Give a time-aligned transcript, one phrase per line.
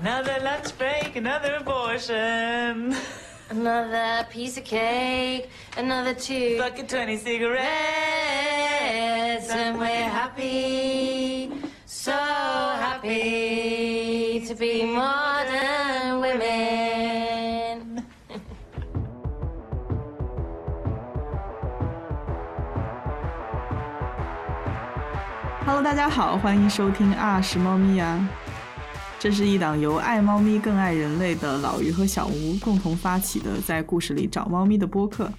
[0.00, 2.94] Another lunch break, another abortion.
[3.48, 7.66] Another piece of cake, another two Fucking 20 cigarettes.
[9.50, 11.52] and we're happy,
[11.86, 12.12] so
[12.80, 18.04] happy to be modern women.
[25.64, 28.18] Hello，大家好，欢迎收听啊是猫咪呀。
[29.21, 35.31] 这是一档由爱猫咪更爱人类的老于和小吴共同发起的，在故事里找猫咪的播客。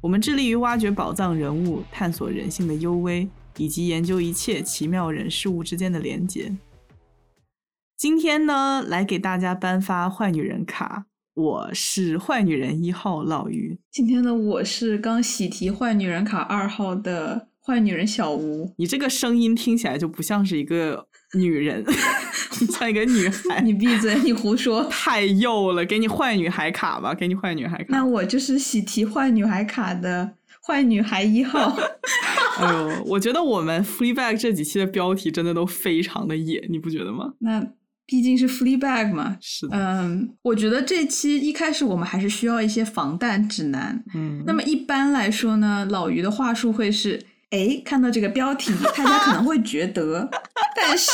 [0.00, 3.28] 我们致力于挖掘宝藏人物，探索人性的幽微，
[3.58, 6.56] 以及研究一切奇妙人事物之间的连结。
[7.98, 13.78] 今天呢，来给大家颁发坏女人卡，我是坏女人一号老于。
[13.90, 21.84] 今天的我是刚喜提坏女人卡二号的坏女人小吴，你这个声音听起来就不像是一个女人，
[22.60, 23.60] 你 像一个女孩。
[23.60, 24.84] 你闭嘴，你胡说。
[24.84, 27.86] 太幼了，给你坏女孩卡吧，给你坏女孩卡。
[27.88, 30.34] 那我就是喜提坏女孩卡的
[30.66, 31.76] 坏女孩一号。
[32.58, 37.34] 哎呦，我觉得我们 Fleabag 这几期的标题真的都非常的野，你不觉得吗？
[37.40, 37.64] 那
[38.04, 39.36] 毕竟是 Fleabag 嘛。
[39.40, 44.02] 是的，嗯，我觉得这期一开始我们还是需要一些防弹指南。
[44.14, 50.28] 嗯，那么一般来说呢，老于的话术会是：哎，看到这个标题，大家可能会觉得，
[50.76, 51.10] 但是，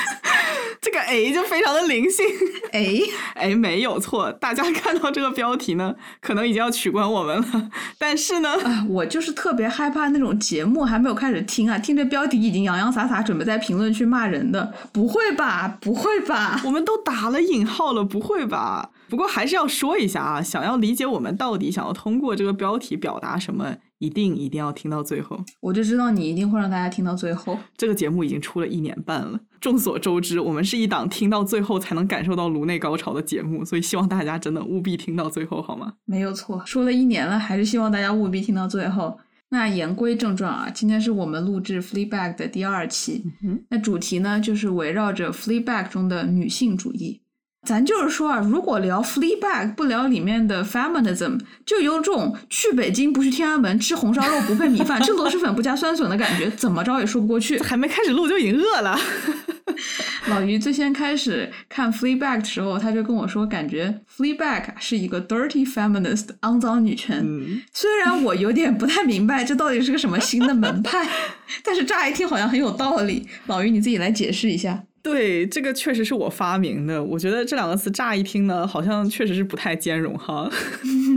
[0.80, 2.24] 这个哎就非常的灵性，
[2.72, 2.98] 哎，
[3.34, 15.76] 哎，没有错，大家看到这个标题呢，可能已经要取关我们了，但是呢，啊，我就是特别害怕那种节目还没有开始听啊，听着标题已经洋洋洒洒，准备在评论区骂人的，不会吧？
[15.82, 16.62] 不会吧？
[16.64, 18.88] 我们都打了引号了，不会吧？
[19.10, 25.44] 不过还是要说一下啊，想要理解我们到底想要通过这个标题表达什么，一定一定要听到最后。
[25.60, 27.58] 我就知道你一定会让大家听到最后。
[27.76, 35.94] 这个节目已经出了一年半了，众所周知，我们是一档听到最后才能感受到颅内高潮的节目，所以希望大家真的务必听到最后，好吗？
[36.04, 39.18] 没有错，说了一年了，还是希望大家务必听到最后。
[39.50, 47.22] 那言归正传啊，今天是我们录制《Fleabag》的第二期，嗯那主题呢就是围绕着《Fleabag》中的女性主义。
[47.66, 57.58] 咱就是说啊，如果聊《Fleabag》不聊里面的 feminism，就有种去北京不去天安门，吃红烧肉不配米饭，吃螺蛳粉不加酸笋的感觉，怎么着也说不过去。
[57.58, 58.98] 还没开始录就已经饿了。
[60.28, 67.18] 老于最先开始看《Fleabag》的时候，他就跟我说，感觉《Fleabag》是一个 dirty feminist，肮脏女权。
[67.22, 71.06] 嗯，虽然我有点不太明白这到底是个什么新的门派，
[71.62, 73.26] 但是乍一听好像很有道理。
[73.46, 74.84] 老于你自己来解释一下。
[75.10, 77.02] 对，这个确实是我发明的。
[77.02, 80.50] 我觉得这两个词乍一听呢，好像确实是不太兼容哈。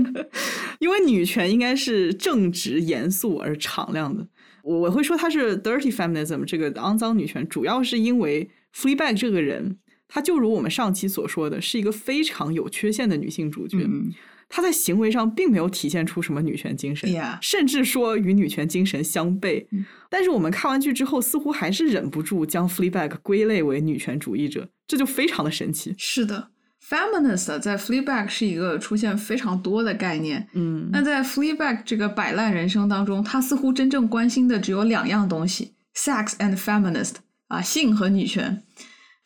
[0.79, 4.25] 因为女权应该是正直、严肃而敞亮的。
[4.63, 9.77] 我我会说它是 dirty feminism，这个肮脏女权，主要是因为 Fleabag 这个人，
[10.07, 13.79] 她就如我们上期所说的，是一个非常有缺陷的女性主角。
[13.83, 14.13] 嗯
[14.53, 17.09] 她在行为上并没有体现出什么女权精神
[17.41, 19.65] 甚至说与女权精神相悖。
[19.71, 25.95] 嗯但是我们看完剧之后，似乎还是忍不住将 Fleabag 归类为女权主义者，这就非常的神奇。
[25.97, 26.49] 是的
[26.85, 30.49] ，feminist 在 Fleabag 是一个出现非常多的概念。
[30.51, 37.13] 嗯，那在 Fleabag 这个摆烂人生当中，她似乎真正关心的只有两样东西：sex and feminist
[37.47, 38.61] 啊，性和女权。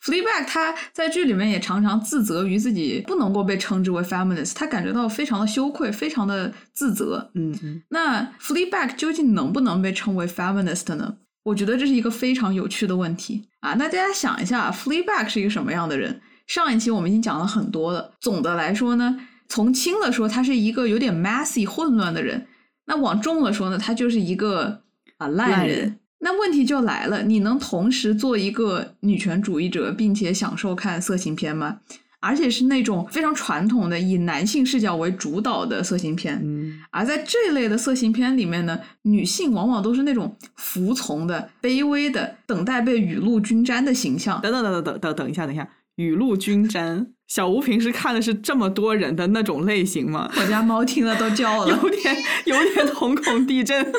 [0.06, 7.28] Fleabag 他在剧里面也常常自责于自己不能够被称之为 feminist，他感觉到非常的羞愧，非常的自责。
[7.34, 11.16] 嗯嗯，那 Fleabag 究竟能不能被称为 feminist 呢？
[11.42, 13.74] 我觉得这是一个非常有趣的问题啊！
[13.74, 16.20] 那大家想一下，Fleabag 是一个什么样的人？
[16.46, 18.12] 上一期我们已经讲了很多了。
[18.20, 19.18] 总的来说呢，
[19.48, 22.42] 从轻了说，他是一个有点 messy 混乱的人；
[22.86, 24.82] 那往重了说呢，他就是一个
[25.18, 25.98] 啊烂人。
[26.18, 31.80] 那问题就来了，你能同时做一个女权主义者，并且享受看色情片吗？
[32.18, 36.40] 而且是那种非常传统的以男性视角为主导的色情片。
[36.42, 44.40] 嗯而在这类的色情片里面呢，女性往往都是那种服从的、卑微的、等待被雨露均沾的形象。
[44.40, 47.06] 等等等等等等等一下，等一下，雨露均沾。
[47.28, 50.30] 小吴平时看的是这么多人的那种类型吗？
[50.36, 53.84] 我家猫听了都叫了， 有点有点瞳孔地震。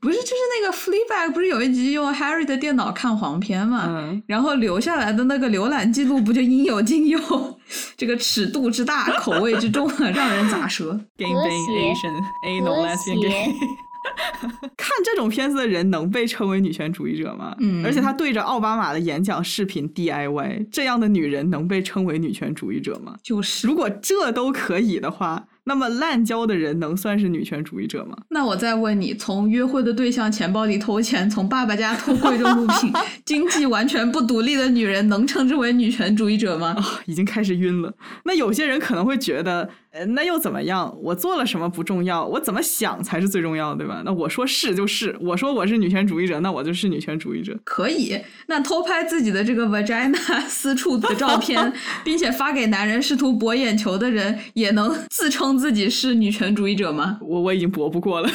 [0.00, 3.84] 不是，就是那个 Fleabag 不是有一集用 Harry 的电脑看黄片嘛？
[3.86, 7.18] 嗯然后留下来的那个浏览记录不就应有尽有，
[7.98, 13.54] 这个尺度之大，口味之重，让人咋舌？Gang 和 bang 谐 Asian anal 和 lesbian 谐 gay。
[14.76, 17.54] 看这种片子的人能被称为女权主义者吗？
[17.60, 23.16] 嗯而且他对着奥巴马的演讲视频 DIY，这样的女人能被称为女权主义者吗？
[23.22, 28.16] 就是如果这都可以的话，那那么滥交的人能算是女权主义者吗？
[28.30, 32.92] 那我再问你，从约会的对象钱包里偷钱，从爸爸家偷贵重物品，
[33.24, 36.74] 经济完全不独立的女人，能称之为女权主义者吗？
[36.76, 37.94] 啊、已经开始晕了。
[38.24, 40.96] 那有些人可能会觉得，呃，那又怎么样？
[41.02, 44.02] 我做了什么不重要，我怎么想才是最重要的，对吧？
[44.04, 47.58] 那我说是就是，我说我是女权主义者，那我就是女权主义者。
[47.64, 48.16] 可以，
[48.46, 50.16] 那偷拍自己的这个 vagina
[50.46, 51.72] 私处的照片，
[52.04, 57.18] 并且发给男人试图博眼球的人，也能自称自己是女权主义者吗？
[57.20, 58.30] 我我已经博不过了。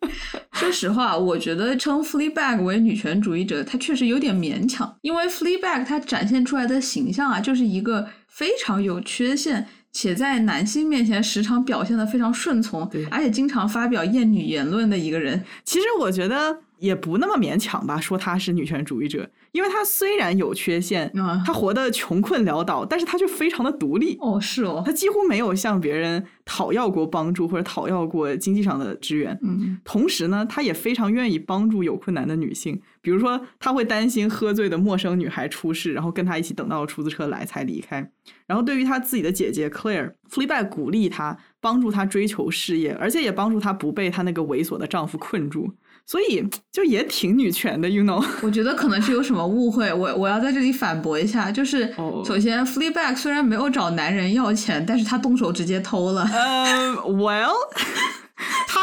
[0.52, 9.66] 说实话，我觉得称 Fleabag 为女权主义者，他确实有点勉强，因为 Fleabag 他展现出来的形象啊，就是一个非常有缺陷。
[9.94, 15.42] 且在男性面前时常表现的非常顺从对，而且经常发表厌女言论的一个人。
[15.64, 24.18] 其实我觉得也不那么勉强吧，说她是女权主义者，因为她虽然有缺陷，嗯她活得穷困潦倒，但是她却非常的独立。
[24.20, 29.38] 哦，是哦她，几乎没有向别人讨要过帮助或者讨要过经济上的支援。
[29.42, 38.10] 嗯，同时呢，她也非常愿意帮助有困难的女性，比如说，他会担心喝醉的陌生女孩出事，然后跟她一起等到出租车来才离开。
[38.46, 45.70] 然后对于他自己的姐姐 Claire，Fleabag 鼓励他，帮助他追求事业，而且也帮助他不被他那个猥琐的丈夫困住。
[46.06, 48.24] 所以就也挺女权的，you know。
[48.42, 56.24] 我觉得可能是有什么误会，我我要在这里反驳一下，就是哦首先 Fleabag 虽然没有找男人要钱，但是他动手直接偷了。
[56.24, 57.54] 呃、w e l l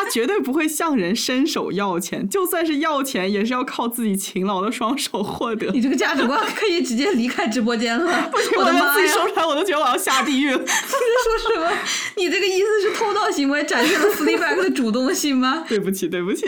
[0.02, 5.68] 他绝对不会向人伸手要钱，就算是要钱，也是要靠自己勤劳的双手获得。
[5.72, 8.94] 你这个价值观可以直接离开直播间了， 我的我妈呀！
[8.96, 10.58] 自己说出来，我都觉得我要下地狱了。
[10.58, 11.72] 你在说什么？
[12.18, 15.64] 你这个意思是偷盗行为展现了 Fleabag 的主动性吗？
[15.70, 16.48] 对不起，对不起，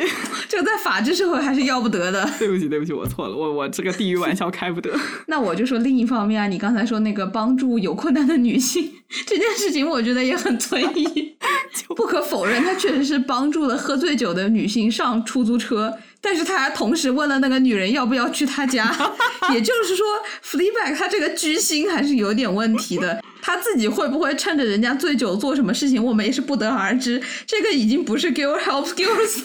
[0.50, 2.28] 这个在法治社会还是要不得的。
[2.40, 4.92] 对不起，对不起，我错了，我我这个地狱玩笑开不得。
[5.28, 8.92] 那我就说另一方面啊，你刚才说那个帮助有困难的女性
[9.28, 11.36] 这件事情，我觉得也很存疑。
[11.96, 18.96] 不可否认，他确实是帮助了喝醉酒的女性上出租车，但是他还同时问了那个女人要不要去他家。
[19.54, 20.06] 也就是说
[20.44, 23.22] ，Fleabag 他这个居心还是有点问题的。
[23.42, 27.22] 他自己会不会趁着人家醉酒做什么事情，我们也是不得而知。
[27.46, 29.44] 这个已经不是 girl help girls，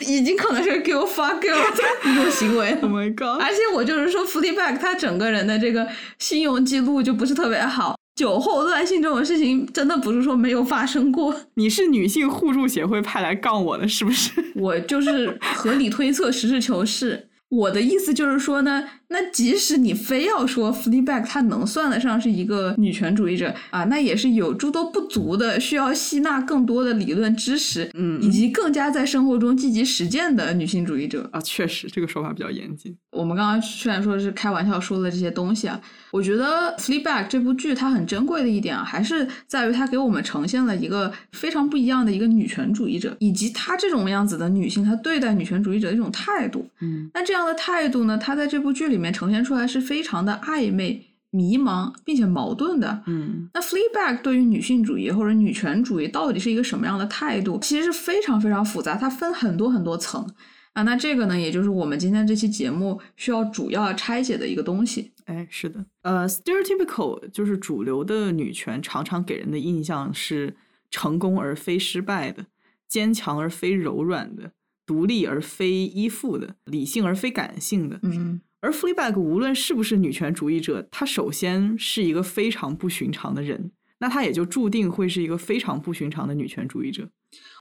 [0.00, 2.78] 已经可能是 girl fuck girl 的一种行为了。
[2.82, 3.42] Oh my god！
[3.42, 5.88] 而且我就是说，Fleabag 他整个人的这个
[6.18, 11.42] 信用记录就不是特别好，酒后乱性这种事情真的不是说没有发生过。
[11.54, 14.32] 你是女性互助协会派来杠我的，是不是？
[14.56, 17.28] 我就是合理推测，实事求是。
[17.48, 31.28] 我的意思就是说呢，那即使你非要说 Fleabag 他能算得上是一个女权主义者啊，那也是有诸多不足的，需要吸纳更多的理论知识，嗯以及更加在生活中积极实践的女性主义者。
[31.32, 32.96] 啊，确实这个说法比较严谨。
[33.12, 35.80] 我们刚刚虽然说是开玩笑说的这些东西啊，
[36.10, 46.68] 我觉得《Fleabag》这部剧它很珍贵的一点啊，还是在于它给我们呈现了一个非常不一样的一个女权主义者，以及她这种样子的女性，她对待女权主义者的一种态度。
[46.80, 53.02] 嗯，那这样的态度呢，她在这部剧里面呈现出来是非常的暧昧、迷茫，并且矛盾的。
[53.06, 60.26] 嗯，那 Fleabag 对于女性主义或者女权主义到底是一个什么样的态度，其实是非常非常复杂，它分很多很多层
[60.72, 60.82] 啊。
[60.82, 65.12] 那这个呢，也就是我们今天这期节目需要主要拆解的一个东西。
[65.26, 70.56] 哎，是的，呃，stereotypical 就是主流的女权常常给人的印象是
[70.88, 72.46] 成功而非失败的，
[72.88, 74.52] 坚强而非柔软的，
[74.86, 77.98] 独立而非依附的，理性而非感性的。
[78.04, 83.70] 嗯，而 Fleabag 无论是不是女权主义者，她首先是一个非常不寻常的人，
[84.00, 87.08] 那她也就注定会是一个非常不寻常的女权主义者。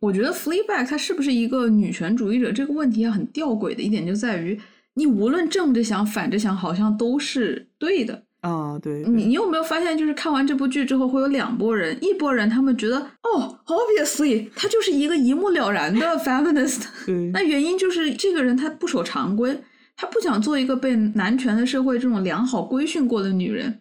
[0.01, 4.59] 我觉得 Fleabag 她是不是一个女权主义者这个问题啊，很吊诡的一点就在于，
[4.95, 8.24] 你无论正着想反着想，好像都是对的。
[8.41, 19.59] 啊，对，你你有没有发现，就是看完这部剧之后，会有两拨人，一拨人他们觉得哦，obviously 他就是一个一目了然的 feminist，对，那原因就是这个人他不守常规，
[19.97, 23.79] 他不想做一个被男权的社会这种良好规训过的女人。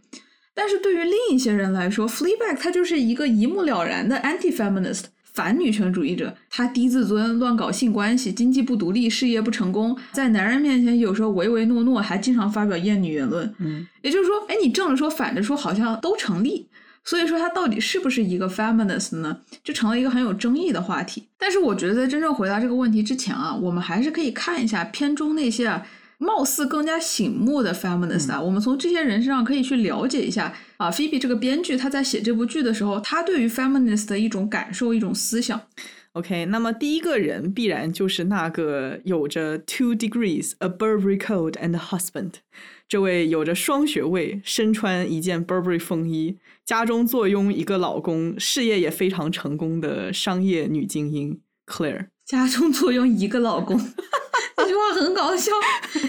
[0.54, 5.04] 但是对于另一些人来说，Fleabag 她就是一个一目了然的 anti-feminist。
[5.32, 13.52] 反女权主义者，她低自尊，乱搞性关系，经济不独立，事业不成功，在男人面前有时候唯唯诺诺，还经常发表厌女言论。
[13.58, 16.68] 嗯，也就是说，哎，你正着说，反着说，好像都成立。
[17.02, 19.40] 所以说，她到底是不是一个 feminist 呢？
[19.64, 21.24] 就成了一个很有争议的话题。
[21.36, 25.84] 但是，我觉得在真正回答这个问题之前啊，我们还是可以看一下片中那些啊，
[26.18, 35.60] 貌似更加醒目的 feminist 啊，我们从这些人身上可以去了解一下啊，Phoebe 这个编剧他在写这部剧的时候，他对于 feminist 的一种感受、一种思想。
[36.12, 42.34] OK，那么第一个人必然就是那个有着 two degrees, a Burberry coat and a husband，
[42.88, 52.06] 这位有着双学位、身穿一件 Burberry 风衣、家中坐拥一个老公、事业也非常成功的商业女精英 Claire。
[52.24, 53.76] 家中坐拥一个老公，
[54.58, 55.52] 这句话很搞笑。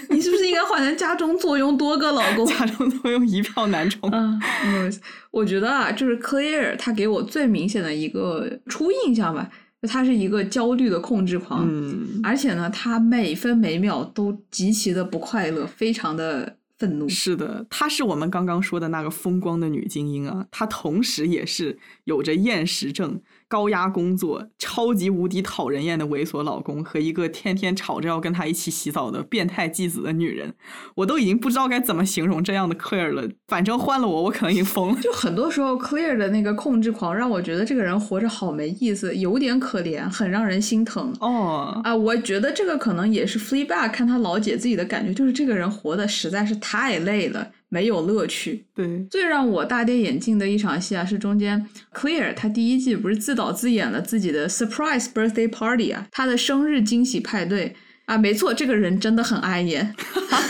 [0.10, 2.46] 你是不是应该换成家中坐拥多个老公？
[2.48, 4.10] 家中坐拥一票男 宠。
[4.12, 4.92] 嗯，
[5.32, 9.50] 我觉得啊，就是 Claire，他给我最明显的一个初印象吧，
[9.82, 17.10] 他是一个焦虑的控制狂，嗯，而且呢，他每分每秒都极其的不快乐，非常的愤怒。
[17.10, 23.22] 是的，她是我们刚刚说的那个风光的女精英啊，她同时也是有着厌食症。
[23.48, 30.54] 高压工作、超级无敌讨人厌的猥琐老公和一个天天吵着要跟他一起洗澡的变态继子的女人，
[30.96, 33.30] 我都已经不知道该怎么形容这样的 Claire 了。
[33.48, 35.02] 反正换了我，我可能已经疯了。
[35.02, 41.14] 就很多时候，Claire 的那个控制狂让我觉得这个人活着好没意思，有点可怜，很让人心疼。
[41.20, 47.52] 哦啊，我觉得这个可能也是 Fleabag 看他老姐自己的感觉，就是这个人活的实在是太累了。
[47.70, 48.66] 没有乐趣。
[48.74, 59.96] 对，最让我大跌眼镜的一场戏啊，是中间 Clear 他第一季不是自导自演了自己的 surprise birthday party 啊，他的生日惊喜派对啊，没错，这个人真的很碍眼。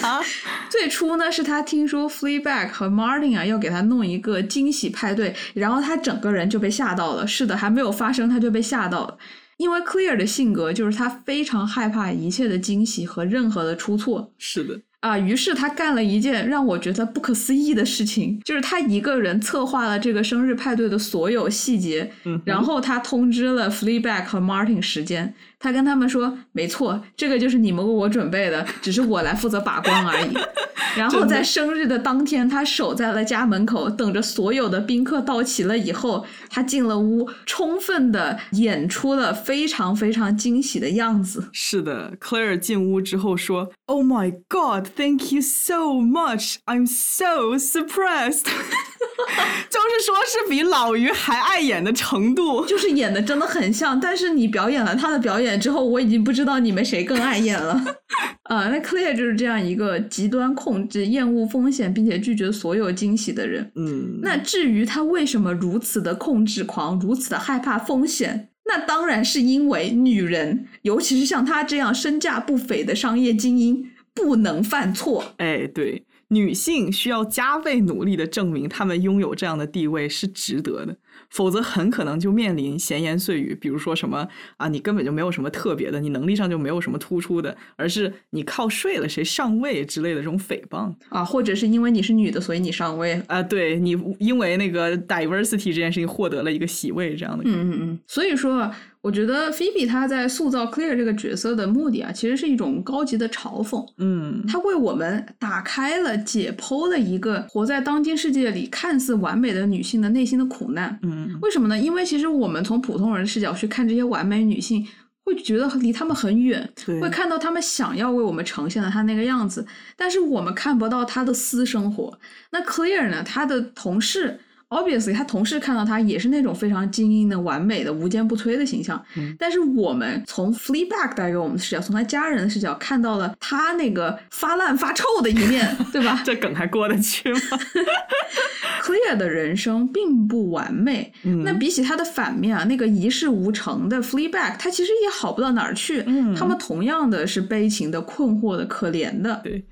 [0.69, 7.25] 最初呢，是他听说 Fleabag 和 Martin 啊要给他弄一个惊喜派对，然后他整个人就被吓到了。
[7.25, 9.17] 是的，还没有发生，他就被吓到了。
[9.57, 14.33] 因为 Clear 的性格就是他非常害怕一切的惊喜和任何的出错。
[14.37, 14.81] 是的。
[15.05, 22.11] 啊，于是他干了一件让我觉得不可思议的事情，就是他一个人策划了这个生日派对的所有细节，
[22.43, 25.35] 然后他通知了 Fleabag 和 Martin 时间。
[25.59, 30.33] 他跟他们说：“没错，这个就是你们为我准备的，只是我来负责把关而已。
[30.95, 41.49] ”然后在生日的当天，他守在了家门口，等着所有的宾客到齐了以后，他进了屋，充分的演出了非常非常惊喜的样子。
[41.51, 46.55] 是的，Claire 进屋之后说：“Oh my God, thank you so much.
[46.65, 48.45] I'm so surprised。”
[49.69, 53.99] 就是说，是比老于还爱演的程度， 就是演的真的很像。
[53.99, 57.73] 但是你表演了他的表演之后，我已经不知道你们谁更爱演了。
[58.43, 63.71] 啊，那 Claire 就是这样一个极端控制、厌恶风险，并且拒绝所有惊喜的人。
[63.75, 75.33] 嗯，那至于他为什么如此的控制狂，如此的害怕风险，那当然是因为女人，尤其是像他这样身价不菲的商业精英，不能犯错。
[75.37, 76.05] 哎，对。
[76.29, 80.97] 女性需要加倍努力的证明，她们拥有这样的地位是值得的，
[81.29, 84.27] 否则很可能就面临闲言碎语，比如说什么
[84.57, 90.93] 啊，你根本就没有什么特别的，你能力上就没有什么突出的，而是你靠睡了谁上位之类的这种诽谤。
[91.09, 93.21] 啊，或者是因为你是女的，所以你上位。
[93.27, 98.71] 啊，对你因为那个 diversity 这件事情获得了一个席位这样的，嗯嗯嗯，所以说。
[99.05, 103.85] 我觉得菲比她在塑造 Claire 这个角色的目的啊，其实是一种高级的嘲讽。
[103.99, 110.97] 嗯，她为我们打开了、解剖了一个活在当今世界里看似完美的女性的内心的苦难。
[111.03, 111.77] 嗯，为什么呢？
[111.77, 114.83] 因为其实我们从普通人的视角去看这些完美女性，
[115.23, 116.67] 会觉得离她们很远，
[116.99, 119.63] 会看到她们想要为我们呈现的她那个样子，
[119.95, 122.17] 但是我们看不到她的私生活。
[122.51, 123.21] 那 Claire 呢？
[123.23, 124.39] 她的同事。
[124.69, 129.01] Obviously，他同事看到他也是那种非常精英的、完美的、无坚不摧的形象。
[129.37, 136.21] 但是我们从 Fleabag 带给我们的视角，从他家人的视角看到了他那个发烂发臭的一面， 对吧？
[136.25, 137.39] 这梗还过得去吗？
[138.81, 141.13] Clear 的人生并不完美。
[141.43, 146.03] 那比起他的反面啊，那个一事无成的 Fleabag，他其实也好不到哪儿去。
[146.35, 149.41] 他们同样的是悲情的、困惑的、可怜的。
[149.43, 149.63] 对。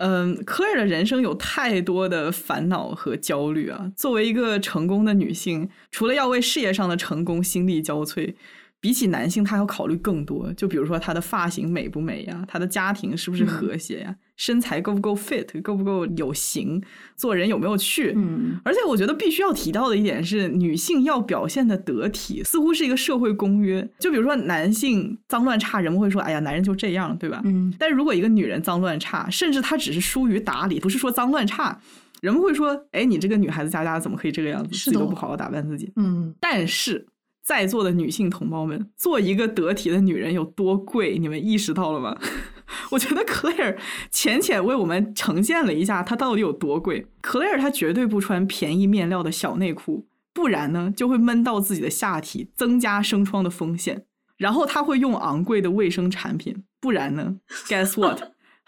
[0.00, 3.92] 嗯，科尔的人生有太多的烦恼和焦虑啊。
[3.94, 8.34] 作为一个成功的女性，除了要为事业上的成功心力交瘁，
[8.80, 10.50] 比起男性，她要考虑更多。
[10.54, 14.16] 就比如说她的发型美不美呀，她的家庭是不是和谐呀？
[14.40, 16.82] 身材够不够 fit，够不够有型，
[17.14, 18.14] 做人有没有趣？
[18.16, 23.86] 嗯，而且我觉得必须要提到的一点是，女性要表现的得体，似乎是一个社会公约。
[23.98, 27.42] 就比如说男性脏乱差，人们会说，哎呀，男人就这样，对吧？
[27.44, 27.70] 嗯。
[27.78, 31.78] 但是如果一个女人脏乱差，甚至她只是疏于打理，不是说脏乱差，
[32.22, 35.92] 人们会说，哎，你这个女孩子家家怎么可以这个样子，自己都不好好打扮自己？
[35.96, 36.34] 嗯。
[36.40, 37.06] 但是
[37.42, 42.16] 在座的女性同胞们，做一个得体的女人有多贵，你们意识到了吗？
[42.90, 43.78] 我觉得克莱尔
[44.10, 47.06] 浅浅为我们呈现了一下她到底有多贵。
[47.20, 54.04] 克莱尔她绝对不穿便宜面料的小内裤，不然呢就会闷到自己的下体，增加生疮的风险。
[54.36, 57.36] 然后她会用昂贵的卫生产品，不然呢，
[57.68, 58.22] Guess what，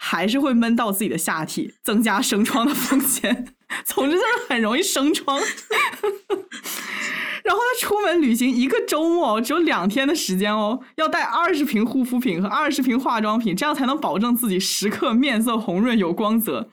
[0.05, 3.45] 还是会闷到自己的下体，增加生疮的风险。
[3.85, 5.39] 总之就是很容易生疮。
[7.41, 16.69] 然后他出门旅行一个周末只有两天的时间哦，要带二十瓶护肤品和二十瓶化妆品，这样才能保证自己时刻面色红润有光泽。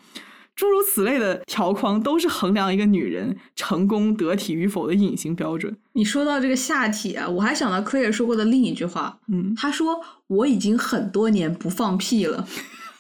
[0.57, 5.75] 诸如此类的条框都是衡量一个女人成功得体与否的隐形标准。
[5.93, 12.47] 你说到这个下体啊，我还想到 Claire 说过的另一句话，嗯，他说我已经很多年不放屁了。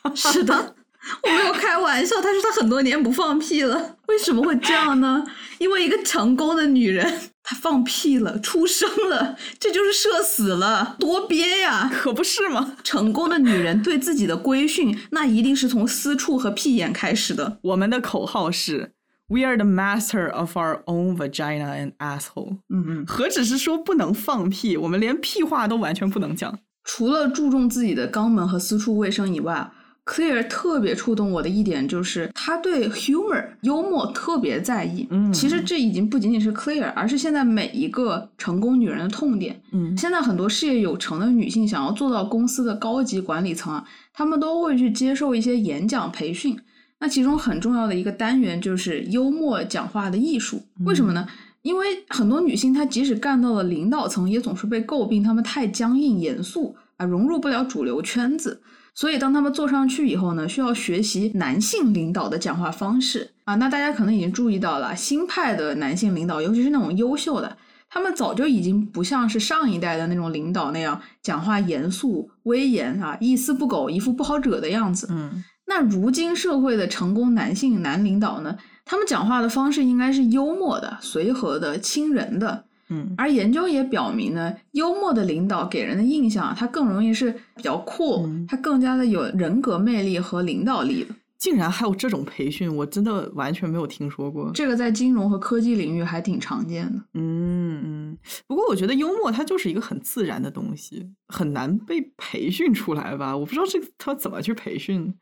[0.14, 0.75] 是的，
[1.23, 3.97] 我没有开玩笑，他说他很多年不放屁了。
[4.07, 5.25] 为什么会这样呢？
[5.59, 11.90] 因为一个成功的女人，她放屁了，出生了，这就是社死了，多憋呀！
[11.92, 12.76] 可不是吗？
[12.83, 17.59] 成功的女人对自己的规训，那一定是从私处和屁眼开始的。
[17.62, 18.92] 我们的口号是
[19.28, 22.59] “We are the master of our own vagina and asshole”。
[22.69, 26.59] 嗯嗯，何止是说不能放屁，我们连屁话都完全不能讲。
[26.83, 29.71] 除了注重自己的肛门和私处卫生以外
[30.04, 35.07] ，Clear 特别触动我的一点就是他对 humor 幽默特别在意。
[35.11, 39.61] 嗯其实这已经不仅仅是 Clear，而是现在每一个成功女人的痛点。
[39.73, 46.59] 嗯现在很多事业有成的女性想要做到公司的高级管理层啊，她们都会去接受一些演讲培训。
[46.99, 50.62] 那其中很重要的一个单元就是幽默讲话的艺术。
[50.85, 51.26] 为什么呢？
[51.62, 58.61] 因为很多女性她即使干到了领导层，也总是被诟病她们太僵硬严肃啊，融入不了主流圈子。
[58.94, 63.54] 所以当他们坐上去以后呢，需要学习男性领导的讲话方式啊。
[63.54, 67.56] 那大家可能已经注意到了，新派的男性领导，尤其是那种优秀的，
[67.88, 75.09] 他们早就已经不像是上一代的那种领导那样讲话严肃、威严啊，一丝不苟，一副不好惹的样子。
[75.11, 82.64] 嗯那如今社会的成功男性男领导呢，他们讲话的方式应该是幽默的、随和的、亲人的。
[82.90, 91.14] 嗯而研究也表明呢，幽默的领导给人的印象啊，他更容易是比较酷，嗯他更加的有人格魅力和领导力的。
[91.38, 94.50] 竟然还有这种培训，我真的完全没有听说过。
[94.52, 97.02] 这个在金融和科技领域还挺常见的。
[97.14, 103.35] 嗯嗯，不过我觉得幽默它就是一个很自然的东西，很难被培训出来吧？
[103.35, 105.14] 我不知道这个它怎么去培训。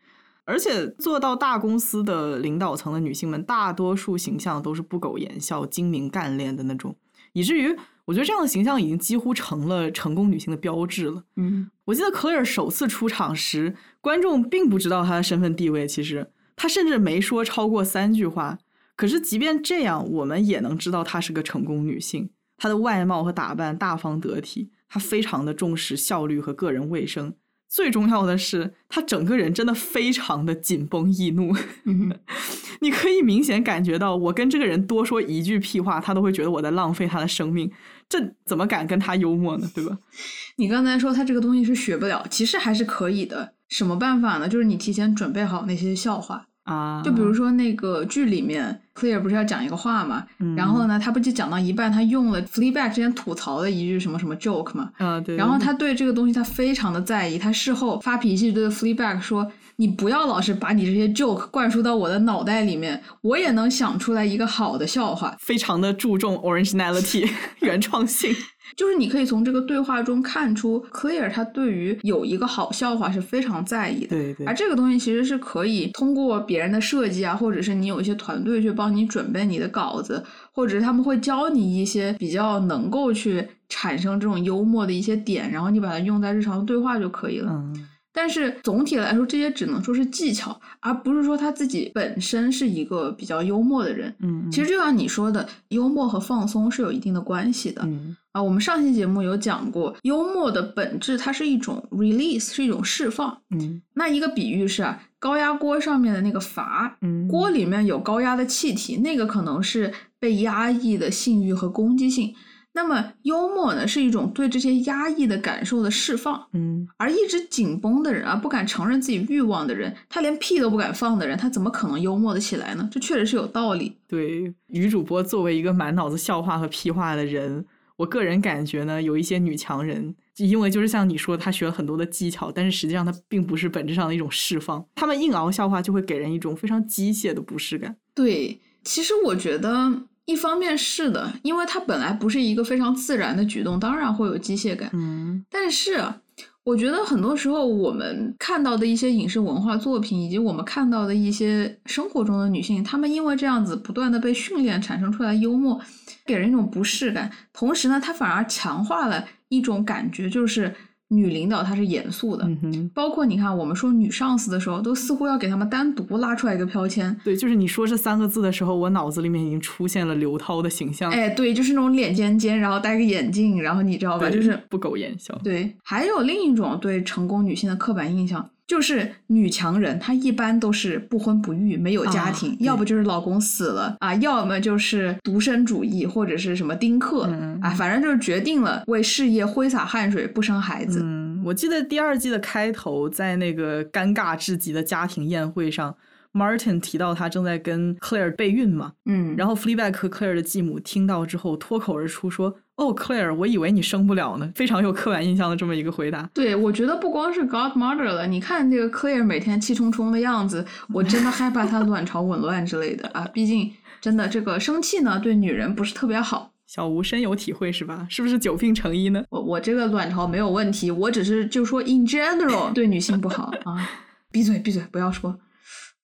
[0.44, 6.96] 而且做到大公司的领导层的女性们，大多数形象都是不苟言笑、精明干练的那种，
[7.32, 11.24] 以至于我觉得这样的形象已经几乎成了成功女性的标志了。
[11.36, 18.58] 嗯，我记得 Claire 首次出场时，观众并不知道她的身份地位，其实她甚至没说超过三句话。
[18.96, 22.30] 可是即便这样，我们也能知道她是个成功女性。
[22.56, 27.34] 她的外貌和打扮大方得体，她非常的重视效率和个人卫生。
[27.68, 31.54] 最重要的是，他整个人真的非常的紧绷易怒。
[31.84, 32.18] 嗯
[32.80, 37.70] 你可以明显感觉到，我跟这个人多说一句屁话，他都会觉得我在浪费他的生命。
[38.08, 39.70] 这怎么敢跟他幽默呢？
[39.74, 39.98] 对吧？
[40.56, 43.52] 你刚才说他这个东西是学不了，其实还是可以的。
[43.68, 44.48] 什么办法呢？
[44.48, 46.47] 就是你提前准备好那些笑话。
[46.68, 55.36] 啊，就比如说那个剧里面，Clear 不是要讲一个话嘛，嗯然后呢，他不就讲到一半，他用了 Fleabag 之前吐槽的一句什么什么 joke 嘛，啊，对。
[55.36, 65.34] 然后他对这个东西他非常的在意，他事后发脾气对 Fleabag 说：“你不要老是把你这些 joke 灌输到我的脑袋里面，我也能想出来一个好的笑话。
[65.40, 67.28] 非常的注重 originality
[67.60, 68.34] 原创性。”
[68.78, 74.10] 就是你可以从这个对话中看出，Clear 他对于有一个好笑话是非常在意的。
[74.10, 87.50] 对对而这个东西其实是可以通过别人的设计啊，或者是你有一些团队去帮你准备你的稿子，或者是他们会教你一些比较能够去产生这种幽默的一些点，然后你把它用在日常的对话就可以了。
[87.52, 87.88] 嗯
[88.20, 94.12] 但是总体来说，这些只能说是技巧，而不是说他自己本身是一个比较幽默的人。
[94.18, 97.80] 嗯，其实就像你说的，幽默和放松是有一定的关系的。
[97.84, 103.38] 嗯啊，我们上期节目有讲过，幽默的本质它是一种 release，是一种释放。
[103.50, 112.34] 嗯那一个比喻是啊，高压锅上面的那个阀，嗯，锅里面有高压的气体，那个可能是被压抑的性欲和攻击性。
[112.78, 116.46] 那么幽默呢，是一种对这些压抑的感受的释放。
[116.52, 122.88] 嗯而一直紧绷的人啊，不敢承认自己欲望的人，他连屁都不敢放的人，他怎么可能幽默的起来呢？
[122.92, 123.96] 这确实是有道理。
[124.06, 137.96] 对，女主播作为一个满脑子笑话和屁话的人，我个人感觉呢，有一些女强人，因为就是像你说，她学了很多的技巧，但是实际上她并不是本质上的一种释放，她们硬熬笑话就会给人一种非常机械的不适感。
[138.14, 144.90] 对，其实我觉得一方面是的，因为它本来不是一个非常自然的举动，当然会有机械感。
[144.92, 146.20] 嗯但是啊，
[146.64, 155.80] 我觉得很多时候我们看到的一些影视文化作品，以及我们看到的一些生活中的女性，她们因为这样子不断的被训练产生出来幽默，
[156.26, 157.30] 给人一种不适感。
[157.54, 160.74] 同时呢，它反而强化了一种感觉，就是
[161.08, 162.44] 女领导她是严肃的。
[162.46, 167.14] 嗯哼，包括你看，我们说女上司的时候，都似乎要给她们单独拉出来一个标签。
[167.24, 175.38] 对，就是你说这三个字的时候，我脑子里面已经出现了刘涛的形象，哎，对，就是那种脸尖尖，然后戴个眼镜，然后你知道吧，就是不苟言笑。
[175.42, 175.74] 对。
[175.82, 191.00] 还有另一种对成功女性的刻板印象，就是女强人，她一般都是不婚不育，没有家庭，啊要不就是老公死了啊，要么就是独身主义，或者是什么丁克、嗯啊，反正就是决定了为事业挥洒汗水，不生孩子。
[191.02, 195.96] 嗯，我记得第二季的开头，在那个尴尬至极的家庭宴会上
[196.34, 206.22] ，Martin 提到他正在跟 Claire 备孕嘛，嗯，然后 Fleabag 和 Claire 的继母听到之后脱口而出说：“哦，Claire，我以为你生不了呢。”非常有刻板印象的这么一个回答。
[206.32, 210.64] 对，我觉得不光是 Godmother 了，你看这个 Claire 每天气冲冲的样子，
[210.94, 213.28] 我真的害怕她卵巢紊乱之类的啊。
[213.34, 216.52] 毕竟真的这个生气呢，对女人不是特别好。
[216.66, 218.06] 小吴深有体会是吧？
[218.08, 219.24] 是不是久病成医呢？
[219.30, 223.90] 我我这个卵巢没有问题，我只是就说 in general 对女性不好啊。
[224.30, 225.38] 闭嘴闭嘴，不要说。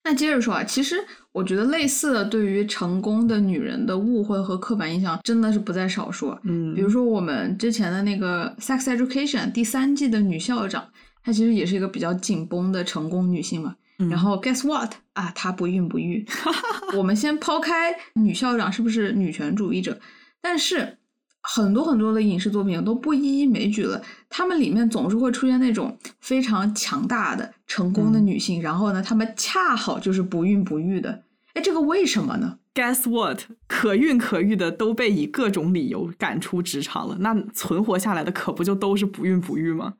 [0.04, 0.96] 那接着说啊，其实
[1.34, 6.32] 我觉得类似的对于成功的女人的误会和刻板印象真的是不在少数。
[6.44, 10.86] 嗯比如说我们之前的那个《Sex Education》第三季的女校长，
[11.24, 13.74] 她其实也是一个比较紧绷的成功女性嘛。
[13.98, 16.24] 嗯然后 guess what 啊，她不孕不育。
[16.96, 19.98] 我们先抛开女校长是不是女权主义者，
[20.40, 20.98] 但是
[21.46, 31.22] 很多很多的影视作品都不一一枚举了，他们里面总是会出现那种非常强大的成功的嗯女性，然后呢，她们恰好就是不孕不育的。
[31.52, 33.42] 哎，这个为什么呢？Guess what？
[33.68, 39.94] 可孕可育的都被以各种理由赶出职场了，那存活下来的可不就都是不孕不育吗？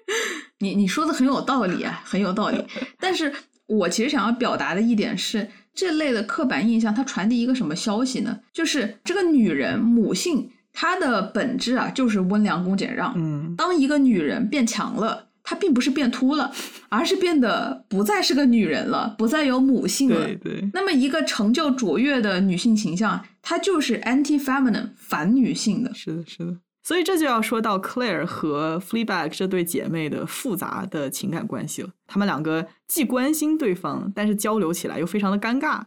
[0.58, 2.64] 你你说的很有道理啊，很有道理。
[2.98, 3.32] 但是
[3.66, 8.40] 我其实想要表达的一点是，这类的刻板印象它传递一个什么消息呢？
[8.52, 13.14] 就是这个女人母性她的本质啊，就是温良恭俭让。
[13.16, 16.52] 嗯，当一个女人变强了，她并不是变秃了，
[16.90, 20.22] 而是变得不再是个女人了，不再有母性了。
[20.26, 25.94] 对对，那么，一个成就卓越的女性形象，她就是 anti-feminine 反女性的。
[25.94, 26.54] 是的，是的。
[26.82, 31.88] 所以这就要说到 Claire 和 Fleabag 这对姐妹的复杂的情感关系了。
[32.06, 35.80] 她们两个既关心对方，但是交流起来又非常的尴尬。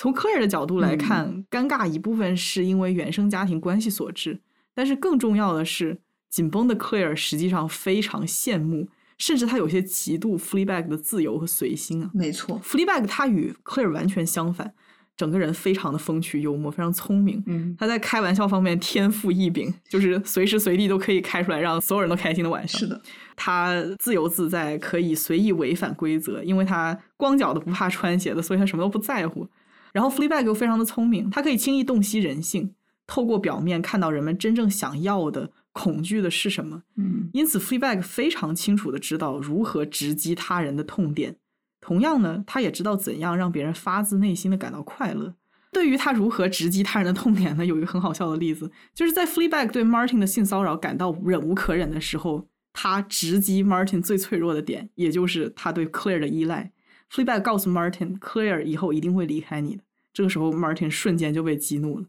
[0.00, 4.40] 从 Claire 的角度来看，尴尬一部分是因为原生家庭关系所致，
[4.72, 5.98] 但是更重要的是，
[6.30, 12.10] 紧绷的 Claire 实际上非常羡慕，甚至他有些嫉妒 Fleabag 的自由和随心啊。
[12.14, 14.72] 没错，Fleabag 他与 Claire 完全相反，
[15.18, 17.44] 整个人非常的风趣幽默，非常聪明。
[17.46, 22.78] 嗯，他在开玩笑方面天赋异禀，就是随时随地都可以开出来让所有人都开心的玩笑。
[22.78, 22.98] 是的，
[23.36, 29.46] 他自由自在，可以随意违反规则，因为他光脚的不怕穿鞋的，所以他什么都不在乎。
[29.92, 32.74] 然后 Fleabag 又非常的聪明，他可以轻易洞悉人性，
[33.06, 36.82] 透过表面看到人们真正想要的、恐惧的是什么。
[36.96, 41.36] 嗯因此，Fleabag 非常清楚的知道如何直击他人的痛点。
[41.80, 45.34] 同样呢，他也知道怎样让别人发自内心的感到快乐。
[45.72, 56.72] 对于他如何直击他人的痛点呢，有一个很好笑的例子，就是在 Fleabag 对 Martin 的性骚扰感到忍无可忍的时候，他直击 Martin 最脆弱的点，也就是他对 Claire 的依赖。
[57.12, 59.82] Fleabag 告诉 Martin，Claire 以后一定会离开你的。
[60.12, 62.06] 这个时候，Martin 瞬间就被激怒了。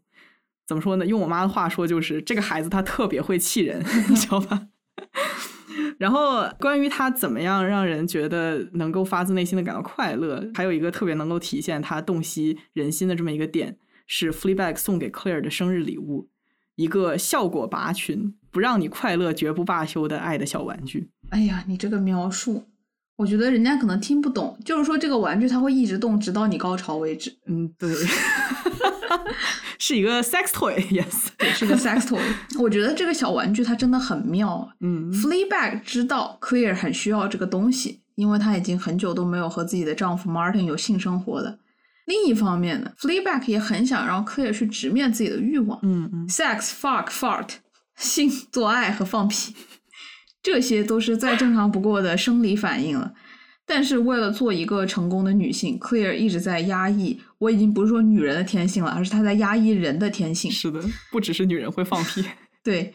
[0.67, 1.05] 怎么说呢？
[1.05, 4.67] 用我妈的话说，就是这个孩子他特别会气人， 你知道吧？
[5.97, 16.29] 然后关于他怎么样让人觉得能够发自内心的感到快乐，还有一个特别能够体现他洞悉人心的这么一个点，是 Fleabag 送给 Claire 的生日礼物，
[16.75, 21.09] 一个效果拔群、不让你快乐绝不罢休的爱的小玩具。
[21.29, 22.65] 哎呀，你这个描述，
[23.21, 27.31] 我觉得人家可能听不懂，就是说这个玩具它会一直动，直到你高潮为止。
[27.45, 27.93] 嗯，对，
[29.77, 31.27] 是一个 sex toy，yes。
[31.37, 32.19] 对，是个 sex toy。
[32.59, 34.67] 我觉得这个小玩具它真的很妙。
[34.79, 41.59] 嗯 Fleabag 知道 Claire 很需要这个东西，因为她已经很久都没有和自己的丈夫 Martin 有性生活了。
[42.07, 45.79] 另一方面呢，Fleabag 也很想让 Claire 去直面自己的欲望。
[45.83, 47.49] 嗯嗯，sex、fuck、fart，
[47.95, 49.55] 性、做爱和放屁，
[50.41, 53.13] 这些都是再正常不过的生理反应了。
[53.65, 57.21] 但是为了做一个成功的女性，Claire 一直在压抑。
[57.37, 60.51] 我已经不是说女人的天性了，而是她在压抑人的天性。
[60.51, 62.23] 是的，不只是女人会放屁。
[62.63, 62.93] 对，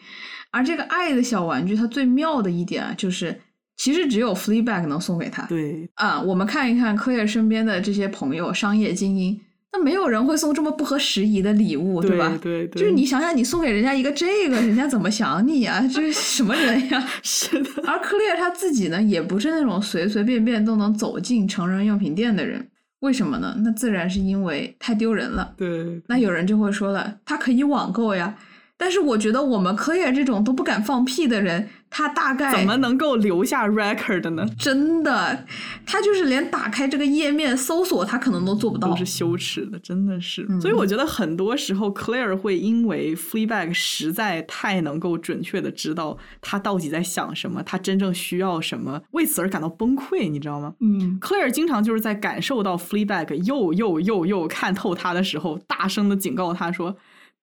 [0.51, 3.41] 而这个爱的小玩具，它最妙的一点啊，就是
[3.75, 5.43] 其实只有 Fleabag 能送给她。
[5.47, 9.39] 对，啊，我们看一看 Claire 身边的这些朋友，商业精英，
[9.73, 12.37] 那没有人会送这么不合时宜的礼物，对吧？
[12.41, 17.05] 对对，就是你想想，你送给人家一个这个，人家怎么想你呀、这是什么人呀？
[17.21, 22.69] 是的，而 Claire 她自己呢，也不是那种随随便便都能走进成人用品店的人。
[23.01, 23.55] 为什么呢？
[23.63, 25.53] 那自然是因为太丢人了。
[25.55, 28.35] 对，那有人就会说了，他可以网购呀，
[28.75, 34.45] 但是我觉得我们 Claire 这种都不敢放屁的人，他大概怎么能够留下 record 呢？
[34.59, 35.45] 真的，
[35.85, 40.45] 他就是连打开这个页面搜索，他可能都做不到，都是羞耻的，真的是。
[40.49, 50.73] 嗯所以我觉得很多时候 Claire 会因为 Fleabag 实在太能够准确的知道他到底在想什么，他真正需要什么，为此而感到崩溃，你知道吗？
[50.81, 56.95] 嗯，Claire 经常就是在感受到 Fleabag 又又又又看透他的时候，大声的警告他说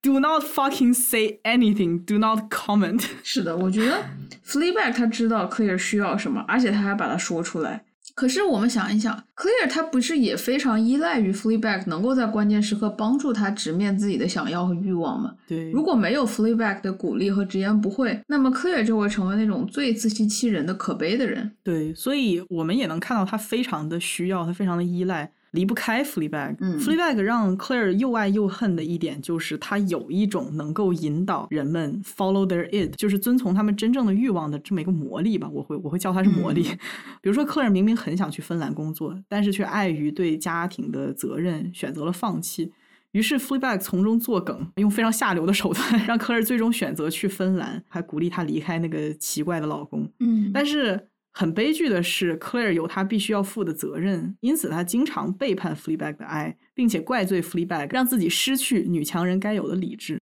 [0.04, 2.04] ：“Do not fucking say anything.
[2.04, 4.04] Do not comment.” 是的，我觉得
[4.46, 7.84] Fleabag 他知道 Claire 需要什么，而且他还把它说出来。
[8.14, 15.32] 可是我们想一想，Claire 他不是也非常依赖于 Fleabag 能够在关键时刻帮助他直面自己的想要和欲望吗？
[15.48, 21.50] 对，如果没有 Fleabag 的鼓励和直言不讳，那么 Claire 就会成为那种最自欺欺人的可悲的人。
[21.64, 26.56] 对，所以我们也能看到他非常的需要，他非常的依赖，离不开 Fleabag。
[26.60, 35.48] 嗯 Fleabag 让 Claire 又爱又恨的一点就是他有一种能够引导人们 follow their id，就是遵从他们真正的欲望的这么一个魔力吧。
[35.50, 36.62] 我会我会叫它是魔力。
[37.22, 42.72] 比如说，Claire 明明很想去芬兰工作，但是却碍于对家庭的责任选择了放弃。
[43.12, 50.10] 于是 Fleabag 从中作梗，用非常下流的手段让 Claire 最终选择去芬兰，还鼓励她离开那个奇怪的老公。
[50.18, 60.20] 嗯但是很悲剧的是，Claire 有她必须要负的责任，因此她经常背叛 Fleabag 的爱，并且怪罪 Fleabag 让自己失去女强人该有的理智。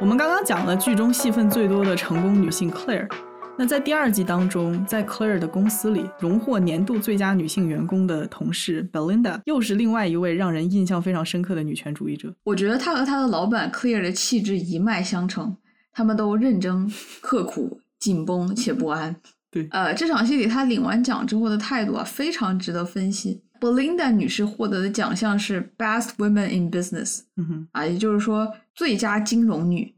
[0.00, 3.08] 我们刚刚讲了剧中戏份最多的成功女性 Claire，
[3.60, 12.34] 那在第二季当中，在 Claire 的公司里，荣获年度最佳女性员工的同事 Belinda 又是另外一位让人印象非常深刻的女权主义者。
[12.42, 15.54] 我觉得她和她的老板 Claire 的气质一脉相承，
[15.92, 19.14] 他们都认真、 刻苦、紧绷且不安。
[19.50, 23.42] 对呃，这场戏里她领完奖之后的态度啊，非常值得分析。
[23.60, 29.92] Belinda 女士获得的奖项是 Best Women in Business 嗯哼，啊，也就是说最佳金融女。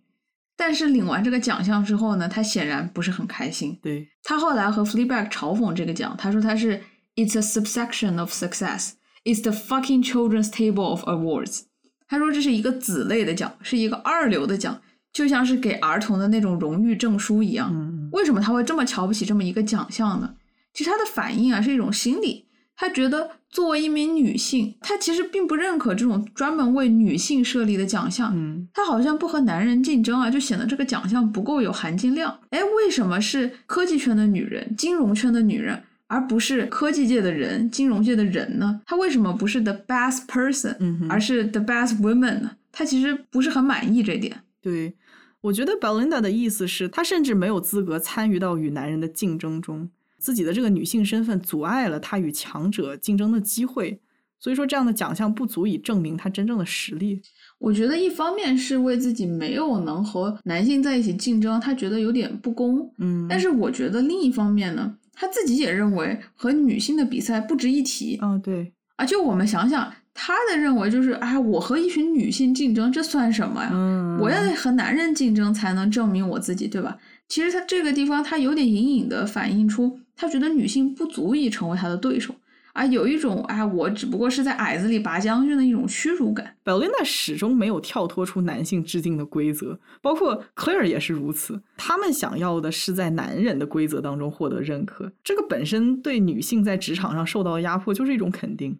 [0.65, 3.77] 但是领完这个奖项之后呢，他显然不是很开心。
[3.83, 6.81] 对，他后来和 Fleabag 嘲讽这个奖，他说他是
[7.17, 8.93] "It's a subsection of success.
[9.25, 11.63] It's the fucking children's table of awards."
[12.07, 14.81] 他说这是一个子类的奖，是一个二流的奖，
[15.13, 17.69] 就像是给儿童的那种荣誉证书一样。
[17.73, 20.37] 嗯为什么他会这么瞧不起这么一个奖项呢？
[20.73, 28.33] 其实他的反应啊是一种心理，他觉得作为一名女性，她其实并不认可这种专门为女性设立的奖项。
[28.35, 32.37] 嗯她好像不和男人竞争啊，就显得这个奖项不够有含金量。
[32.51, 38.81] 哎，为什么是科技圈的女人、金融圈的女人，而不是科技界的人、金融界的人呢？
[38.87, 42.53] 她为什么不是 the best person，、嗯哼而是 the best woman 呢？
[42.73, 44.41] 她其实不是很满意这点。
[44.61, 44.95] 对，
[45.43, 49.91] 我觉得 Belinda 的意思是，她甚至没有资格参与到与男人的竞争中，
[50.23, 54.01] 自己的这个女性身份阻碍了她与强者竞争的机会。
[54.39, 57.21] 所以说，这样的奖项不足以证明她真正的实力。
[57.59, 62.93] 我觉得一方面是为自己没有能和男性在一起竞争，他觉得有点不公。
[62.99, 68.19] 嗯，但是我觉得另一方面呢，他自己也认为和女性的比赛不值一提。
[68.21, 73.71] 哦，对，啊，就我们想想，他的认为就是，啊，我和一群女性竞争，这算什么呀？
[73.73, 76.99] 嗯，我要和男人竞争才能证明我自己，对吧？
[77.29, 82.35] 其实他这个地方，他有点隐隐的反映出，他觉得女性不足以成为他的对手，
[82.73, 86.57] 而，有一种哎，我只不过是在矮子里拔将军的一种屈辱感。
[86.65, 91.61] Belinda 始终没有跳脱出男性制定的规则，包括 Claire 也是如此。
[91.77, 98.79] 他们想要的是在男人的规则当中获得认可，这个本身对女性在职场上受到的压迫就是一种肯定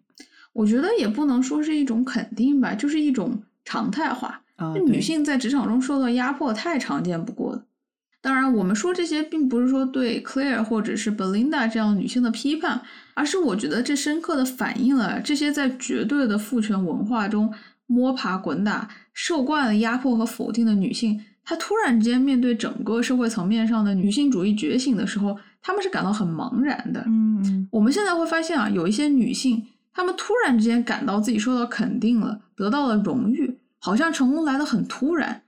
[0.53, 4.41] 我觉得也不能说是一种肯定吧，就是一种常态化。
[4.55, 4.73] 啊。
[4.85, 7.42] 女性在职场中受到压迫太常见不过了。
[8.23, 12.81] 当然，我们说这些并不是说对 Claire 或者是 Belinda 这样女性的批判，
[13.13, 17.53] 而是我觉得这深刻的反映了这些在绝对的父权文化中
[17.85, 27.03] 摸爬滚打、受惯了压迫和否定的女性，她突然之间面对整个社会层面上的女性主义觉醒的时候，她们是感到很茫然的。
[27.05, 35.41] 嗯我们现在会发现啊，有一些女性，她们突然之间感到自己受到肯定了，得到了荣誉，好像成功来得很突然。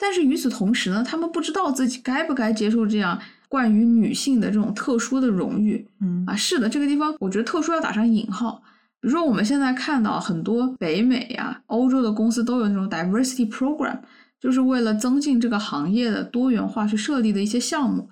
[0.00, 6.34] 但是与此同时呢，他们不知道自己该不该接受这样关于女性的这种特殊的荣誉嗯啊。
[6.34, 8.62] 是的，这个地方我觉得特殊要打上引号。
[9.02, 13.98] 比如说我们现在看到很多北美呀、欧洲的公司都有那种 diversity program，
[14.40, 18.08] 就是为了增进这个行业的多元化去设立的一些项目。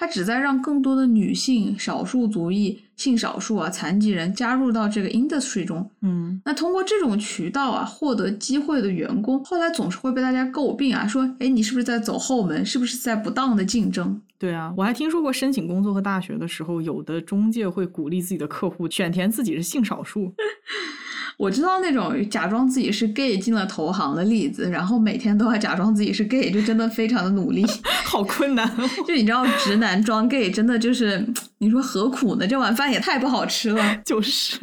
[0.00, 5.90] 它旨在让更多的女性、少数族裔、性少数啊、残疾人加入到这个 industry 中。
[6.02, 12.64] 嗯，那通过这种渠道啊获得机会的员工，后来总是会被大家诟病啊，说，哎，你是不是在走后门？
[12.64, 14.20] 是不是在不当的竞争？
[14.38, 20.32] 对啊，我还听说过申请工作和大学的时候，有的中介会鼓励自己的客户选填自己是性少数。
[21.38, 27.64] 我知道那种假装自己是 gay 进了投行的例子，然后每天都要假装自己是 gay，就真的非常的努力。
[28.04, 28.84] 好困难哦。
[29.06, 31.24] 就你知道，直男装 gay 真的就是，
[31.58, 32.46] 你说何苦呢？
[32.46, 33.96] 这碗饭也太不好吃了。
[34.04, 34.58] 就是，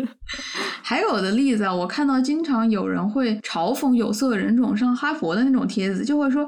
[0.83, 6.47] 还有的例子啊，我看到经常有人会嘲讽有色人种上哈佛的那种帖子，就会说。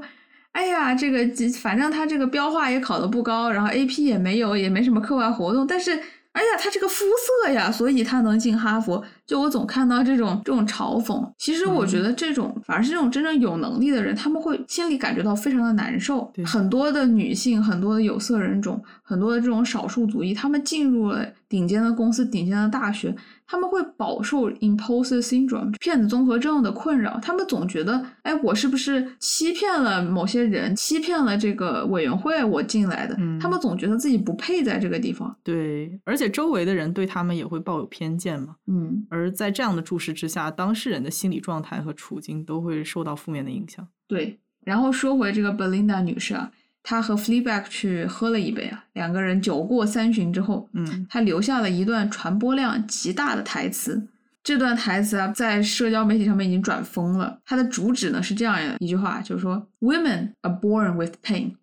[0.53, 1.19] 哎呀，这个
[1.61, 5.99] 反正他这个标化也考得不高，然后 AP 也没有，也没什么课外活动，但是
[6.38, 7.04] 哎呀，他这个肤
[7.43, 9.04] 色呀，所以他能进哈佛。
[9.26, 16.32] 就我总看到这种这种嘲讽，其实我觉得这种、反而是这种真正有能力的人，他们会心里感觉到非常的难受。
[16.45, 23.13] 很多的女性，很多的有色人种，很多的这种少数族裔，他们进入了顶尖的公司、顶尖的大学，
[23.47, 27.17] 他们会饱受 imposter syndrome 骗子综合症的困扰。
[27.21, 33.15] 他们总觉得，哎，我是不是欺骗了某些人，欺骗了这个委员会，我进来的？
[33.19, 35.36] 嗯、他们总觉得自己不配在这个地方。
[35.43, 38.55] 对，而且周围的人对他们也会抱有偏见嘛。
[38.67, 39.05] 嗯。
[39.10, 43.88] 而在这样的注视之下，当事人的心理状态和处境都会受到负面的影响。
[44.07, 46.51] 对，然后说回这个 Belinda 女士啊，
[46.89, 54.08] 她和 Fleabag 去喝了一杯啊，两个人酒过三巡之后，嗯，他留下了一段传播量极大的台词。
[54.41, 57.38] 这段台词啊，在社交媒体上面已经转疯了。
[57.45, 61.56] 它的主旨呢是这样的一句话，就是说：“Women are born with pain，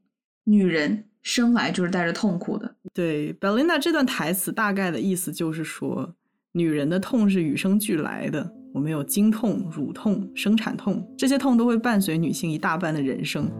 [0.45, 6.15] 女人生来就是带着痛苦的。”对，Belinda 这段台词大概的意思就是说。
[6.53, 13.51] 女人的痛是与生俱来的，我们有经痛、乳痛、生产痛，这些痛都会伴随女性一大半的人生。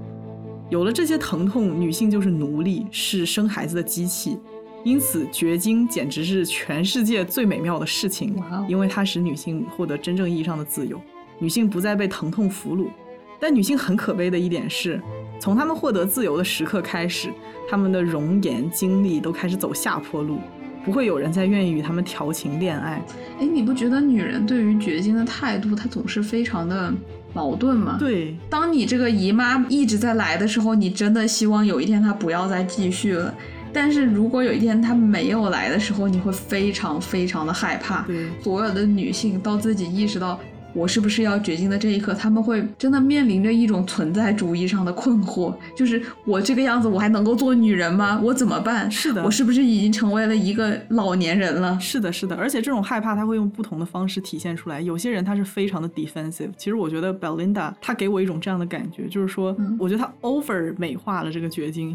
[0.71, 4.39] 有了这些疼痛，女性就是奴隶，是生孩子的机器。
[4.83, 8.37] 因此，绝经简直是全世界最美妙的事情，
[8.69, 11.01] 因为它使女性获得真正意义上的自由，
[11.39, 12.89] 女性不再被疼痛俘虏。
[13.41, 15.01] 但女性很可悲的一点是，
[15.41, 17.33] 从她们获得自由的时刻开始，
[17.69, 20.39] 她们的容颜、精力都开始走下坡路。
[20.85, 23.03] 不会有人再愿意与他们调情恋爱。
[23.41, 26.93] 哎，你不觉得女人对于绝经的态度，她总是非常的
[27.33, 27.97] 矛盾吗？
[27.99, 33.35] 对，当你这个姨妈一直在来的时候，你真的希望有一天她不要再继续了。
[33.73, 38.03] 但是如果有一天她没有来的时候，你会非常非常的害怕。
[38.03, 40.39] 对，所有的女性到自己意识到。
[40.75, 48.21] 我是不是要绝经的这一刻，他们会真的面临着一种存在主义上的困惑，就是我这个样子，我还能够做女人吗？
[48.23, 48.91] 我怎么办？
[48.91, 51.79] 是的，我是不是已经成为了一个老年人了？
[51.81, 54.81] 是的，是的，而且这种害怕他会用不同的方式体现出来。
[54.81, 61.95] 有些人他是非常的 defensive，其实我觉得 Belinda 她给我一种这样的感觉，就是说，嗯、我觉得她 over 美化了这个绝经？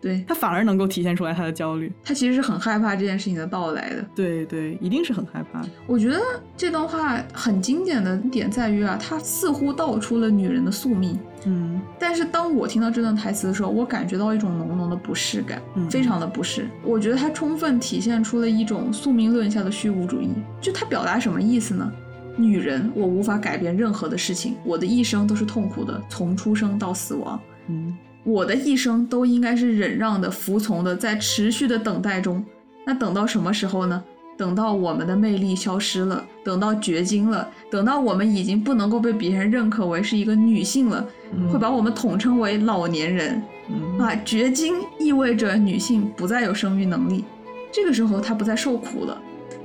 [0.00, 1.92] 对，她反而能够体现出来她的焦虑。
[2.04, 4.04] 她其实是很害怕这件事情的到来的。
[4.14, 5.64] 对对，一定是很害怕。
[5.86, 6.20] 我觉得
[6.56, 8.98] 这段话很经典的点在于啊。
[9.00, 16.68] 它似乎道出了女人的宿命，嗯，但是当我听到这段台词的时候，我感觉到一种浓浓的不适感，嗯、非常的不适。
[16.82, 20.30] 我觉得它充分体现出了一种宿命论下的虚无主义。
[20.60, 21.92] 就它表达什么意思呢？
[22.36, 32.44] 女人，我无法改变任何的事情，我的一生都是痛苦的，从出生到死亡，嗯，我的一生都应该是忍让的、服从的，在持续的等待中。
[32.86, 34.02] 那等到什么时候呢？
[34.38, 43.42] 等到我们的魅力消失了，等到绝经了，等到我们已经不能够被别人认可为是一个女性了，嗯、会把我们统称为老年人。
[43.68, 47.24] 嗯、啊，绝经意味着女性不再有生育能力，
[47.72, 49.20] 这个时候她不再受苦了。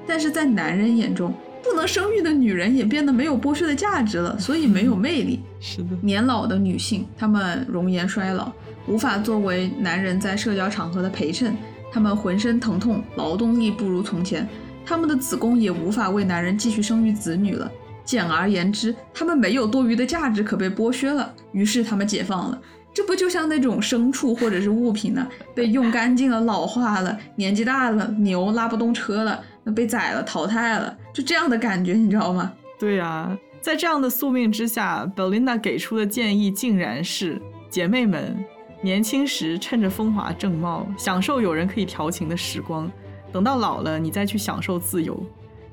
[0.07, 1.31] 但是在男人眼中，
[1.63, 5.39] 不能生育的女人也变得没有剥削的价值了，所以没有魅力。
[5.61, 8.51] 是的，年老的女性，她们容颜衰老，
[8.87, 11.55] 无法作为男人在社交场合的陪衬，
[11.91, 14.45] 她们浑身疼痛，劳动力不如从前。
[14.85, 17.71] 他们的子宫也无法为男人继续生育子女了。
[18.03, 22.61] 简而言之，他们没有多余的价值可被剥削了，于是他们解放了。
[22.93, 25.27] 这不就像那种牲畜或者是物品呢？
[25.55, 32.51] 被用干净了，老化了，年纪大了，牛拉不动车了，那被宰了，淘汰了，就这样的感觉，你知道吗？
[32.77, 38.45] 对、啊，在这样的宿命之下，Belinda 给出的建议竟然是：姐妹们，
[38.81, 42.91] 年轻时趁着风华正茂，享受有人可以调情的时光。
[43.33, 45.21] 等到老了，你再去享受自由。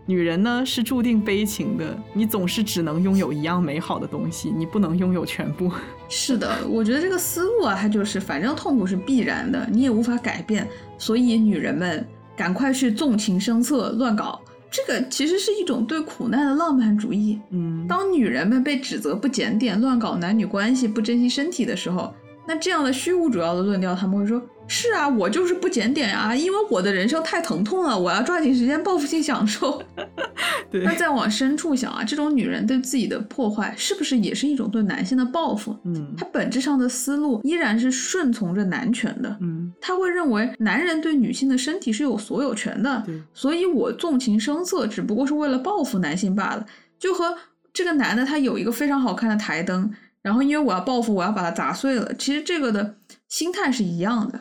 [0.06, 5.70] 女人呢是注定悲情的，你总是只能拥有一样美好的东西，你不能拥有全部。
[6.08, 10.66] 是的，我觉得这个思路啊，它就是反正痛苦是必然的，你也无法改变，
[10.98, 14.40] 所以女人们赶快去纵情声色乱搞。
[14.68, 17.38] 这个其实是一种对苦难的浪漫主义。
[17.50, 22.12] 嗯，当女人们被指责不检点、乱搞男女关系、不珍惜身体的时候，
[22.46, 29.82] 那这样的虚无主要的论调，他们会说：是啊，我就是不检点啊，因为我的人生太疼痛了，我要抓紧时间报复性享受。
[30.70, 35.76] 对那再往深处想啊，这种女人对自己的破坏，是不是也是一种对男性的报复？
[35.84, 39.36] 嗯她本质上的思路依然是顺从着男权的。
[39.40, 46.64] 嗯，她会认为男人对女性的身体是有所有权的，对，所以我纵情声色只不过是为了报复男性罢了。
[46.96, 47.36] 就和
[47.72, 49.92] 这个男的他有一个非常好看的台灯，
[50.22, 52.14] 然后因为我要报复，我要把它砸碎了。
[52.14, 52.94] 其实这个的
[53.26, 54.40] 心态是一样的。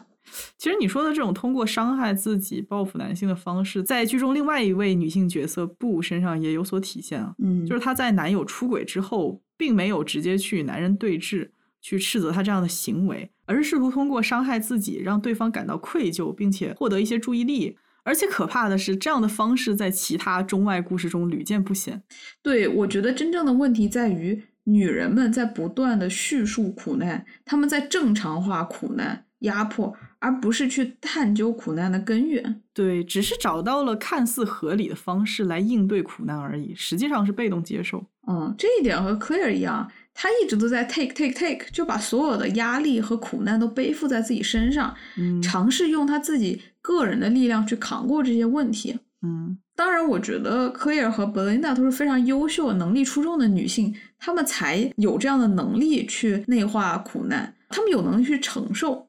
[0.60, 7.34] 其实你说的这种通过伤害自己报复男性的方式，在剧中另外一位女性角色布身上也有所体现啊。
[7.41, 11.51] 嗯就是她在男友出轨之后，并没有直接去与男人对峙，
[11.82, 17.78] 去斥责他这样的行为，而是试图通过伤害自己，让对方感到愧疚，并且获得一些注意力。
[18.03, 22.01] 而且可怕的是，这样的方式在其他中外故事中屡见不鲜。
[22.41, 32.61] 对，我觉得真正的问题在于，女人们在不断的叙述苦难，她们在正常化苦难、压迫，而不是去探究苦难的根源。
[32.73, 38.05] 对，只是找到了看似合理的方式来应对苦难而已，实际上是被动接受。
[38.27, 48.99] 嗯，这一点和 Claire 一样，他一直都在 take take take，就把所有的压力和苦难都背负在自己身上，嗯尝试用他自己个人的力量去扛过这些问题。
[49.21, 59.09] 嗯当然，我觉得 Claire 和 Belinda 都是非常优秀、能力出众的女性，她们才有这样的能力去内化苦难，她们有能力去承受。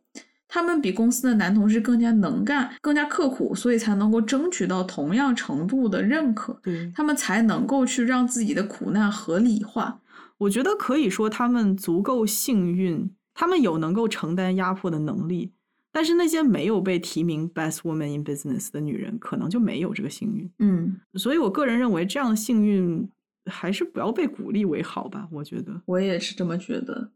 [0.53, 6.59] 她们比公司的男同事更加能干、更加刻苦，所以才能够争取到同样程度的认可。
[6.61, 10.01] 对，他们才能够去让自己的苦难合理化。
[10.39, 15.53] 我觉得可以说他们足够幸运，他们有能够承担压迫的能力。
[15.93, 20.51] 但是那些没有被提名 Best Woman in Business 的女人，可能就没有这个幸运。
[20.59, 23.09] 嗯，所以我个人认为，这样的幸运
[23.47, 25.29] 还是不要被鼓励为好吧。
[25.33, 27.11] 我觉得，我也是这么觉得。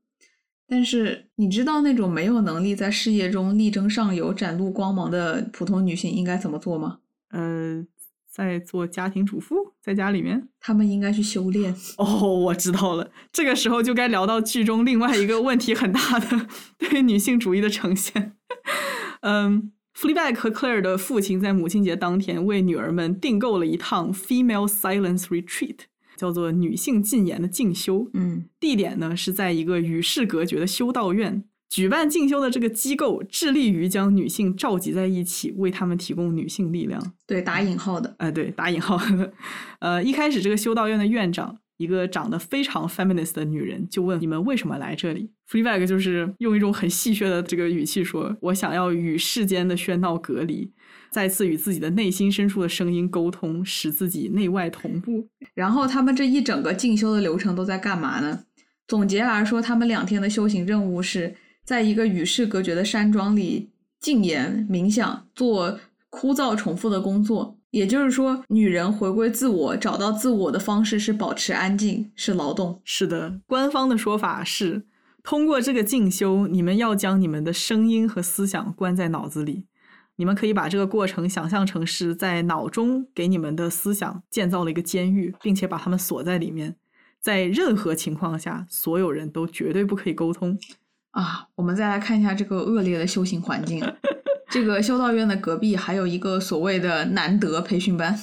[0.67, 6.99] 但是你知道那种没有能力在事业中力争上游、展露光芒的普通女性应该怎么做吗？
[7.31, 7.85] 呃，
[8.31, 10.49] 在做家庭主妇，在家里面。
[10.59, 11.75] 她们应该去修炼。
[11.99, 13.11] 哦，我知道了。
[13.33, 16.47] 这个时候就该聊到剧中另外一个问题很大的
[16.79, 18.33] 对女性主义的呈现。
[19.23, 25.81] 嗯，Fleabag 和 Claire 的父亲在母亲节当天为女儿们订购了一趟 Female Silence Retreat，
[26.17, 28.11] 叫做女性禁言的进修。
[28.15, 31.45] 嗯地点呢是在一个与世隔绝的修道院。
[31.71, 37.15] 举办进修的这个机构致力于将女性召集在一起，为她们提供女性力量。
[37.27, 38.15] 对，打引号的。
[38.19, 39.33] 哎，对，打引号的。
[39.81, 50.71] 呃，一开始这个修道院的院长，一个长得非常 feminist 的女人，就问你们为什么来这里 free bag 就是用一种很戏谑的这个语气说：“我想要与世间的喧闹隔离，
[51.15, 55.29] 再次与自己的内心深处的声音沟通，使自己内外同步。
[55.55, 58.41] 然后他们这一整个进修的流程都在干嘛呢？
[58.89, 65.79] 总结来说，他们两天的修行任务是在一个与世隔绝的山庄里静言冥想，做
[66.11, 67.57] 枯燥重复的工作。
[67.71, 72.81] 也就是说，女人回归自我、找到自我的方式是保持安静，是劳动。
[72.85, 74.83] 是的，官方的说法是，
[75.23, 79.67] 通过这个进修，你们要将你们的声音和思想关在脑子里。
[80.17, 86.77] 你们可以把这个过程想象成是在脑中给你们的思想建造了一个监狱，并且把他们锁在里面。
[87.21, 90.59] 在任何情况下，所有人都绝对不可以沟通。
[91.13, 93.83] 啊，我们再来看一下这个恶劣的修行环境。
[94.51, 98.21] 这个修道院的隔壁还有一个所谓的难得培训班，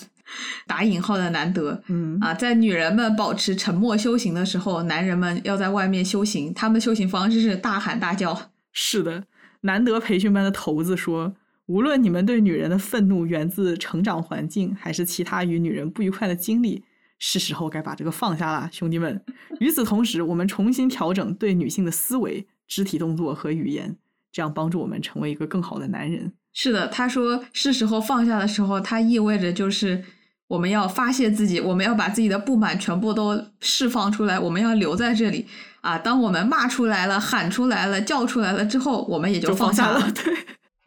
[0.68, 1.82] 打引号的难得。
[1.88, 6.54] 嗯啊，在女人们保持沉默修行的时候，男人们要在外面修行。
[6.54, 8.52] 他们的修行方式是大喊大叫。
[8.72, 9.24] 是的，
[9.62, 11.34] 难得培训班的头子说，
[11.72, 16.84] 无论你们对女人的愤怒源自成长环境，还是其他与女人不愉快的经历，
[17.18, 19.24] 是时候该把这个放下了，兄弟们。
[19.62, 23.96] 与此同时，我们重新调整对女性的思维、肢体动作和语言，
[24.34, 26.34] 这样帮助我们成为一个更好的男人。
[26.52, 30.04] 是的，他说是时候放下的时候，它意味着就是
[30.48, 35.48] 我们要发泄自己，我们要把自己的不满全部都释放出来，我们要留在这里
[35.80, 35.98] 啊。
[35.98, 39.74] 当我们骂出来了、喊出来了、叫出来了之后，我们也就放了。
[39.74, 40.12] 下了。
[40.12, 40.36] 对，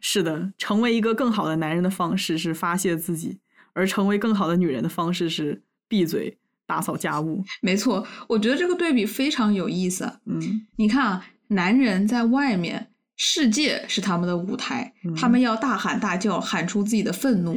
[0.07, 3.39] 是的，成为一个更好的男人的方式是发泄自己，
[3.73, 6.37] 而成为更好的女人的方式是闭嘴、
[6.67, 7.43] 打扫家务。
[7.59, 10.19] 没错，我觉得这个对比非常有意思。
[10.27, 17.55] 嗯你看啊，男人在外面，世界是他们的舞台，嗯他们要大喊大叫，喊出自己的愤怒；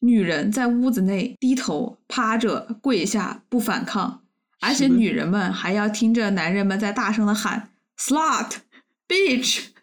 [0.00, 4.22] 女人在屋子内低头、趴着、跪下，不反抗，
[4.62, 7.68] 而且女人们还要听着男人们在大声的喊
[7.98, 8.52] “slut”、
[9.06, 9.73] “bitch”。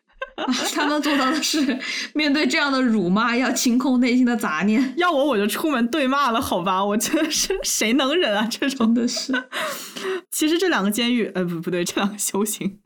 [0.73, 1.77] 他们做到的是
[2.13, 4.93] 面对这样的辱骂，要清空内心的杂念。
[4.97, 6.83] 要我我就出门对骂了，好吧？
[6.83, 8.47] 我真的是谁能忍啊？
[8.49, 9.33] 这种的是。
[10.31, 12.79] 其实这两个监狱，呃，不不对，这两个修行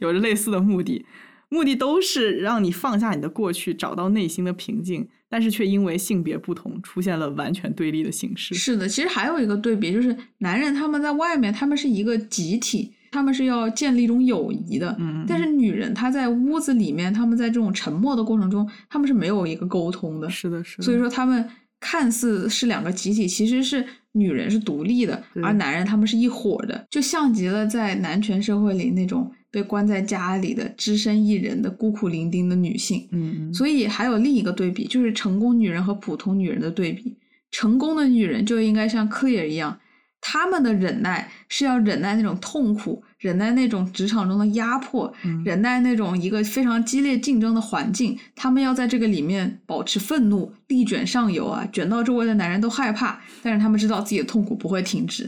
[0.00, 1.04] 有着类似的目的，
[1.48, 8.54] 目的都是让你放下你的过去，找到内心的平静，但是却因为性别不同，出现了完全对立的形式。
[8.54, 14.94] 是的，其实还有一个对比，就是男人他们在外面，他们是一个集体，他们是要建立一种友谊的。
[14.98, 20.28] 嗯，但是女人她在屋子里面，他们在这种沉默的过程中，他们是没有一个沟通的。
[20.30, 20.82] 是的，是的。
[20.82, 21.48] 所以说他们
[21.80, 33.08] 看似是两个集体，其实是女人是独立的，而男人他们是一伙的，就像极了在男权社会里那种被关在家里的只身一人的孤苦伶仃的女性。
[33.12, 37.16] 嗯，所以还有另一个对比，就是成功女人和普通女人的对比。
[37.50, 39.78] 成功的女人就应该像 Clear 一样，
[40.20, 43.04] 他们的忍耐是要忍耐那种痛苦。
[43.18, 45.12] 忍耐那种职场中的压迫，
[45.44, 53.20] 忍耐那种一个非常激烈竞争的环境，他们要在这个里面保持愤怒，力卷上游啊，卷到周围的男人都害怕。
[53.42, 55.26] 但是他们知道自己的痛苦不会停止。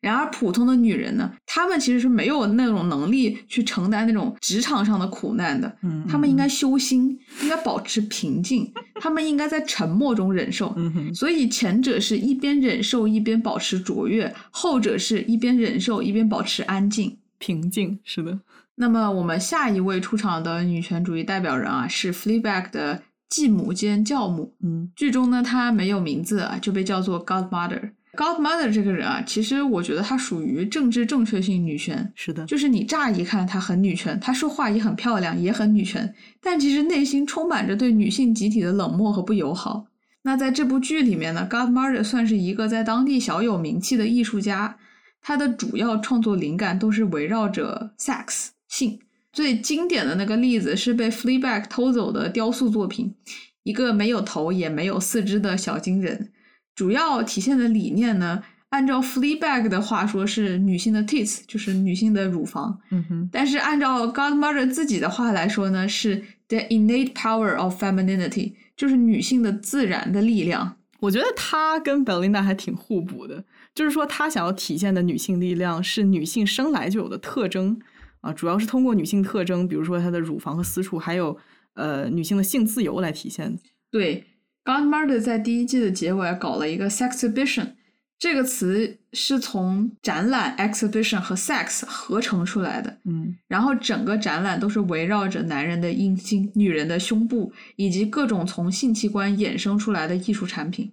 [0.00, 5.72] 然而普通的女人呢，她们其实是没有那种能力去承担那种职场上的苦难的。
[5.82, 10.74] 嗯她们应该修心，应该保持平静，她们应该在沉默中忍受。
[11.14, 17.16] 所以前者是一边忍受一边保持卓越，后者是一边忍受一边保持安静。
[17.38, 18.38] 平静是的。
[18.74, 24.54] 那么我们下一位出场的女权主义代表人啊，是《Fleabag》的继母兼教母。
[24.62, 27.90] 嗯，剧中呢，她没有名字啊，就被叫做 Godmother。
[28.16, 32.12] Godmother 这个人啊，其实我觉得她属于政治正确性女权。
[32.14, 39.86] 是的，就是你乍一看她很女权，她说话也很漂亮，也很女权，但其实内心充满着对女性集体的冷漠和不友好。
[40.22, 44.76] 那在这部剧里面呢，Godmother 算是一个在当地小有名气的艺术家。
[45.20, 48.98] 他的主要创作灵感都是围绕着 sex 性，
[49.32, 53.14] 最经典的那个例子是被 Fleabag 偷走的雕塑作品，
[53.62, 56.32] 一个没有头也没有四肢的小金人。
[56.74, 62.80] 主要体现的理念呢，按照 Fleabag 的话说是女性的 tits，就是女性的乳房。
[62.90, 63.28] 嗯哼。
[63.32, 70.76] 但是按照 Godmother 自己的话来说呢，是 the innate power of femininity，就是女性的自然的力量。
[71.00, 73.44] 我觉得她跟 Belinda 还挺互补的。
[73.78, 77.80] 就是说，他想要体现的女性力量是女性生来就有的特征
[78.22, 81.38] 啊，主要是通过女性特征，比如说她的乳房和私处，还有
[81.74, 83.56] 呃女性的性自由来体现。
[83.88, 84.24] 对
[84.64, 87.74] ，Godmother 在第一季的结尾搞了一个 sexhibition，
[88.18, 92.98] 这个词是从展览 exhibition 和 sex 合成出来的。
[93.04, 100.90] 嗯，然后整个展览都是围绕着男人的阴茎、女人的胸部以及各种从性器官衍生出来的艺术产品。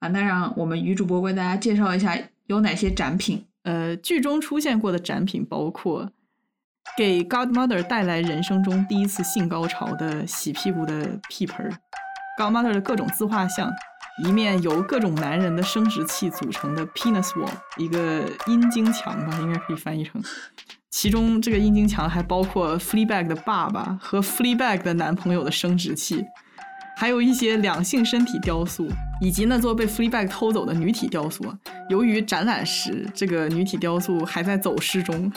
[0.00, 3.44] 啊，那让我们女主播为大家介绍一下有哪些展品。
[3.62, 6.10] 呃，剧中出现过的展品包括
[6.96, 11.72] 给 Godmother 带来人生中第一次性高潮的洗屁股的屁盆儿
[12.38, 13.70] ，Godmother 的各种自画像，
[14.24, 20.22] 一面由各种男人的生殖器组成的 penis wall，一个阴茎墙吧，应该可以翻译成。
[20.90, 26.24] 其中这个阴茎墙还包括 Fleabag 的爸爸和 Fleabag 的男朋友的生殖器。
[27.00, 28.88] 还有一些两性身体雕塑，
[29.20, 31.44] 以及那座被 Fleabag 偷走的女体雕塑。
[31.88, 35.30] 由于展览时这个女体雕塑还在走失中，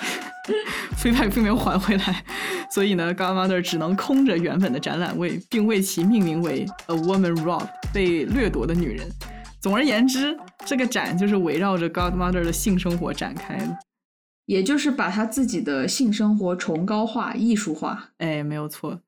[0.97, 2.23] Fleabag 并没有还回来，
[2.71, 9.07] 所以呢，Godmother 只能空着原本的展览位，并为其命名为 A Woman Robbed 被掠夺的女人。
[9.59, 10.35] 总而言之，
[10.65, 13.77] 这个展就是围绕着 Godmother 的性生活展开的，
[14.47, 18.09] 也就是把她自己的性生活崇高化、艺术化。
[18.17, 19.01] 哎，没有错。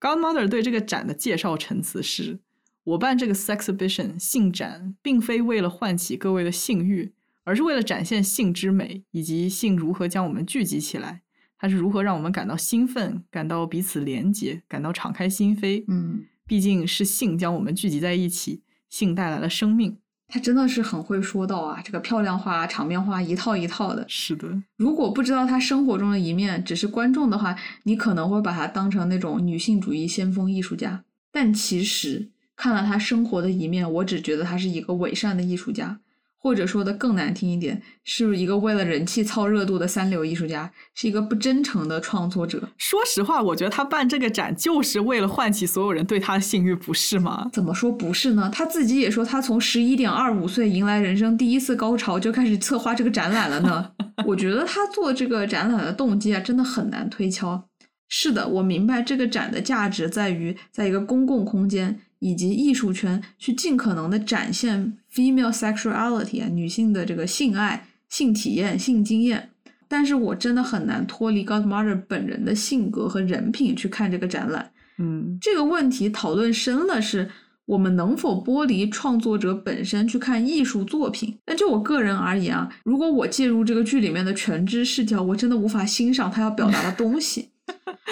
[0.00, 2.38] Godmother 对这个展的介绍陈词是
[2.84, 7.12] ：“我办这个 sexhibition 性展，并非为了唤起各位的性欲，
[7.44, 11.20] 而是为了展现性之美，以及性如何将我们聚集起来。
[11.58, 15.84] 它是如何让我们感到兴奋，感到彼此连结，感到敞开心扉。
[15.88, 19.98] 嗯，毕竟是性将我们聚集在一起，性带来了生命。”
[20.30, 24.04] 他真的是很会说到啊，这个漂亮话、场面话一套一套的。
[24.08, 31.02] 是的，如果不知道他生活中的一面，只是观众的话，你可能会把他当成那种女性主义先锋艺术家。
[31.32, 35.98] 但其实看了他生活的一面，我只觉得他是一个伪善的艺术家。
[36.42, 42.70] 或者说的更难听一点，是一个为了人气蹭热度的三流艺术家，是一个不真诚的创作者。
[42.78, 47.50] 说实话，我觉得他办这个展就是为了唤起所有人对他的性欲，不是吗？
[47.52, 48.50] 怎么说不是呢？
[48.52, 53.90] 他自己也说，他从十一点二五岁迎来人生第一次高潮就开始策划这个展览了呢。
[54.26, 57.68] 我觉得他做这个展览的动机啊，真的很难推敲。
[58.08, 62.00] 是的，我明白这个展的价值在于，在一个公共空间。
[62.22, 69.50] 以及艺术圈去尽可能的展现 female sexuality 啊，女性的这个性爱、性体验、性经验。
[69.88, 74.70] 但是我真的很难脱离 Godmother 本人的性格和人品去看这个展览。
[74.98, 77.28] 嗯这个问题讨论深了，是
[77.66, 81.36] 我们能否剥离创作者本身去看艺术作品？
[81.44, 87.48] 但就我个人而言啊，如果我介入这个剧里面的全知视角，我真的无法欣赏他要表达的东西，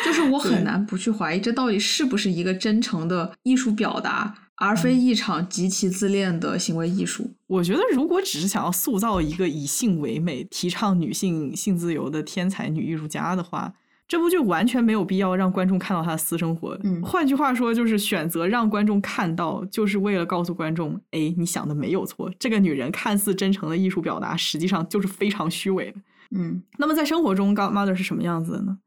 [0.09, 7.31] 就是我很难不去怀疑这到底是不是一个真诚的艺术表达，而非一场极其自恋的行为艺术。
[7.47, 13.73] 我觉得如果只是想要塑造一个以性为美、提倡女性性自由的天才女艺术家的话，
[14.07, 16.79] 这部剧完全没有必要让观众看到她的私生活。
[16.83, 26.01] 嗯换句话说，就是选择让观众看到，就是为了告诉观众：哎，你想的没有错，这个女人看似真诚的艺术表达，实际上就是非常虚伪的。
[26.31, 28.79] 嗯那么在生活中，Godmother 是什么样子的呢？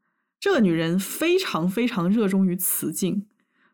[0.42, 3.26] 这个女人非常非常热衷于雌竞。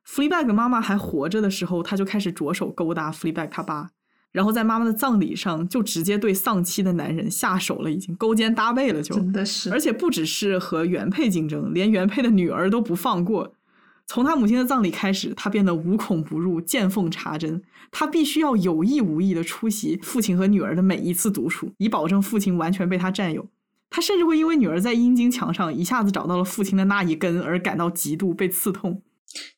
[0.07, 3.89] Fleabag 的妈妈还活着的时候，她就开始着手勾搭 Fleabag 他爸，
[4.33, 13.55] 然后在妈妈的葬礼上就直接对丧妻的男人下手了，已经勾肩搭背了就，真的是，而且不只是和原配竞争，连原配的女儿都不放过。
[14.07, 17.63] 从他母亲的葬礼开始，他变得无孔不入、见缝插针。
[17.91, 23.47] 他必须要有意无意的出席父亲和女儿的每一次独处，以保证父亲完全被他占有。
[23.91, 29.03] 他甚至会因为女儿在阴茎墙上一下子找到了父亲的那一根而感到极度被刺痛。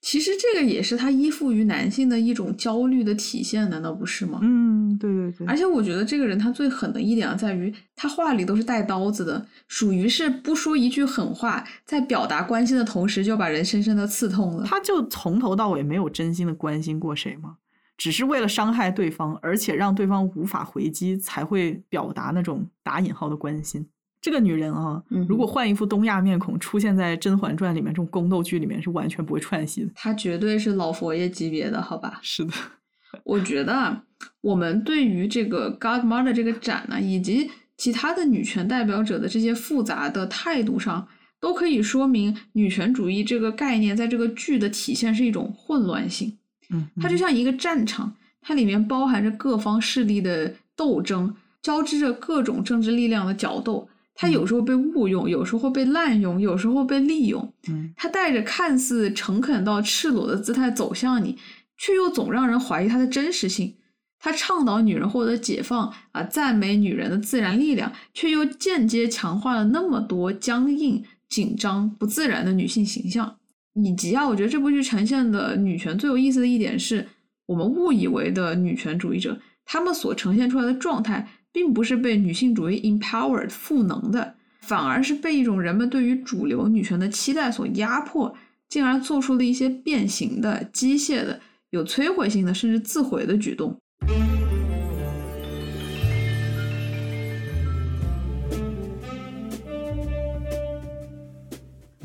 [0.00, 4.40] 其实这个也是他依附于男性的一种焦虑的体现，难道不是吗？
[4.42, 14.64] 嗯，对对对而且我觉得这个人他最狠的一点啊，在于他话里都是带刀子的，属于是不说一句狠话，在表达关心的同时就把人深深的刺痛了。
[14.64, 17.58] 他就从头到尾没有真心的关心过谁吗？
[17.96, 23.86] 只是为了伤害对方，而且让对方无法回击，才会表达那种打引号的关心。
[24.20, 29.90] 这个女人啊，嗯如果换一副东亚面孔出现在《甄嬛传》里面这种宫斗剧里面，是完全不会串戏的。
[29.94, 32.20] 她绝对是老佛爷级别的，好吧？
[32.22, 32.52] 是的，
[33.24, 34.04] 我觉得啊，
[34.42, 41.08] 我们对于这个 Godmother 这个展呢，以及其他的女权代表者的这些复杂的态度上，
[41.40, 46.36] 都可以说明女权主义这个概念在这个剧的体现是一种混乱性。
[46.68, 53.88] 嗯，它就像一个战场，它里面包含着各方势力的斗争，交织着各种政治力量的角斗。
[54.20, 57.54] 它有时候被误用，有时候被滥用，有时候被利用。
[57.68, 61.38] 嗯，它带着看似诚恳到赤裸的姿态走向你，
[61.78, 63.76] 却又总让人怀疑它的真实性。
[64.18, 73.38] 它倡导女人获得解放啊，赞美女人的自然力量，却又间接强化了那么多僵硬、紧张、不自然的女性形象。
[73.72, 77.08] 以及啊，我觉得这部剧呈现的女权最有意思的一点是，
[77.46, 88.34] 我们误以为的女权主义者，他们所呈现出来的状态，并不是被女性主义 empowered 赋能的，反而是被一种人们对于主流女权的期待所压迫，
[88.68, 91.40] 进而做出了一些变形的、机械的、
[91.70, 93.76] 有摧毁性的，甚至自毁的举动。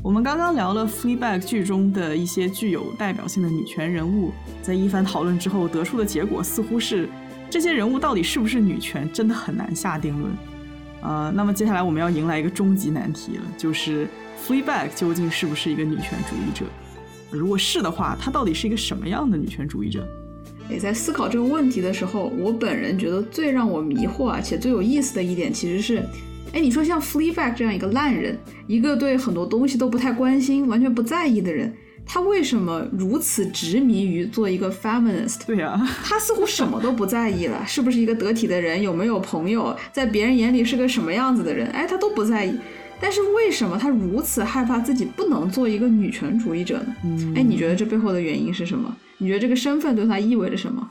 [0.01, 4.31] 我们刚刚聊了《Fleabag》剧中的一些具有代表性的女权人物，
[4.61, 7.09] 在一番讨论之后得出的结果似乎是，
[7.55, 10.29] 这些人物到底是不是女权，真的很难下定论。
[11.01, 14.05] 呃，那么接下来我们要迎来一个终极难题了，就是
[14.45, 16.65] 《Fleabag》究竟是不是一个女权主义者？
[17.31, 20.05] 如果是的话，她到底是一个什么样的女权主义者？
[20.67, 26.03] 诶，在思考这个问题的时候，我本人觉得最让我迷惑啊，且最有意思的一点，其实是，
[26.51, 28.37] 哎，你说像 Fleabag 这样一个烂人，
[28.67, 31.73] 一个对很多东西都不太关心、完全不在意的人，
[32.05, 35.45] 他为什么如此执迷于做一个 feminist？
[35.45, 42.55] 对呀、他似乎什么都不在意了， 是不是一个得体的人，有没有朋友，在别人眼里是个什么样子的人，哎，他都不在意。
[43.01, 46.95] 但是为什么他如此害怕自己不能做一个女权主义者呢？
[47.03, 48.95] 嗯哎，你觉得这背后的原因是什么？
[49.17, 50.87] 你觉得这个身份对他意味着什么？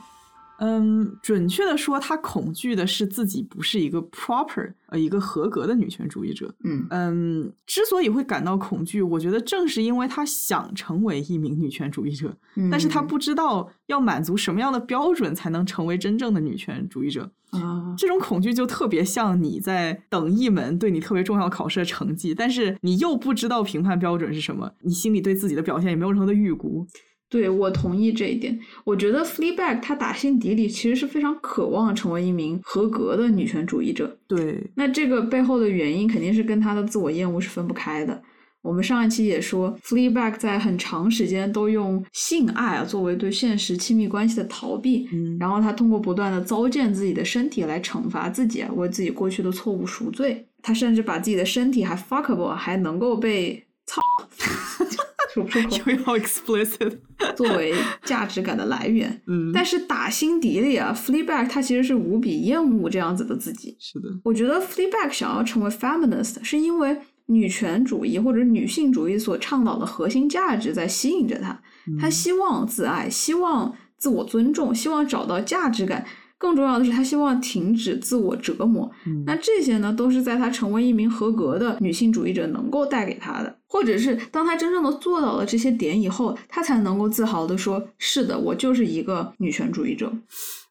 [0.59, 6.53] 嗯，准确的说，她恐惧的是自己不是一个 proper 呃一个合格的女权主义者。
[6.63, 12.35] 嗯嗯，之所以会感到恐惧，我觉得正是因为她想成为一名女权主义者，
[12.71, 17.29] 但是她不知道要满足什么样的标准才能成为真正的女权主义者。
[17.51, 26.85] 啊，这种恐惧就特别像你在等一门对你特别重要考试的成绩，但是你又不知道评判标准是什么，你心里对自己的表现也没有任何的预估。
[27.29, 28.57] 对我同意这一点。
[28.83, 34.17] 我觉得 Fleabag 他打心底里其实是非常渴望成为一名合格的女权主义者。
[34.27, 38.21] 对，那这个背后的原因肯定是跟他的自我厌恶是分不开的。
[38.61, 50.47] 我们上一期也说，Fleabag 在很长时间都用性爱啊作为对现实亲密关系的逃避，嗯然后他通过不断的糟践自己的身体来惩罚自己啊，为自己过去的错误赎罪。
[50.63, 54.01] 他甚至把自己的身体还 fuckable，还能够被操，
[55.35, 56.97] 说不出口，又要 explicit，
[57.35, 57.73] 作为
[58.03, 59.21] 价值感的来源。
[59.27, 63.75] 嗯，但是打心底里啊，Fleabag 他其实是无比厌恶这样子的自己。
[63.79, 71.59] 是的，我觉得 Fleabag 想要成为 feminist，是因为女权主义或者女性主义所倡导的核心价值在吸引着他，
[71.99, 76.05] 他希望自爱，希望自我尊重，希望找到价值感。
[76.45, 78.89] 更重要的是，她希望停止自我折磨。
[79.07, 90.13] 嗯那这些呢，都是在她成为一名合格的女性主义者能够带给她的，或者是当她真正的做到了这些点以后，她才能够自豪的说：“是的，我就是一个女权主义者。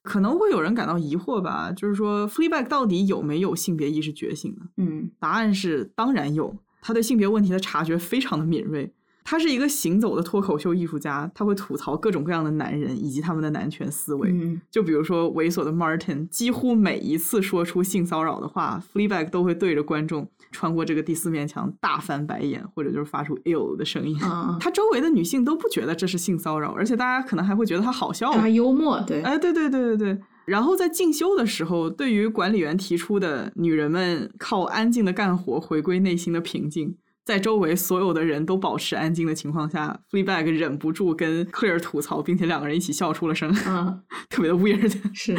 [0.02, 8.92] 可能会有人感到疑惑吧，就是说 Fleabag 到底有没有性别意识觉醒呢？”嗯答案是当然有，他对性别问题的察觉非常的敏锐。
[9.24, 14.30] 他是一个行走的脱口秀艺术家，他会吐槽各种各样的男人以及他们的男权思维。
[14.30, 24.20] 嗯就比如说猥琐的 Martin，几乎每一次说出性骚扰的话，Fleabag 都会对着观众穿过这个第四面墙大翻白眼，或者就是发出 ill 的声音。
[24.22, 28.30] 啊，他周围的女性都不觉得这是性骚扰，而且大家可能还会觉得他好笑。
[28.34, 30.20] 他幽默，对，哎，对对对对对。
[30.44, 36.94] 然后在进修的时候，对于管理员提出的女人们靠安静的干活回归内心的平静，
[37.24, 44.92] 在周围所有的人都保持安静的情况下，Fleabag 忍不住跟 Claire 吐槽，并且两个人一起笑出了声，嗯，特别的 weird。
[45.14, 45.34] 是，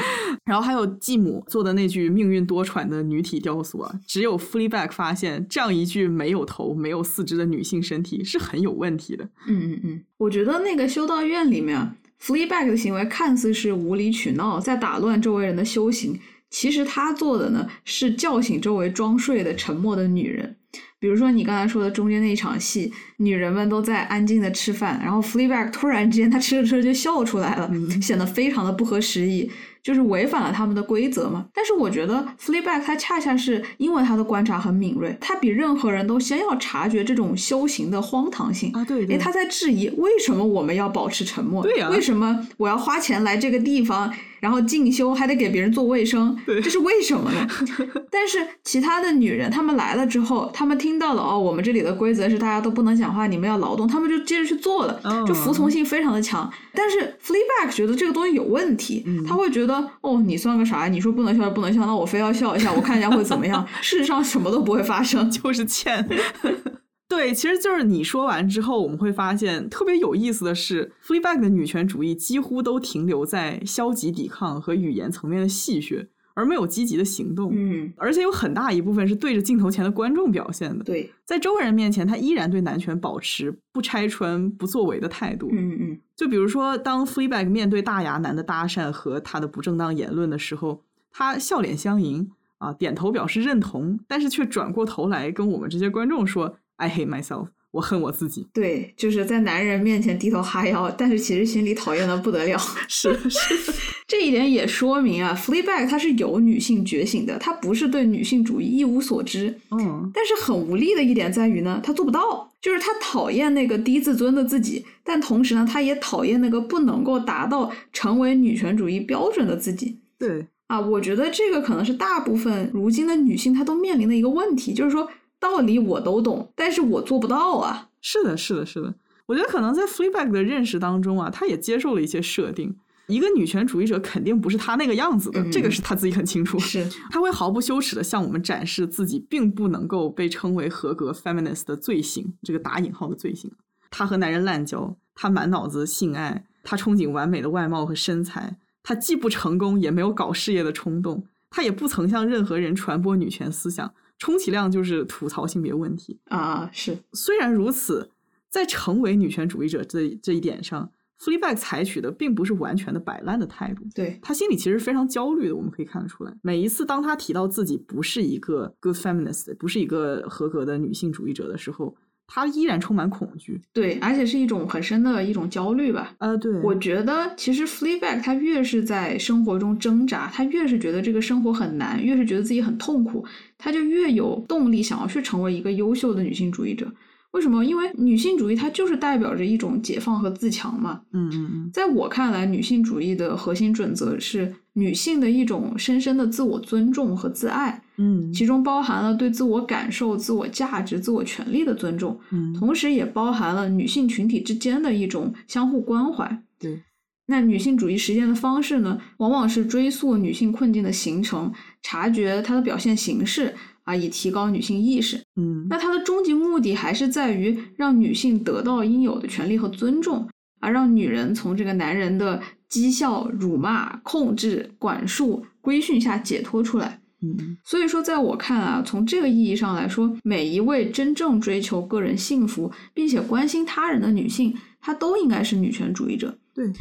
[0.46, 9.24] 然后还有继母做的那句命运多舛的女体雕塑啊，只有 Fleabag 发现这样一具没有头、没有四肢的女性身体是很有问题的。
[9.48, 16.20] 嗯嗯嗯，我觉得那个修道院里面，Fleabag 的行为看似是无理取闹，在打乱周围人的修行，
[16.50, 20.58] 其实他做的呢是叫醒周围装睡的沉默的女人。
[21.06, 27.70] 比如说你刚才说的中间那一场戏，女人们都在安静的吃饭，然后 Fleabag 突然之间她吃着吃着就笑出来了，
[28.02, 29.48] 显得非常的不合时宜，
[29.86, 31.46] 就是违反了他们的规则嘛。
[31.54, 41.62] 但是我觉得 Fleabag 他恰恰是因为他的观察很敏锐，他比任何人都先要察觉这种修行的荒唐性啊对对诶他在质疑为什么我们要保持沉默？
[41.62, 46.36] 对呀为什么我要花钱来这个地方，然后进修还得给别人做卫生？
[46.48, 47.48] 对这是为什么呢？
[48.10, 56.52] 但是其他的女人，她们来了之后，她们听到了哦，我们这里的规则是大家都不能讲话，你们要劳动，她们就接着去做了，哦就服从性非常的强。
[56.74, 60.88] 但是 Fleabag 觉得这个东西有问题，嗯他会觉得哦，你算个啥？
[60.88, 63.66] 你说不能笑就不能笑，那我非要笑一下，我看一下会怎么样？
[63.82, 65.30] 事实上什么都不会发生。
[65.32, 66.08] 就是欠。
[67.08, 77.52] 对，其实就是你说完之后，我们会发现特别有意思的是，Fleabag 的女权主义几乎都停留在消极抵抗和语言层面的戏谑，而没有积极的行动。
[77.56, 80.84] 嗯，而且有很大一部分是对着镜头前的观众表现的。
[80.84, 85.50] 对，在周围人面前，他依然对男权保持不拆穿、不作为的态度。
[85.52, 98.48] 嗯嗯就比如说，当 Fleabag 面对大牙男的搭讪和他的不正当言论的时候，他笑脸相迎啊，点头表示认同，但是却转过头来跟我们这些观众说：“I hate myself，我恨我自己。
[98.54, 102.58] 对，就是在男人面前低头哈腰，但是其实心里讨厌的不得了。
[102.88, 103.72] 是”是
[104.08, 109.60] 这一点也说明啊，Fleabag 它是有女性觉醒的，它不是对女性主义一无所知。
[109.72, 119.98] 嗯，但是很无力的一点在于呢，他做不到，就是他讨厌那个低自尊的自己，但同时呢，他也讨厌那个不能够达到成为女权主义标准的自己。
[120.20, 125.10] 对，啊，我觉得这个可能是大部分如今的女性她都面临的一个问题，就是说
[125.40, 127.90] 道理我都懂，但是我做不到啊。
[128.02, 128.94] 是的，是的，是的。
[129.28, 132.76] 我觉得可能在 Fleabag 的认识当中啊，他也接受了一些设定。
[133.08, 136.58] 一个女权主义者肯定不是她那个样子的，这个嗯是她自己很清楚。
[136.58, 143.52] 是，她会毫不羞耻的向我们展示自己并不能够被称为合格 feminist 的罪行，这个打引号的罪行。
[143.92, 156.20] 她和男人滥交，她满脑子性爱，她憧憬完美的外貌和身材，她既不成功也没有搞事业的冲动，她也不曾向任何人传播女权思想，充其量就是吐槽性别问题。
[156.26, 158.10] 啊，是，虽然如此，
[158.50, 160.90] 在成为女权主义者这这一点上
[161.20, 163.84] ，Fleabag 采取的并不是完全的摆烂的态度。
[163.94, 166.34] 对，他心里其实非常焦虑的，我们可以看得出来。
[166.42, 171.96] 每一次当他提到自己不是一个 good feminist，不是一个合格的女性主义者的时候，
[172.28, 173.62] 他依然充满恐惧。
[173.74, 176.14] 对，而且是一种很深的一种焦虑吧。
[176.20, 183.26] 呃、对，我觉得其实 Fleabag 他越是在生活中挣扎，他越是觉得这个生活很难，越是觉得自己很痛苦，
[183.58, 186.92] 他就越有动力想要去成为一个优秀的女性主义者。
[187.32, 187.66] 为什么？
[187.66, 191.02] 因为女性主义它就是代表着一种解放和自强嘛。
[191.12, 206.42] 嗯嗯嗯，在我看来，女性主义的核心准则是女性的一种深深的自我尊重和自爱，嗯其中包含了对自我感受、自我价值、自我权利的尊重，嗯，同时也包含了女性群体之间的一种相互关怀。
[206.60, 206.82] 对，
[207.28, 215.22] 那女性主义实践的方式呢，往往是追溯女性困境的形成，察觉它的表现形式，啊，以提高女性意识。
[215.36, 220.28] 嗯那它的终极目的还是在于让女性得到应有的权利和尊重，
[220.60, 227.00] 而让女人从这个男人的讥笑、辱骂、控制、管束、规训下解脱出来。
[227.40, 236.38] 嗯所以说，在我看啊，从这个意义上来说，每一位真正追求个人幸福并且关心他人的女性，她都应该是女权主义者。
[236.54, 236.72] 对。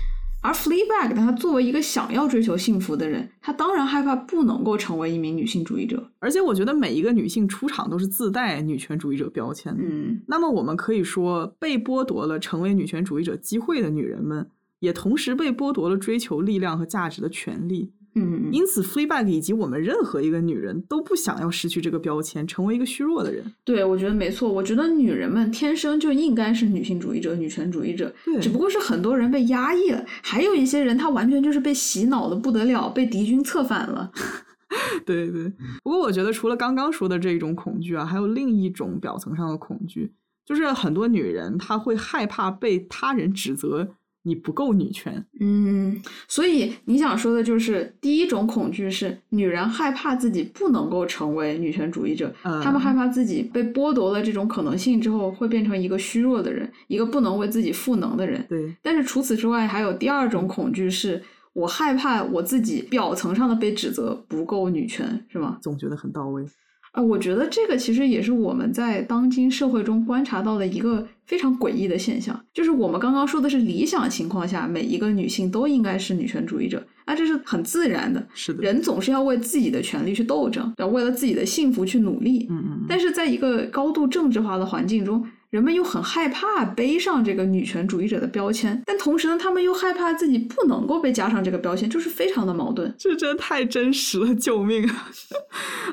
[0.42, 6.06] 而 Fleabag 呢，她作为一个想要追求幸福的人，她当然害怕不能够成为一名女性主义者。
[6.18, 9.82] 而且我觉得每一个女性出场都是自带女权主义者标签的。
[9.82, 14.46] 嗯，那么我们可以说，被剥夺了成为女权主义者机会的女人们，
[14.80, 17.93] 也同时被剥夺了追求力量和价值的权利。
[18.16, 23.44] 嗯，因此，Fleabag 以及我们任何一个女人都不想要失去这个标签，成为一个虚弱的人。
[23.64, 24.48] 对，我觉得没错。
[24.48, 34.12] 我觉得女人们天生就应该是女性主义者、女权主义者，对只不过是很多人被压抑了，还有一些人他完全就是被洗脑的不得了，被敌军策反了。
[35.04, 35.52] 对对。
[35.82, 40.12] 不过，我觉得除了刚刚说的这一种恐惧啊，还有另一种表层上的恐惧，
[40.44, 43.88] 就是很多女人她会害怕被他人指责
[44.24, 45.24] 你不够女权。
[45.40, 58.44] 嗯，所以你想说的就是，第一种恐惧是女人害怕自己不能够成为女权主义者，嗯她们害怕自己被剥夺了这种可能性之后，会变成一个虚弱的人，一个不能为自己赋能的人。
[58.48, 61.22] 对，但是除此之外，还有第二种恐惧是。
[61.54, 65.56] 我害怕我自己表层上的被指责不够女权，是吗？
[65.62, 66.44] 总觉得很到位。
[66.90, 78.26] 啊，我觉得这个其实也是我们在当今社会中观察到的一个非常诡异的现象，就是我们刚刚说的是理想情况下，每一个女性都应该是女权主义者，啊，这是很自然的。
[78.34, 82.46] 是的，人总是要为自己的权利去斗争，要为了自己的幸福去努力。
[82.50, 92.92] 嗯嗯，但是在一个高度政治化的环境中，人们又很害怕背上这个女权主义者的标签，但同时呢，他们又害怕自己不能够被加上这个标签，就是非常的矛盾。
[92.98, 95.08] 这真的太真实了，救命啊！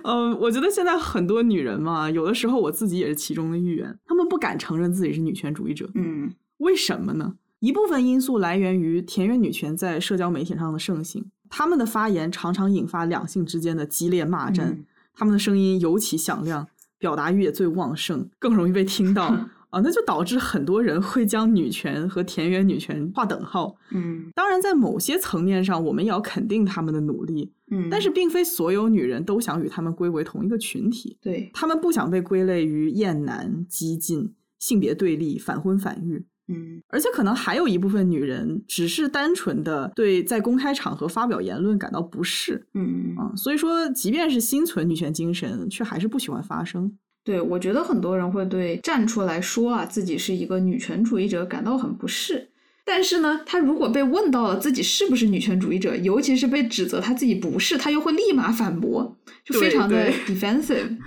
[0.03, 7.35] 嗯， 我觉得现在很多女人嘛，有的时候我自己也是其中的一员，她们不敢承认自己是女权主义者，嗯为什么呢？
[7.59, 16.67] 一部分因素来源于田园女权在社交媒体上的盛行，她们的发言常常引发两性之间的激烈骂战，嗯她们的声音尤其响亮，
[17.01, 19.23] 表达欲也最旺盛，更容易被听到
[19.71, 23.75] 啊，那就导致很多人会将女权和田园女权划等号。
[23.89, 36.25] 嗯当然，在某些层面上，我们也要肯定她们的努力，嗯，但是并非所有女人都想与她们归为同一个群体，对，她们不想被归类于厌男、激进、性别对立、反婚反育。
[36.51, 46.97] 嗯而且可能还有一部分女人只是单纯的对在公开场合发表言论感到不适嗯啊，所以说即便是心存女权精神，却还是不喜欢发声。
[47.23, 52.49] 对，我觉得很多人会对站出来说啊自己是一个女权主义者感到很不适。
[52.83, 60.97] 但是呢，他如果被问到了自己是不是女权主义者，尤其是被指责他自己不是，他又会立马反驳，就非常的 defensive。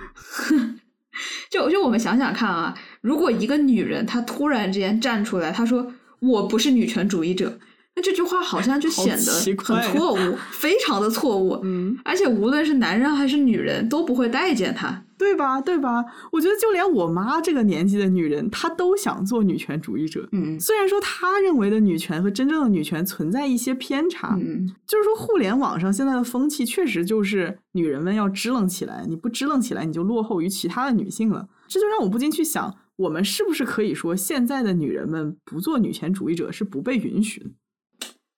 [1.51, 7.59] 就就我们想想看啊，如果一个女人她突然之间站出来，她说我不是女权主义者，
[7.95, 11.59] 那这句话好像就显得很错误， 非常的错误。
[11.63, 15.03] 嗯，而且无论是男人还是女人都不会待见她。
[15.17, 15.61] 对吧？
[15.61, 16.03] 对吧？
[16.29, 20.27] 我觉得就连我妈这个年纪的女人，她都想做女权主义者。
[20.33, 31.47] 嗯虽然说她认为的女权和真正的女权存在一些偏差，嗯就是说互联网上现在的风气确实就是女人们要支棱起来，你不支棱起来，你就落后于其他的女性了。
[31.69, 37.49] 这就让我不禁去想，我们是不是可以说现在的女人们不做女权主义者是不被允许的？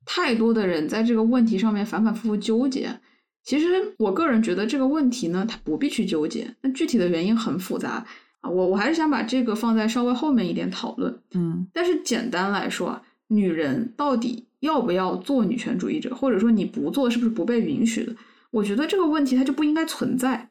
[0.05, 2.99] 太多的人在这个问题上面反反复复纠结。
[3.43, 6.55] 其实我个人觉得这个问题呢，它不必去纠结。
[6.61, 8.05] 那具体的原因很复杂
[8.41, 11.21] 啊，我我还是想把这个放在稍微后面一点讨论。
[11.33, 18.15] 嗯但是简单来说啊，女人到底要不要做女权主义者，或者说你不做是不是不被允许的？
[18.51, 20.49] 我觉得这个问题它就不应该存在。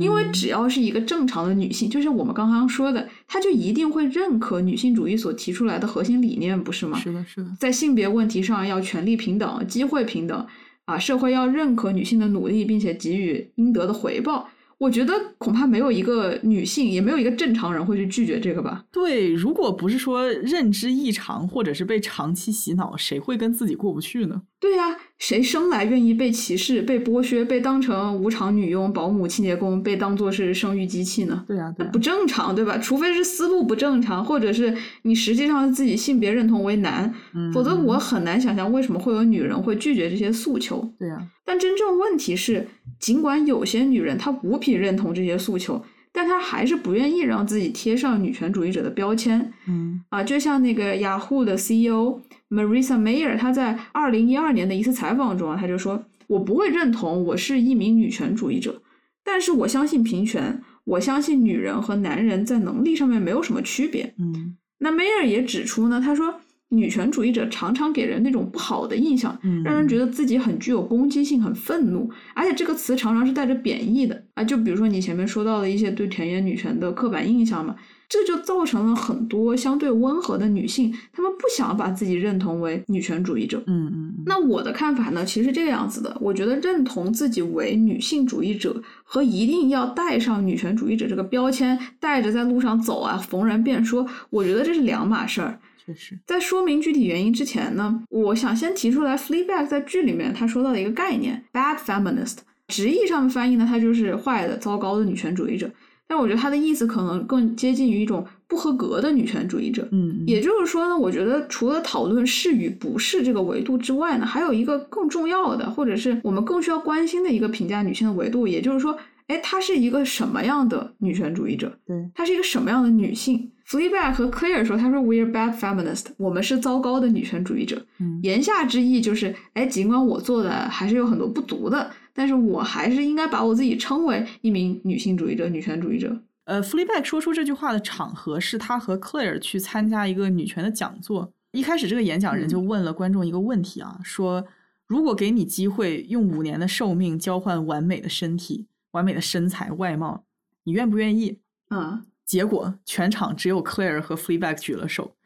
[0.00, 6.98] 因为嗯只要是一个正常的女性，就像我们刚刚说的，她就一定会认可女性主义所提出来的核心理念，不是吗？
[6.98, 10.46] 是的，是的，在性别问题上要权利平等、机会平等
[10.84, 14.48] 啊，社会要认可女性的努力，并且给予应得的回报。
[14.78, 18.84] 我觉得恐怕没有一个女性，也没有一个正常人会去拒绝这个吧。
[18.90, 24.42] 对，如果不是说认知异常，或者是被长期洗脑，谁会跟自己过不去呢？
[24.62, 31.44] 对呀、谁生来愿意被歧视、被剥削、被当成无偿女佣、保姆、清洁工，被当作是生育机器呢？
[31.48, 32.78] 对呀、对呀、不正常，对吧？
[32.78, 37.12] 除非是思路不正常，或者是你实际上自己性别认同为男，
[37.52, 40.88] 否则我很难想象为什么会有女人会拒绝这些诉求。
[40.96, 42.68] 对呀、但真正问题是，
[43.00, 45.82] 尽管有些女人她无比认同这些诉求，
[46.12, 50.22] 但他还是不愿意让自己贴上女权主义者的标签嗯啊。
[50.22, 58.82] 就像那个雅虎的 CEO Marissa Mayer，她在二零一二年的一次采访中啊，她就说：“我不会认同我是一名女权主义者。”
[59.24, 64.14] 但是我相信平权，我相信女人和男人在能力上面没有什么区别。
[64.18, 66.40] 嗯那 Mayer 也指出呢，他说
[66.72, 74.42] 女权主义者常常给人那种不好的印象，嗯，让人觉得自己很具有攻击性、很愤怒，而且这个词常常是带着贬义的啊。
[74.42, 77.76] 就比如说你前面说到的一些对田园女权的刻板印象嘛，
[78.08, 83.62] 这就造成了很多相对温和的女性，她们不想把自己认同为女权主义者。
[83.66, 86.16] 嗯嗯嗯那我的看法呢，其实是这个样子的。
[86.22, 95.60] 我觉得认同自己为女性主义者和一定要带上女权主义者这个标签，带着在路上走啊，逢人便说，我觉得这是两码事儿。
[95.84, 102.36] 确实，在说明具体原因之前呢，我想先提出来，Fleabag 在剧里面他说到的一个概念，bad feminist，
[102.68, 105.68] 直译上的翻译呢，它就是坏的、糟糕的女权主义者。
[106.06, 109.88] 但我觉得它的意思可能更接近于一种不合格的女权主义者。
[109.92, 118.94] 嗯，也就是说呢，我觉得除了讨论是与不是这个维度之外呢，还有一个更重要的，或者是我们更需要关心的一个评价女性的维度，也就是说，
[119.32, 121.78] 哎，她是一个什么样的女权主义者？
[121.86, 127.82] 对，她是一个什么样的女性？Fleabag 和 Claire 说，她说 We're bad feminist，我们是糟糕的女权主义者。
[127.98, 136.14] 嗯言下之意就是，哎，尽管我做的还是有很多不足的，但是我还是应该把我自己称为一名女性主义者、女权主义者。
[136.44, 141.32] 呃，Fleabag 说出这句话的场合是他和 Claire 去参加一个女权的讲座。
[141.52, 144.44] 一开始，这个演讲人就问了观众一个问题啊，说
[144.86, 150.24] 如果给你机会用五年的寿命交换完美的身体、完美的身材、外貌，
[150.64, 151.40] 你愿不愿意？
[151.68, 155.16] 啊，结果全场只有 Claire 和 Fleabag 举了手。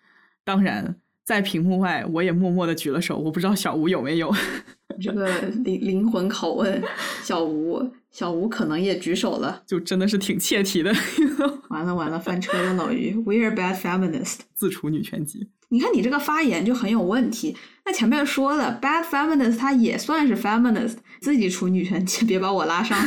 [0.42, 4.34] 当然，在屏幕外我也默默的举了手，我不知道小吴有没有。
[4.98, 6.82] 这个灵灵魂拷问，
[7.22, 9.62] 小吴，小吴可能也举手了。
[9.66, 10.90] 就真的是挺切题的，
[11.68, 13.12] 完了完了，翻车了，老于。
[13.26, 14.38] ，We are bad feminist。
[14.54, 15.50] 自处女权集。
[15.68, 17.56] 你看你这个发言就很有问题。
[17.84, 22.98] 那前面说了，bad feminist，它也算是 feminist，自己处女权集， 别把我拉上。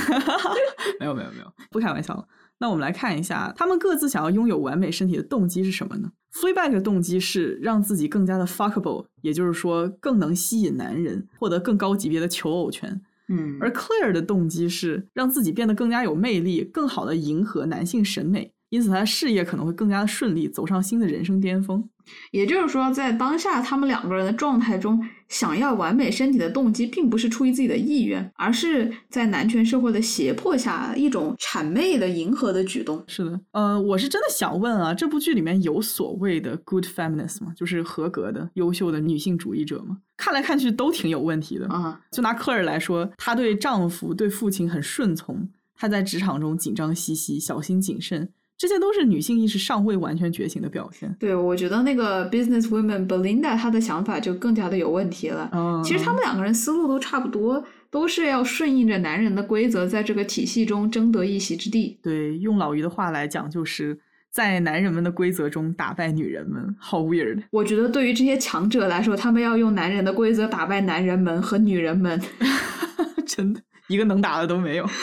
[1.00, 2.26] 没有没有没有，不开玩笑了。
[2.62, 13.02] 那我们来看一下，他们各自想要拥有完美身体的动机是什么呢？Fleabag 的动机是让自己更加的 fuckable，也就是说更能吸引男人，获得更高级别的求偶权。
[13.32, 21.88] 嗯而 Claire 的动机是让自己变得更加有魅力，更好的迎合男性审美，因此他的事业可能会更加的顺利，走上新的人生巅峰。
[22.32, 25.00] 也就是说，在当下他们两个人的状态中，
[25.30, 33.04] 想要完美身体的动机，并不是出于自己的意愿，而是在男权社会的胁迫下一种谄媚的迎合的举动。
[33.08, 37.54] 是的，呃，我是真的想问啊，这部剧里面有所谓的 good feminist 吗？
[37.56, 40.00] 就是合格的、优秀的女性主义者吗？
[40.18, 41.68] 看来看去都挺有问题的。
[41.68, 48.30] 啊，就拿科尔来说，她对丈夫、对父亲很顺从，她在职场中紧张兮兮、小心谨慎，
[48.60, 51.16] 这些都是女性意识尚未完全觉醒的表现。
[51.18, 55.50] 对，我觉得那个 business woman Belinda 她的想法就更加的有问题了。
[55.54, 61.98] 嗯，其实他们两个人思路都差不多，都是要顺应着男人的规则，在这个体系中争得一席之地。
[62.04, 63.98] 对用老于的话来讲，就是
[64.30, 67.42] 在男人们的规则中打败女人们，好 weird。
[67.52, 72.22] 我觉得对于这些强者来说，他们要用男人的规则打败男人们和女人们。
[73.26, 74.88] 真的一个能打的都没有。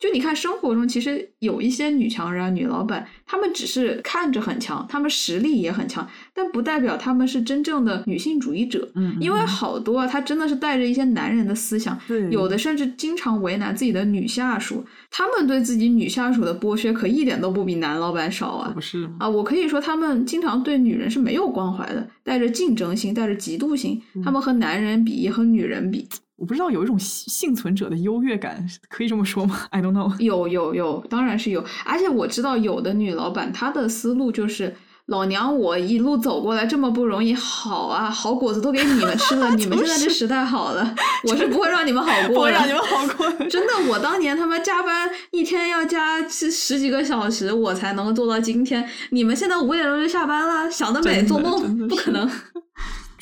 [0.00, 8.90] 就你看，生活中其实有一些女强人啊、女老板，她们只是看着很强，她们实力也很强，但不代表她们是真正的女性主义者。
[8.96, 18.80] 嗯，因为嗯好多啊，她真的是带着一些男人的思想，对有的甚至经常为难自己的女下属，他们对自己女下属的剥削可一点都不比男老板少啊不！
[18.80, 19.14] 是吗？
[19.20, 26.08] 啊，我可以说他们经常对女人是没有关怀的，带着竞争心，带着嫉妒心，他们和男人比，也和女人比。
[26.42, 30.12] 我不知道有一种幸幸存者的优越感，可以这么说吗？I don't know。
[30.20, 34.74] 有有有，当然是有，而且我知道有的女老板她的思路就是。
[35.06, 40.94] 老娘我一路走过来这么不容易，好啊，好果子都给你们吃了， 你们现在这时代好了，
[41.28, 42.40] 我是不会让你们好过的。
[42.42, 43.30] 会让你们好过。
[43.48, 48.88] 真的，我当年他妈加班一天要加十十几个小时，我才能够做到今天。
[49.10, 52.30] 你们现在五点钟就下班了，想得美，做梦不可能。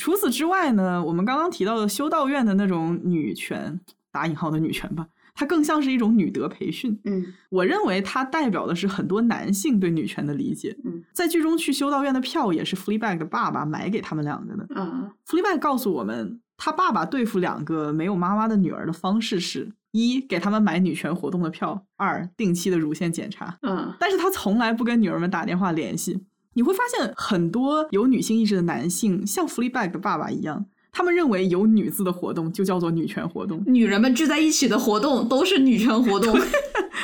[0.01, 3.78] 除此之外呢，我们刚刚提到的修道院的那种女权
[4.11, 6.98] （打引号的女权吧），它更像是一种女德培训。
[7.05, 10.74] 嗯我认为它代表的是很多男性对女权的理解。
[10.86, 14.66] 嗯，在剧中去修道院的票也是 Fleabag 的爸爸买给他们两个的。
[14.74, 23.59] 嗯 Fleabag 告诉我们，他爸爸对付两个没有妈妈的女儿的方式是：一，给他们买女权活动的票；二，定期的乳腺检查。
[23.61, 26.24] 嗯但是他从来不跟女儿们打电话联系。
[26.55, 36.36] 你会发现，很多有女性意识的男性，像 Fleabag 的爸爸一样，他们认为有“女”字的活动就叫做女权活动，女人们聚在一起的活动都是女权活动，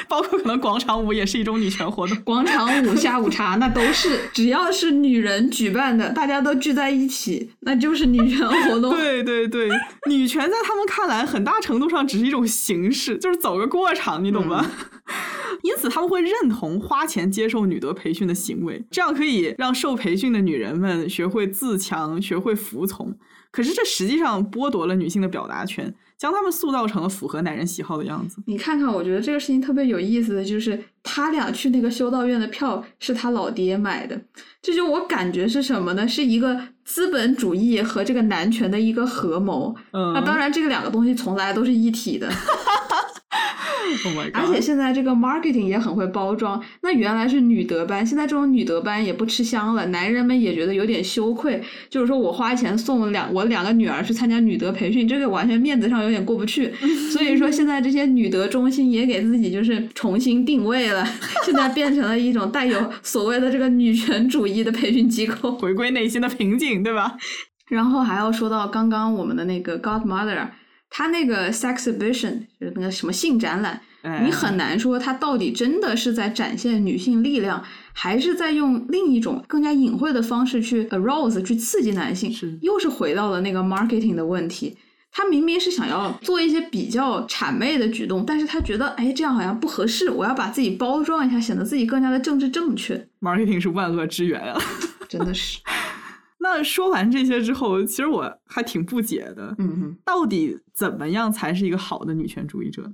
[0.09, 2.17] 包括可能广场舞也是一种女权活动。
[2.25, 8.91] 广场舞、下午茶那都是，只要是女人举办的，大家都聚在一起，那就是女权活动。
[8.99, 9.69] 对对对，
[10.11, 14.69] 女权在他们看来，很大程度上只是一种形式，就是走个过场，你懂吧？
[15.63, 23.17] 因此他们会认同花钱接受女德培训的行为，这样可以让受培训的女人们学会自强，学会服从。
[23.51, 28.37] 可是这实际上剥夺了女性的表达权，将她们塑造成了符合男人喜好的样子。
[28.47, 34.21] 你看看，我觉得这个事情特别有意思的就是，他俩去那个修道院的票是他老爹买的，
[34.61, 36.07] 这就我感觉是什么呢？
[36.07, 39.75] 是一个资本主义和这个男权的一个合谋。
[39.93, 42.31] 嗯，那当然，这个两个东西从来都是一体的。
[44.05, 44.37] Oh my god！
[44.37, 46.63] 而且现在这个 marketing 也很会包装。
[46.83, 51.63] 那原来是女德班，现在这种女德班也不吃香了，男人们也觉得有点羞愧。
[51.89, 56.73] 就是说我花钱送两我两个女儿去参加女德培训，这个完全面子上有点过不去。
[57.11, 61.07] 所以说现在这些女德中心也给自己就是重新定位了，
[61.45, 65.53] 现在变成了一种带有所谓的这个女权主义的培训机构。
[65.57, 67.17] 回归内心的平静，对吧？
[67.69, 70.47] 然后还要说到刚刚我们的那个 Godmother，
[70.91, 73.81] 她那个 Sexhibition 就是那个什么性展览。
[74.03, 77.61] 哎你很难说他到底真的是在展现女性力量，
[77.93, 84.77] 还是在用另一种更加隐晦的方式去 arouse 去刺激男性，是又是回到了那个 marketing 的问题。
[85.11, 93.09] 他明明是想要做一些比较谄媚的举动，但是他觉得，哎，这样好像不合适，我要把自己包装一下，显得自己更加的政治正确。
[93.21, 94.57] marketing 是万恶之源啊。
[95.09, 95.59] 真的是，
[96.49, 102.93] 那说完这些之后，其实我还挺不解的，嗯哼，到底怎么样才是一个好的女权主义者？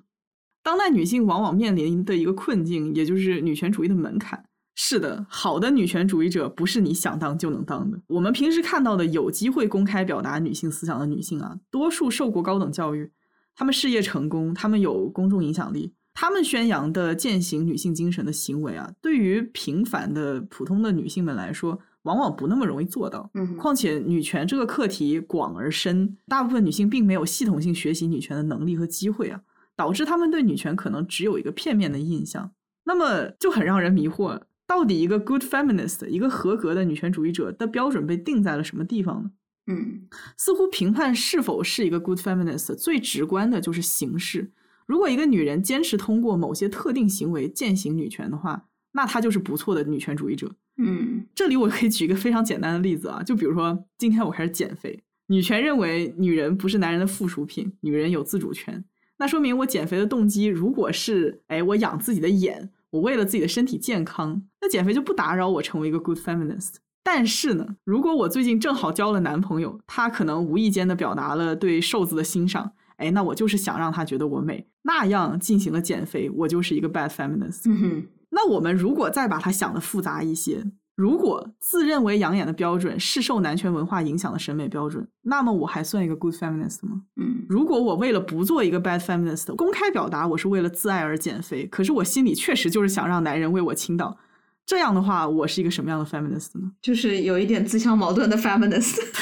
[0.62, 4.42] 当代女性往往面临的一个困境，也就是女权主义的门槛。
[4.74, 8.00] 是的，好的女权主义者不是你想当就能当的。
[8.06, 13.12] 我们平时看到的有机会公开表达女性思想的女性啊，多数受过高等教育，
[13.54, 23.30] 她们事业成功，她们有公众影响力，她们宣扬的践行女性精神的行为啊，对于平凡的普通的女性们来说，往往不那么容易做到。
[23.34, 29.40] 嗯，况且，女权这个课题广而深，大部分女性并没有系统性学习女权的能力和机会啊，
[29.76, 32.52] 导致她们对女权可能只有一个片面的印象。
[32.84, 39.30] 那么就很让人迷惑，到底一个 good feminist，一个合格的女权主义者的标准被定在了什么地方呢？
[39.68, 44.50] 嗯似乎评判是否是一个 good feminist 最直观的就是形式。
[44.86, 50.50] 如果一个女人坚持通过某些特定行为践行女权的话，那她就是不错的女权主义者。
[50.76, 58.84] 嗯这里我可以举一个非常简单的例子啊，就比如说今天我开始减肥，女权认为女人不是男人的附属品，女人有自主权。
[59.18, 66.76] 那说明我减肥的动机如果是，哎，我养自己的眼，我为了自己的身体健康，那减肥就不打扰我成为一个 good feminist。
[67.04, 77.62] 但是呢，如果我最近正好交了男朋友，他可能无意间的表达了对瘦子的欣赏，哎，那我就是想让他觉得我美，那样进行了减肥，我就是一个 bad feminist。
[77.66, 80.64] 嗯哼，那我们如果再把它想的复杂一些，
[80.94, 87.02] 如果自认为养眼的标准是受男权文化影响的审美标准，那么我还算一个 good feminist 吗？
[87.16, 94.16] 嗯如果我为了不做一个 bad feminist，公开表达我是为了自爱而减肥，可是我心里确实就是想让男人为我倾倒，
[94.64, 96.72] 这样的话，我是一个什么样的 feminist 呢？
[96.80, 98.98] 就是有一点自相矛盾的 feminist。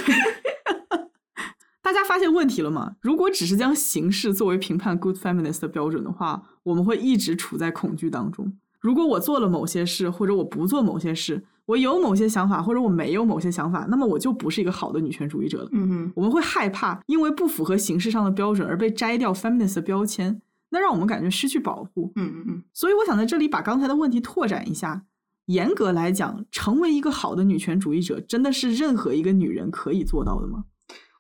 [1.82, 2.94] 大家发现问题了吗？
[3.00, 8.52] 如果只是将形式作为评判 good feminist 的标准的话，我们会一直处在恐惧当中。
[8.81, 15.68] 如果我做了某些事，或者我不做某些事，我有某些想法，或者我没有某些想法，那么我就不是一个好的女权主义者了。
[15.72, 22.12] 嗯哼，我们会害怕因为不符合形式上的标准而被摘掉 feminist 的标签，那让我们感觉失去保护。
[22.16, 25.05] 嗯嗯嗯，所以我想在这里把刚才的问题拓展一下。
[25.47, 30.62] 严格来讲，成为一个好的女权主义者，真的是任何一个女人可以做到的吗？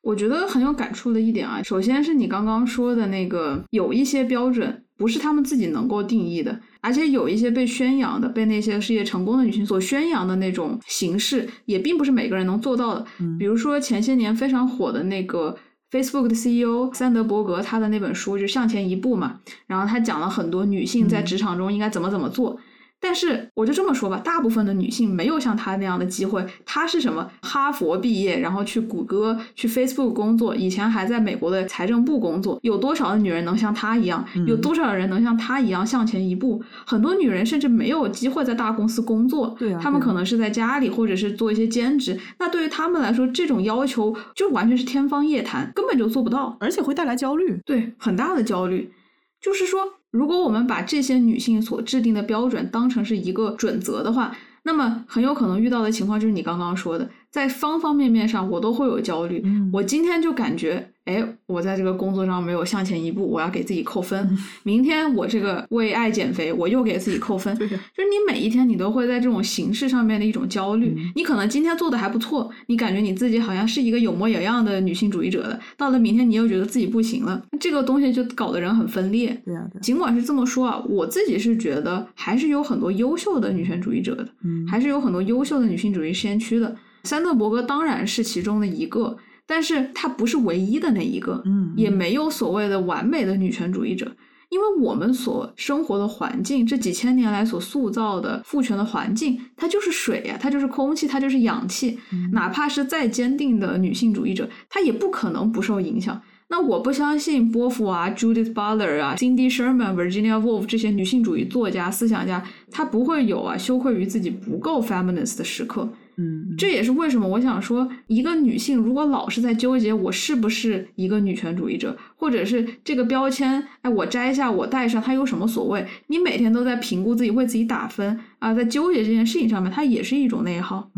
[0.02, 13.04] 我觉得很有感触的一点啊，首先是你刚刚说的那个，有一些标准不是他们自己能够定义的，而且有一些被宣扬的、被那些事业成功的女性所宣扬的那种形式，也并不是每个人能做到的。
[13.20, 15.56] 嗯比如说前些年非常火的那个
[15.90, 22.58] Facebook 的 CEO 桑德伯格，他的那本书就《向前一步》嘛，然后他讲了很多女性在嗯职场中应该怎么怎么做。
[23.00, 26.44] 但是我就这么说吧，大部分的女性没有像她那样的机会。
[26.66, 27.30] 她是什么？
[27.40, 32.58] 哈佛毕业，然后去谷歌、去 Facebook 工作，以前还在美国的财政部工作。
[32.62, 34.24] 有多少的女人能像她一样？
[34.34, 36.62] 嗯有多少人能像她一样向前一步？
[36.86, 42.18] 很多女人甚至没有机会在大公司工作，对啊她们可能是在家里或者是做一些兼职。
[42.38, 46.56] 那对于她们来说，这种要求就完全是天方夜谭，根本就做不到。
[46.60, 47.58] 而且会带来焦虑。
[47.64, 48.92] 对，很大的焦虑。
[49.40, 49.80] 就是说，
[50.10, 59.40] 如果我们把这些女性所制定的标准当成是一个准则的话，那么很有可能遇到的情况就是你刚刚说的，在方方面面上我都会有焦虑。
[59.44, 64.36] 嗯我今天就感觉，哎，我在这个工作上没有向前一步，我要给自己扣分。
[64.64, 67.54] 明天我这个为爱减肥，我又给自己扣分。
[67.58, 70.92] 就是你每一天你都会在这种形式上面的一种焦虑。
[70.96, 79.40] 嗯你可能今天做的还不错，你感觉你自己好像是一个有模有样的女性主义者的，到了明天你又觉得自己不行了，这个东西就搞得人很分裂。
[79.44, 86.74] 对啊、对、尽管是这么说啊，我自己是觉得还是有很多优秀的女权主义者的，嗯还是有很多优秀的女性主义先驱的。
[87.04, 89.16] 山德伯格当然是其中的一个，
[89.46, 94.10] 但是他不是唯一的那一个，嗯也没有所谓的完美的女权主义者。
[94.48, 101.96] 因为我们所生活的环境，这几千年来所塑造的父权的环境，它就是水呀、它就是空气，它就是氧气。
[102.32, 106.20] 哪怕是再坚定的女性主义者，她也不可能不受影响。
[106.48, 115.88] 那我不相信波伏娃、Judith Butler 啊、Cindy Sherman、Virginia Woolf 这些女性主义作家、思想家，她不会有啊羞愧于自己不够 feminist 的时刻。
[116.20, 125.86] 嗯，这也是为什么我想说，一个女性如果老是在纠结我是不是一个女权主义者，或者是这个标签，哎，我摘下我戴上，它有什么所谓？
[126.08, 130.90] 你每天都在评估自己，为自己打分啊，在纠结这件事情上面，它也是一种内耗。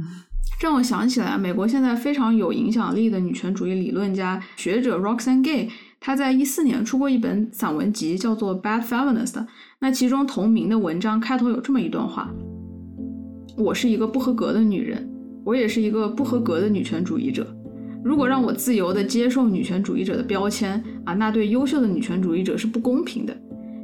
[0.61, 5.69] 这 让我想起来，美国现在非常有影响力的女权主义理论家、学者 Roxane Gay，
[6.01, 9.33] 她在一四年出过一本散文集，叫做《Bad Feminist》。
[9.79, 12.29] 那其中同名的文章开头有这么一段话：
[13.57, 15.12] 我是一个不合格的女人，
[15.45, 17.47] 我也是一个不合格的女权主义者。
[18.05, 23.37] 如果让我自由地接受女权主义者的标签啊，那对优秀的女权主义者是不公平的。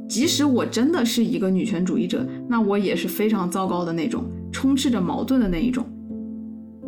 [0.07, 5.85] 即使我真的是一个女权主义者，那我也是非常糟糕的那种，充斥着矛盾的那一种。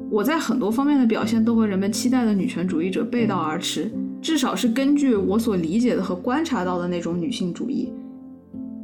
[0.10, 3.90] 我在很多方面的表现都和人们期待的女权主义者背道而驰，
[4.22, 7.94] 至少是根据我所理解的和观察到的那种女性主义。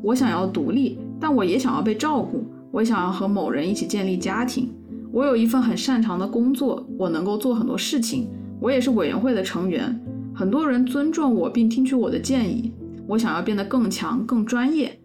[0.02, 2.46] 我想要独立，但我也想要被照顾。
[2.72, 4.70] 我想要和某人一起建立家庭。
[5.18, 8.30] 我有一份很擅长的工作，我能够做很多事情。
[8.60, 10.00] 我也是委员会的成员，
[10.32, 12.72] 很多人尊重我并听取我的建议。
[13.08, 14.96] 我想要变得更强、更专业，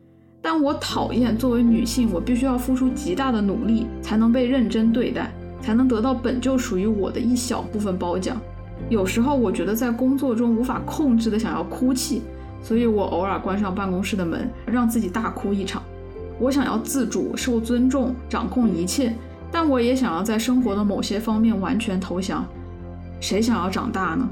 [0.43, 5.32] 但我讨厌作为女性，我必须要付出极大的努力才能被认真对待，
[5.62, 8.39] 才能得到本就属于我的一小部分褒奖。
[8.90, 12.20] 有时候我觉得在工作中无法控制的想要哭泣，
[12.62, 15.82] 所以我偶尔关上办公室的门，让自己大哭一场。
[16.39, 19.14] 我想要自主、受尊重、掌控一切，
[19.52, 22.44] 但我也想要在生活的某些方面完全投降。
[23.20, 24.28] 谁想要长大呢？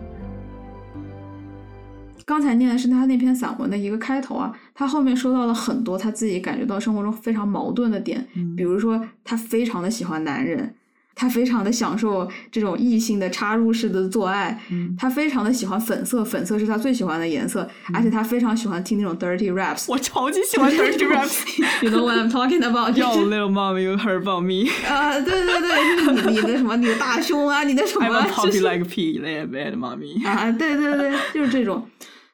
[2.24, 8.24] 刚才念的是他那篇散文的一个开头啊，他后面说到了很多他自己感觉到生活中非常矛盾的点，
[8.56, 10.74] 比如说他非常的喜欢男人，
[11.20, 14.59] 他非常的享受这种异性的插入式的做爱，
[14.97, 19.84] 他非常的喜欢粉色，粉色是他最喜欢的颜色，而且他非常喜欢听那种 dirty raps。
[19.86, 21.42] 我超级喜欢 dirty raps。
[21.84, 24.70] You know what I'm talking about？Yo, 就是 little mom, you heard about me?
[24.88, 30.26] 啊，对对对，就是你你的什么，你的大胸啊，你的什么 I'm 就 puppy 是 like pea, lay bad mommy.
[30.26, 31.86] 啊，对对对，就是这种。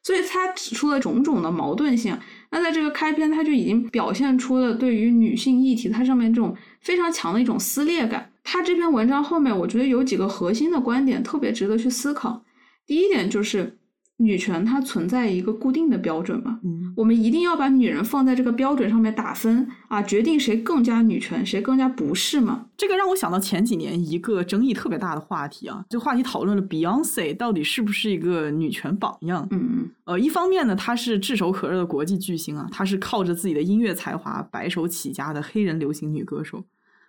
[0.04, 2.16] 所以他指出了种种的矛盾性。
[2.50, 8.30] 那在这个开篇，他就已经表现出了对于女性议题它上面这种非常强的一种撕裂感。
[8.48, 12.44] 他这篇文章后面，我觉得有几个核心的观点特别值得去思考。
[12.86, 13.76] 第一点就是
[14.18, 22.66] 女权它存在一个固定的标准嘛，嗯我们一定要把女人放在这个标准上面打分啊，决定谁更加女权，谁更加不是嘛。
[22.76, 29.46] 这个让我想到前几年一个争议特别大的话题啊，这个话题讨论了 Beyonce 到底是不是一个女权榜样。
[29.50, 36.64] 嗯嗯呃，一方面呢，她是炙手可热的国际巨星啊，她是靠着自己的音乐才华白手起家的黑人流行女歌手，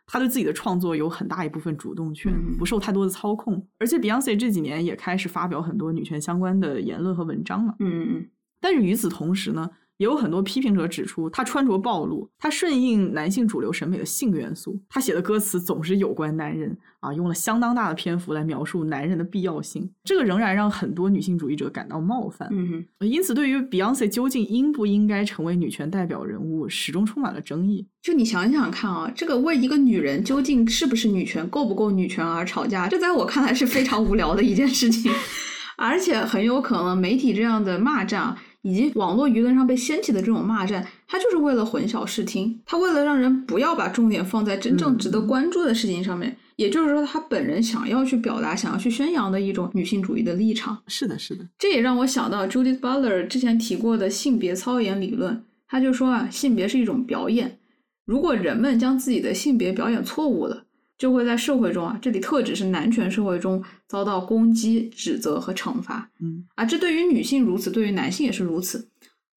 [0.07, 3.67] 她对自己的创作有很大一部分主动权，嗯不受太多的操控。
[3.77, 7.75] 而且 Beyonce 这几年也开始发表很多女权相关的言论和文章了。
[7.79, 8.29] 嗯嗯
[8.59, 22.47] 但是与此同时呢，也有很多批评者指出，她穿着暴露，她顺应男性主流审美的性元素，她写的歌词总是有关男人啊，用了相当大的篇幅来描述男人的必要性，这个仍然让很多女性主义者感到冒犯。
[22.51, 27.87] 嗯哼，因此，对于 Beyonce 究竟应不应该成为女权代表人物，始终充满了争议。
[28.03, 35.11] 就你想想看啊，这个为一个女人究竟是不是女权、够不够女权而吵架，这在我看来是非常无聊的一件事情，
[35.75, 38.43] 而且很有可能媒体这样的骂战啊。
[38.67, 46.35] 以及网络舆论上被掀起的这种骂战，它就是为了混淆视听，它为了让人不要把重点放在真正值得关注的事情上面。
[46.57, 50.77] 也就是说，他本人想要去表达、想要去宣扬的一种女性主义的立场。
[50.87, 57.59] 是的，是的，这也让我想到 Judith Butler 之前提过的性别操演理论，他就说啊，性别是一种表演，
[58.05, 60.63] 如果人们将自己的性别表演错误了，
[60.97, 66.09] 就会在社会中啊，这里特指是男权社会中遭到攻击、指责和惩罚。
[66.19, 68.87] 嗯啊，这对于女性如此，对于男性也是如此。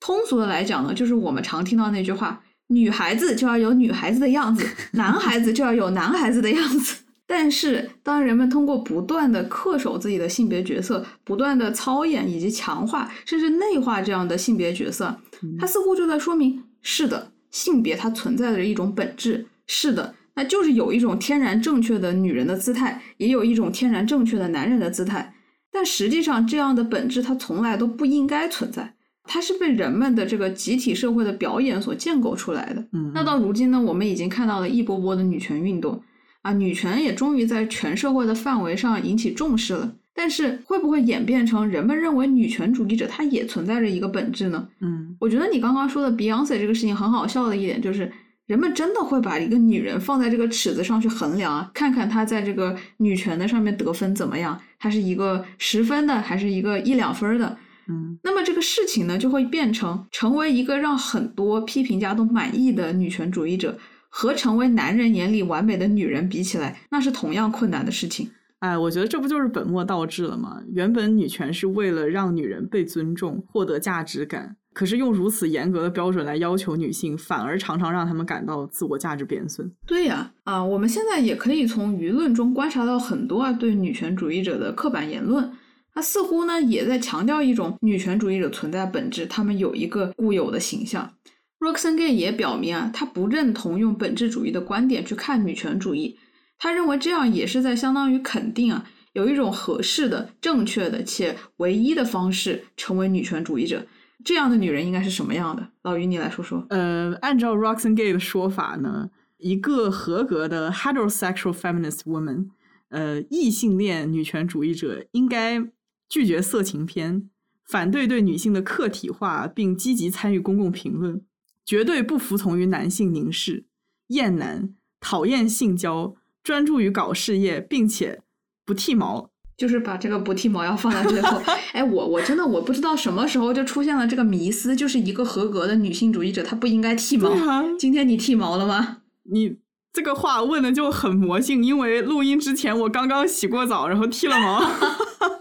[0.01, 6.97] 通俗的来讲呢，就是我们常听到那句话：女孩子就要有女孩子的样子，男孩子就要有男孩子的样子。
[7.27, 15.17] 但是，当人们通过不断的恪守自己的性别角色，不断的操演以及强化，甚至内化这样的性别角色，
[15.57, 25.35] 它似乎就在说明：是的，性别它存在着一种本质；是的，那就是有一种天然正确的女人的姿态，也有一种天然正确的男人的姿态。
[25.71, 28.95] 但实际上，这样的本质它从来都不应该存在，
[29.25, 32.83] 它是被人们的这个集体社会的表演所建构出来的。
[32.95, 36.03] 嗯，那到如今呢，我们已经看到了一波波的女权运动。
[36.41, 39.93] 啊，女权也终于在全社会的范围上引起重视了。
[40.15, 44.67] 但是，会不会演变成人们认为女权主义者她也存在着一个本质呢？
[44.81, 48.11] 嗯，我觉得你刚刚说的 Beyonce 这个事情很好笑的一点就是，
[48.51, 57.57] 人们真的会把一个女人放在这个尺子上去衡量啊，看看她在这个女权的上面得分怎么样，她是一个十分的，还是一个一两分的？
[57.87, 63.79] 嗯，那么这个事情呢，就会变成成为一个让很多批评家都满意的女权主义者。
[64.13, 68.29] 和成为男人眼里完美的女人比起来，那是同样困难的事情。
[68.59, 70.61] 哎，我觉得这不就是本末倒置了吗？
[70.73, 79.71] 原本女权是为了让女人被尊重、获得价值感，可是用如此严格的标准来要求女性，反而常常让他们感到自我价值贬损。
[79.87, 85.53] 对呀，啊，我们现在也可以从舆论中观察到很多啊对女权主义者的刻板言论，
[85.93, 91.13] 它似乎呢也在强调一种女权主义者存在本质，他们有一个固有的形象。
[91.59, 96.19] Roxane Gay 也表明啊，他不认同用本质主义的观点去看女权主义。
[96.57, 103.85] 他认为这样也是在相当于肯定啊，有一种合适的、正确的且唯一的方式成为女权主义者。
[104.25, 105.71] 这样的女人应该是什么样的？
[105.83, 106.67] 老于，你来说说。
[106.71, 112.49] 呃，按照 r o x a n Gay 的说法呢，一个合格的 heterosexual feminist woman，
[112.89, 115.63] 呃，异性恋女权主义者应该
[116.09, 117.31] 拒绝色情片，
[117.65, 121.23] 反对对女性的客体化，并积极参与公共评论。
[121.65, 123.65] 绝对不服从于男性凝视、
[124.09, 128.23] 厌男、讨厌性交，专注于搞事业，并且
[128.65, 129.31] 不剃毛，
[129.61, 131.39] 就是把这个不剃毛要放到最后。
[131.75, 137.31] 哎，我我真的我不知道什么时候就出现了这个迷思，就是一个合格的女性主义者她不应该剃毛。
[137.79, 138.97] 今天你剃毛了吗？
[139.31, 139.59] 你
[139.93, 144.63] 这个话问的就很魔性，因为录音之前我刚刚洗过澡，然后剃了毛。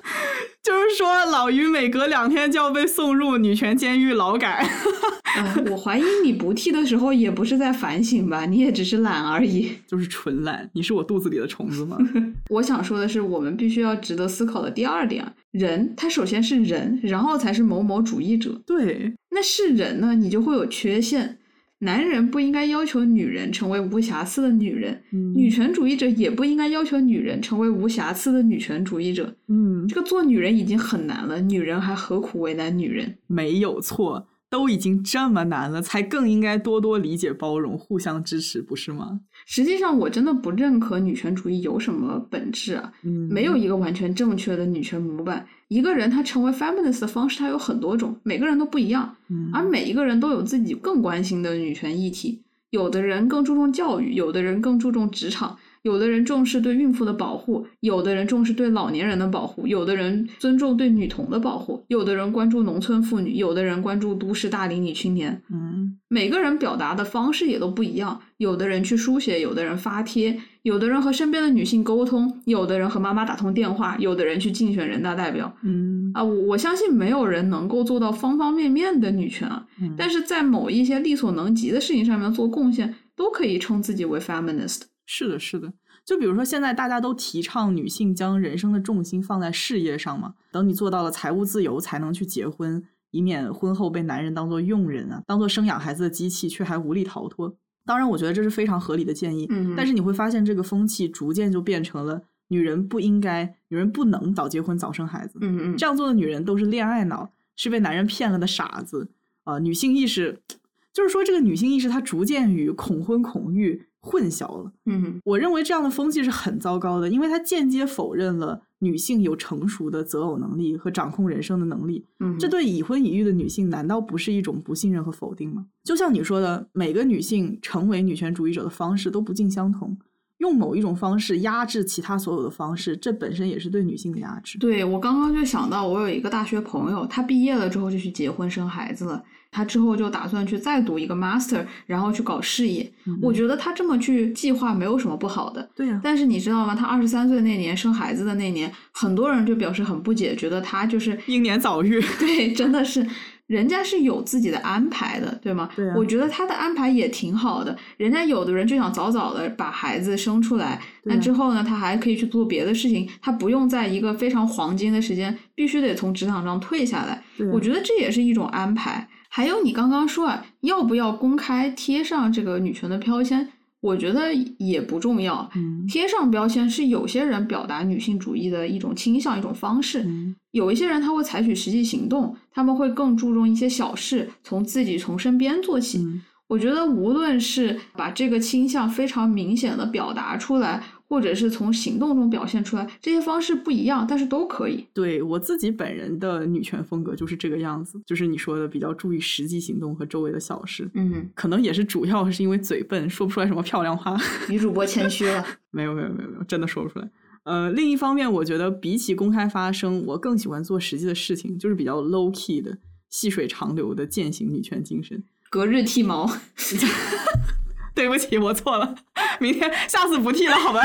[0.99, 4.69] 就是说，老于每隔两天就要被送入女权监狱劳改。
[5.71, 8.45] 我怀疑你不剃的时候也不是在反省吧？
[8.45, 10.69] 你也只是懒而已，就是纯懒。
[10.73, 11.97] 你是我肚子里的虫子吗？
[12.51, 18.59] 我想说的是，我们必须要值得思考的第二点：人，他首先是人，然后才是某某主义者。
[18.65, 21.39] 对，那是人呢，你就会有缺陷。
[21.80, 29.34] 男人不应该要求女人成为无瑕疵的女人，女权主义者也不应该要求女人成为无瑕疵的女权主义者。
[29.47, 33.18] 嗯，这个做女人已经很难了，女人还何苦为难女人？
[33.27, 34.27] 没有错。
[34.49, 39.21] 都已经这么难了，才更应该多多理解、包容、互相支持，不是吗？
[39.45, 42.91] 实际上，我真的不认可女权主义有什么本质啊，
[43.30, 45.45] 没有一个完全正确的女权模板。
[45.67, 49.15] 一个人他成为 feminist 的方式，他有很多种，每个人都不一样，
[49.53, 52.41] 而每一个人都有自己更关心的女权议题。
[52.71, 55.57] 有的人更注重教育，有的人更注重职场。
[55.84, 65.41] 有的人重视对孕妇的保护，有的人重视对老年人的保护，有的人尊重对女童的保护，有的人关注农村妇女，有的人关注都市大龄女青年。
[65.51, 75.56] 嗯，每个人表达的方式也都不一样，有的人去书写，有的人发帖，有的人和身边的女性沟通，有的人和妈妈打通电话，有的人去竞选人大代表。
[75.64, 79.65] 嗯，啊，我我相信没有人能够做到方方面面的女权啊，
[79.97, 84.81] 但是在某一些力所能及的事情上面做贡献，都可以称自己为 feminist。
[85.11, 85.73] 是的，是的，
[86.06, 97.57] 就比如说现在大家都提倡女性将人生的重心放在事业上嘛，等你做到了财务自由才能去结婚，以免婚后被男人当做佣人啊，当做生养孩子的机器，却还无力逃脱。
[97.88, 99.48] 当然，我觉得这是非常合理的建议。
[99.49, 105.40] 嗯，但是你会发现这个风气逐渐就变成了女人不应该、女人不能早结婚、早生孩子。
[105.41, 109.10] 嗯嗯，这样做的女人都是恋爱脑，是被男人骗了的傻子
[109.44, 109.57] 啊！
[109.57, 110.40] 女性意识，
[110.94, 113.88] 就是说这个女性意识它逐渐与恐婚恐育。
[114.01, 122.05] 混淆了，嗯，我认为这样的风气是很糟糕的，因为它间接否认了女性有成熟的择偶能力和掌控人生的能力。
[122.19, 125.65] 嗯，这对已婚已育的女性难道不是一种不信任和否定吗？
[125.84, 129.97] 就像你说的，每个女性成为女权主义者的方式都不尽相同，
[130.38, 134.57] 用某一种方式压制其他所有的方式，这本身也是对女性的压制。
[134.59, 139.21] 对我刚刚就想到，我有一个大学朋友，她毕业了之后就去结婚生孩子了。
[139.51, 142.91] 他之后就打算去再读一个 master，然后去搞事业。
[143.21, 145.69] 我觉得他这么去计划没有什么不好的。
[145.76, 145.99] 对呀。
[146.03, 146.76] 但是你知道吗？
[146.76, 152.01] 他二十三岁那年生孩子的那年，很多人就表示很不解，觉得他就是英年早育。
[152.19, 153.05] 对，真的是。
[153.47, 155.67] 人家是有自己的安排的，对吗？
[155.76, 157.76] 对啊我觉得他的安排也挺好的。
[157.97, 167.23] 人家有的人就想早早的把孩子生出来，那之后呢，他还可以去做别的事情，他不用在一个非常黄金的时间必须得从职场上退下来。
[167.51, 169.09] 我觉得这也是一种安排。
[169.30, 173.47] 还有你刚刚说啊，要不要公开贴上这个女权的标签？
[173.81, 175.49] 我觉得也不重要。
[175.56, 180.03] 嗯贴上标签是有些人表达女性主义的一种倾向、一种方式。
[180.03, 185.99] 嗯有一些人他会采取实际行动，他们会更注重一些小事，从自己从身边做起。
[185.99, 194.86] 嗯我觉得无论是把这个倾向非常明显的表达出来，或者是从行动中表现出来，这些方式不一样，但是都可以。
[194.94, 204.15] 对我自己本人的女权风格就是这个样子，就是你说的比较注意实际行动和周围的小事，嗯，可能也是主要是因为嘴笨，说不出来什么漂亮话。
[204.48, 205.44] 女主播谦虚了。
[205.72, 207.10] 没有没有没有没有，真的说不出来。
[207.44, 212.77] 呃，另一方面，我觉得比起公开发声，我更喜欢做实际的事情，就是比较 low key 的、
[213.10, 215.23] 细水长流的践行女权精神。
[215.49, 216.30] 隔日剃毛，
[217.99, 218.95] 对不起，我错了，
[219.41, 220.81] 明天下次不剃了，好吧？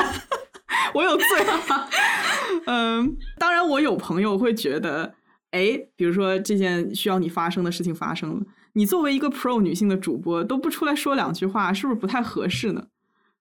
[0.93, 1.25] 我有罪。
[2.67, 5.15] 嗯，当然，我有朋友会觉得，
[5.53, 8.41] 哎，比如说这件需要你发声的事情发生了，
[8.73, 12.85] 你作为一个 pro 女性的主播都不出来说两句话，是不是不太合适呢？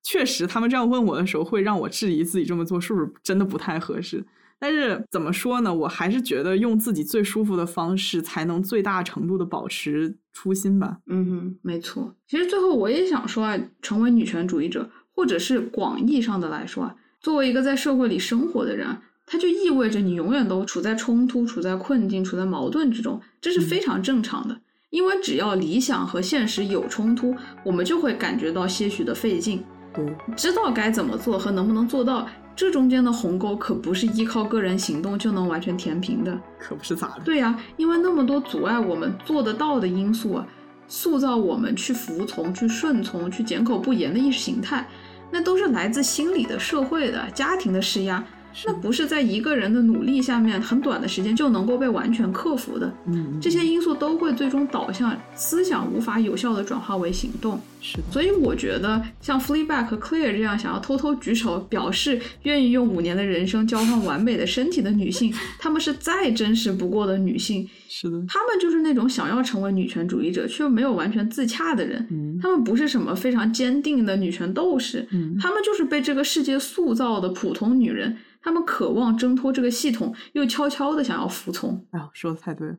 [0.04, 4.24] 确实，他们这样问我的时候，会让我质疑自己这么做是不是真的不太合适。
[4.64, 5.74] 但是怎么说呢？
[5.74, 11.00] 我还是觉得用自己最舒服的方式，才能最大程度的保持初心吧。
[11.08, 12.16] 嗯哼，没错。
[12.30, 24.62] 其实最后我也想说啊，成为女权主义者，或者是广义上的来说啊，作为一个在社会里生活的人啊，它就意味着你永远都处在冲突、处在困境、处在矛盾之中，这是非常正常的。
[24.92, 27.36] 因为只要理想和现实有冲突，
[27.66, 29.62] 我们就会感觉到些许的费劲。
[29.94, 36.40] 对，知道该怎么做和能不能做到，这中间的鸿沟可不是依靠个人行动就能完全填平的。
[36.60, 37.22] 可不是咋的。
[37.26, 40.48] 对呀、因为那么多阻碍我们做得到的因素啊，
[40.88, 44.88] 塑造我们去服从、去顺从、去缄口不言的意识形态，
[45.32, 48.24] 那都是来自心理的、社会的、家庭的施压，
[48.66, 52.94] 那不是在一个人的努力下面很短的时间就能够被完全克服的。
[53.08, 57.60] 嗯，这些因素都会最终导向思想无法有效的转化为行动。
[57.82, 58.04] 是的。
[58.12, 67.68] 所以我觉得像 Fleabag 和 Claire 这样想要偷偷举手表示愿意用五年的人生交换完美的身体的女性，她们是再真实不过的女性。
[67.96, 72.04] 是的，他们就是那种想要成为女权主义者却又没有完全自洽的人。
[72.10, 78.18] 嗯她们不是什么非常坚定的女权斗士，嗯她们就是被这个世界塑造的普通女人。
[78.42, 81.86] 他们渴望挣脱这个系统，又悄悄的想要服从。
[81.92, 82.76] 哎呦，说的太对了。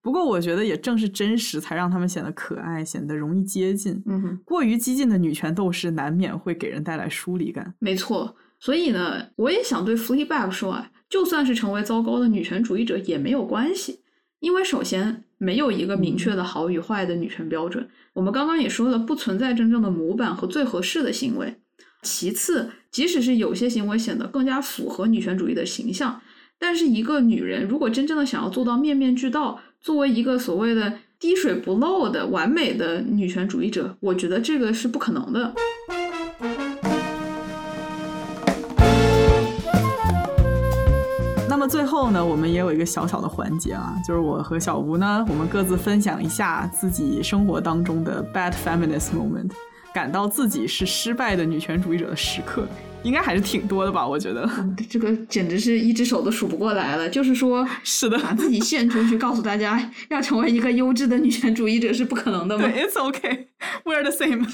[0.00, 4.02] 不过我觉得也正是真实，才让他们显得可爱，显得容易接近。
[4.06, 4.38] 嗯哼。
[4.44, 7.74] 过于激进的女权斗士难免会给人带来疏离感。
[7.78, 14.00] 没错，所以呢，我也想对 Fleabag 说啊，就算是成为糟糕的女权主义者也没有关系，
[14.44, 21.56] 因为首先没有一个明确的好与坏的女权标准，我们刚刚也说了，不存在真正的模板和最合适的行为。
[22.02, 26.20] 其次，即使是有些行为显得更加符合女权主义的形象，
[26.58, 35.54] 但是一个女人如果真正的想要做到面面俱到，作为一个所谓的滴水不漏的完美的女权主义者，我觉得这个是不可能的。
[41.64, 49.50] 么最后呢，我们也有一个小小的环节啊，就是我和小吴呢，我们各自分享一下自己生活当中的 bad feminist moment，
[49.94, 52.66] 感到自己是失败的女权主义者的时刻，
[53.04, 54.04] 应该还是挺多的吧？
[54.06, 57.08] 我觉得嗯，这个简直是一只手都数不过来了。
[57.08, 62.66] 就是说，是的，把自己献出去，告诉大家要成为一个优质的女权主义者是不可能的嘛。
[62.66, 64.44] 对，it's okay，we're the same。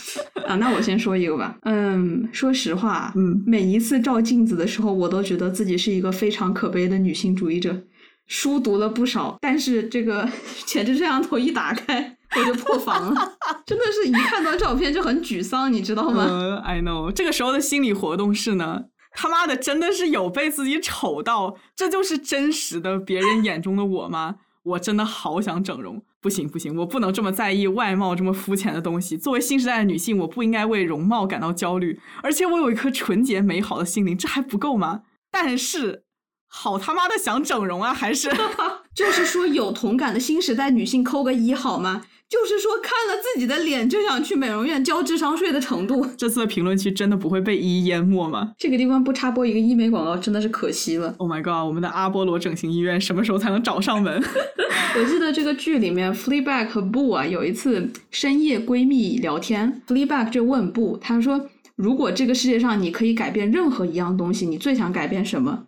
[0.46, 1.56] 啊，那我先说一个吧。
[1.62, 7.84] 嗯，说实话，嗯每一次照镜子的时候，我都觉得自己是一个非常可悲的女性主义者。
[8.26, 10.28] 书读了不少，但是这个
[10.64, 13.32] 前置摄像头一打开，我就破防了。
[13.66, 16.24] 真的是一看到照片就很沮丧，你知道吗？
[16.24, 24.36] 呃， I know，这个时候的心理活动是呢，他妈的真的是有被自己丑到，这就是真实的别人眼中的我吗？
[24.62, 29.16] 我真的好想整容，不行不行，我不能这么在意外貌这么肤浅的东西。
[29.16, 35.02] 作为新时代的女性，我不应该为容貌感到焦虑，而且我有一颗纯洁美好的心灵，这还不够吗？
[35.32, 36.04] 但是，
[36.46, 38.30] 好他妈的想整容啊，还是
[38.94, 42.02] 就是说，有同感的新时代女性扣个一好吗？
[42.30, 46.06] 就是说，看了自己的脸就想去美容院交智商税的程度。
[46.16, 51.12] 这次的评论区真的不会被一一淹没吗这个地方不插播一个医美广告，真的是可惜了。
[51.18, 54.22] ？Oh my god，我们的阿波罗整形医院什么时候才能找上门？
[54.96, 65.66] 我记得这个剧里面，Fleabag 和 Boo 啊有一次深夜闺蜜聊天，Fleabag 就问 Boo，他说：“如果这个世界上你可以改变任何一样东西，你最想改变什么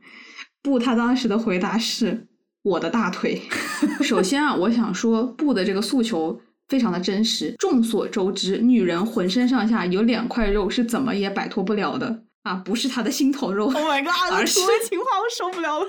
[0.63, 2.29] ？”Boo 他当时的回答是
[2.63, 3.43] ：“我的大腿。
[4.01, 6.41] 首先啊，我想说布的这个诉求
[6.73, 7.55] 非常的真实。
[7.59, 13.67] 众所周知，女人浑身上下有两块肉是怎么也摆脱不了的啊，不是她的心头肉。
[13.67, 14.15] Oh my god！
[14.33, 14.59] 而是
[14.89, 15.87] 情话我受不了了。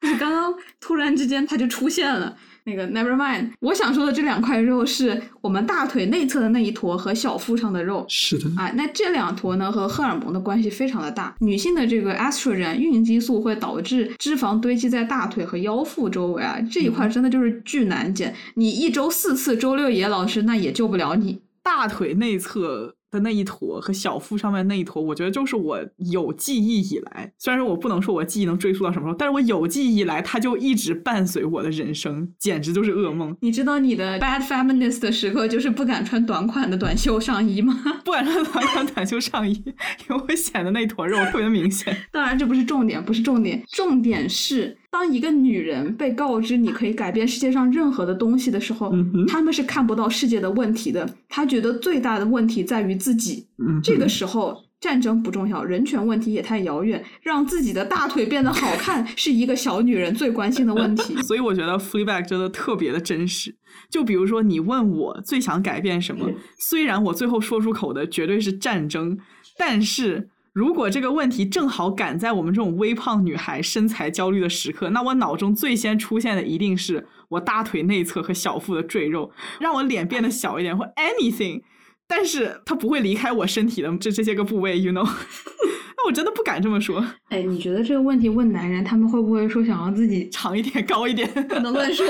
[0.00, 2.36] 就 是刚刚突然之间她就出现了。
[2.64, 8.04] 那个 never mind，我想说的这两块肉是我们大腿内侧的那一坨和小腹上的肉。
[8.08, 11.34] 是的，啊，那这两坨呢和荷尔蒙的关系非常的大。
[11.40, 18.34] 女性的这个 estrogen 孕激素会导致脂肪堆积在大腿和腰腹周围啊，这一块真的就是巨难减。
[18.54, 21.40] 你一周四次，周六野老师那也救不了你。
[21.62, 33.36] 大腿内侧的那一坨和小腹上面那一坨，我觉得就是我有记忆以来，虽然说我不能说我记忆能追溯到什么时候，但是我有记忆以来，它就一直伴随我的人生，简直就是噩梦。
[33.40, 37.74] 你知道你的 bad feminist 的时刻就是不敢穿短款的短袖上衣吗？
[38.04, 39.52] 不敢穿短款短袖上衣，
[40.08, 41.96] 因为会显得那坨肉特别明显。
[42.12, 48.92] 当然，这不是重点，不是重点，重点是当一个女人被告知你可以改变世界上任何的东西的时候，
[49.28, 51.08] 她们是看不到世界的问题的。
[51.28, 53.46] 她觉得最大的问题在于自己。
[53.58, 61.14] 嗯，这个时候，战争不重要，人权问题也太遥远，让自己的大腿变得好看 是一个小女人最关心的问题。
[61.22, 63.54] 所以我觉得 Fleabag 真的特别的真实。
[63.88, 69.16] 就比如说，你问我最想改变什么，虽然我最后说出口的绝对是战争，
[69.56, 70.30] 但是
[70.60, 81.62] 如果这个问题正好赶在我们这种微胖女孩身材焦虑的时刻，那我脑中最先出现的一定是我大腿内侧和小腹的赘肉，让我脸变得小一点或 anything。
[82.06, 85.02] 但是它不会离开我身体的这这些个部位，you know？
[85.96, 91.26] 那我真的不敢这么说，哎，你觉得这个问题问男人，他们会不会说想要自己长一点，高一点？
[91.48, 92.06] 不能乱说。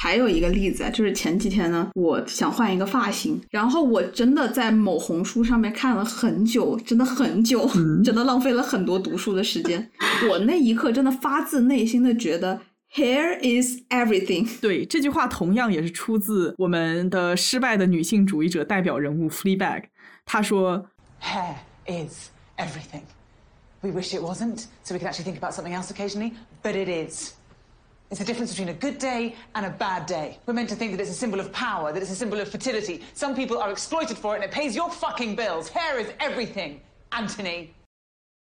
[0.00, 7.68] 还有一个例子啊，就是前几天呢，我想换一个发型，然后我真的在某红书上面看了很久，真的很久，
[8.04, 9.90] 真的浪费了很多读书的时间。
[10.30, 12.60] 我那一刻真的发自内心的觉得
[12.94, 14.48] ，hair is everything。
[14.60, 19.86] 对，这句话同样也是出自我们的失败的女性主义者代表人物 Fleabag。
[20.24, 20.86] 她说
[21.20, 21.56] Hair
[21.86, 23.02] is everything.
[23.80, 26.88] We wish it wasn't, so we can actually think about something else occasionally, but it
[26.88, 27.32] is.
[28.10, 30.38] It's the difference between a good day and a bad day.
[30.46, 32.48] We're meant to think that it's a symbol of power, that it's a symbol of
[32.48, 33.02] fertility.
[33.14, 35.68] Some people are exploited for it and it pays your fucking bills.
[35.68, 36.80] Hair is everything,
[37.10, 37.68] Anthony.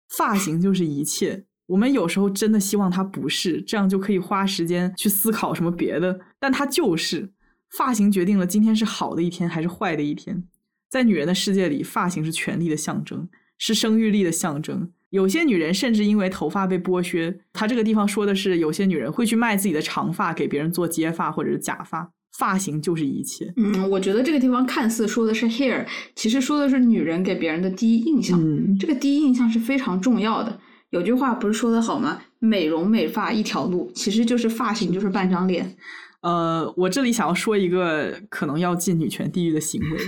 [0.08, 1.44] 发型就是一切。
[1.66, 6.20] 我们有时候真的希望它不是，这样就可以花时间去思考什么别的。
[6.38, 7.32] 但它就是，
[7.76, 10.44] 发型决定了今天是好的一天还是坏的一天。
[10.88, 13.28] 在女人的世界里，发型是权力的象征，
[13.58, 14.92] 是生育力的象征。
[15.10, 22.10] 有些女人甚至因为头发被剥削，她这个地方说的是，有些女人会去卖自己的长发给别人做接发或者是假发。
[22.36, 23.52] 发型就是一切。
[23.56, 28.40] 嗯，我觉得这个地方看似说的是 hair，其实说的是女人给别人的第一印象。
[28.40, 30.60] 嗯，这个第一印象是非常重要的。
[30.90, 32.22] 有句话不是说的好吗？
[32.38, 35.76] 美容美发一条路，其实就是发型就是半张脸。
[36.20, 39.98] 呃，我这里想要说一个可能要进女权地狱的行为，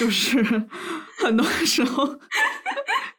[0.00, 0.42] 就是
[1.22, 2.06] 很多时候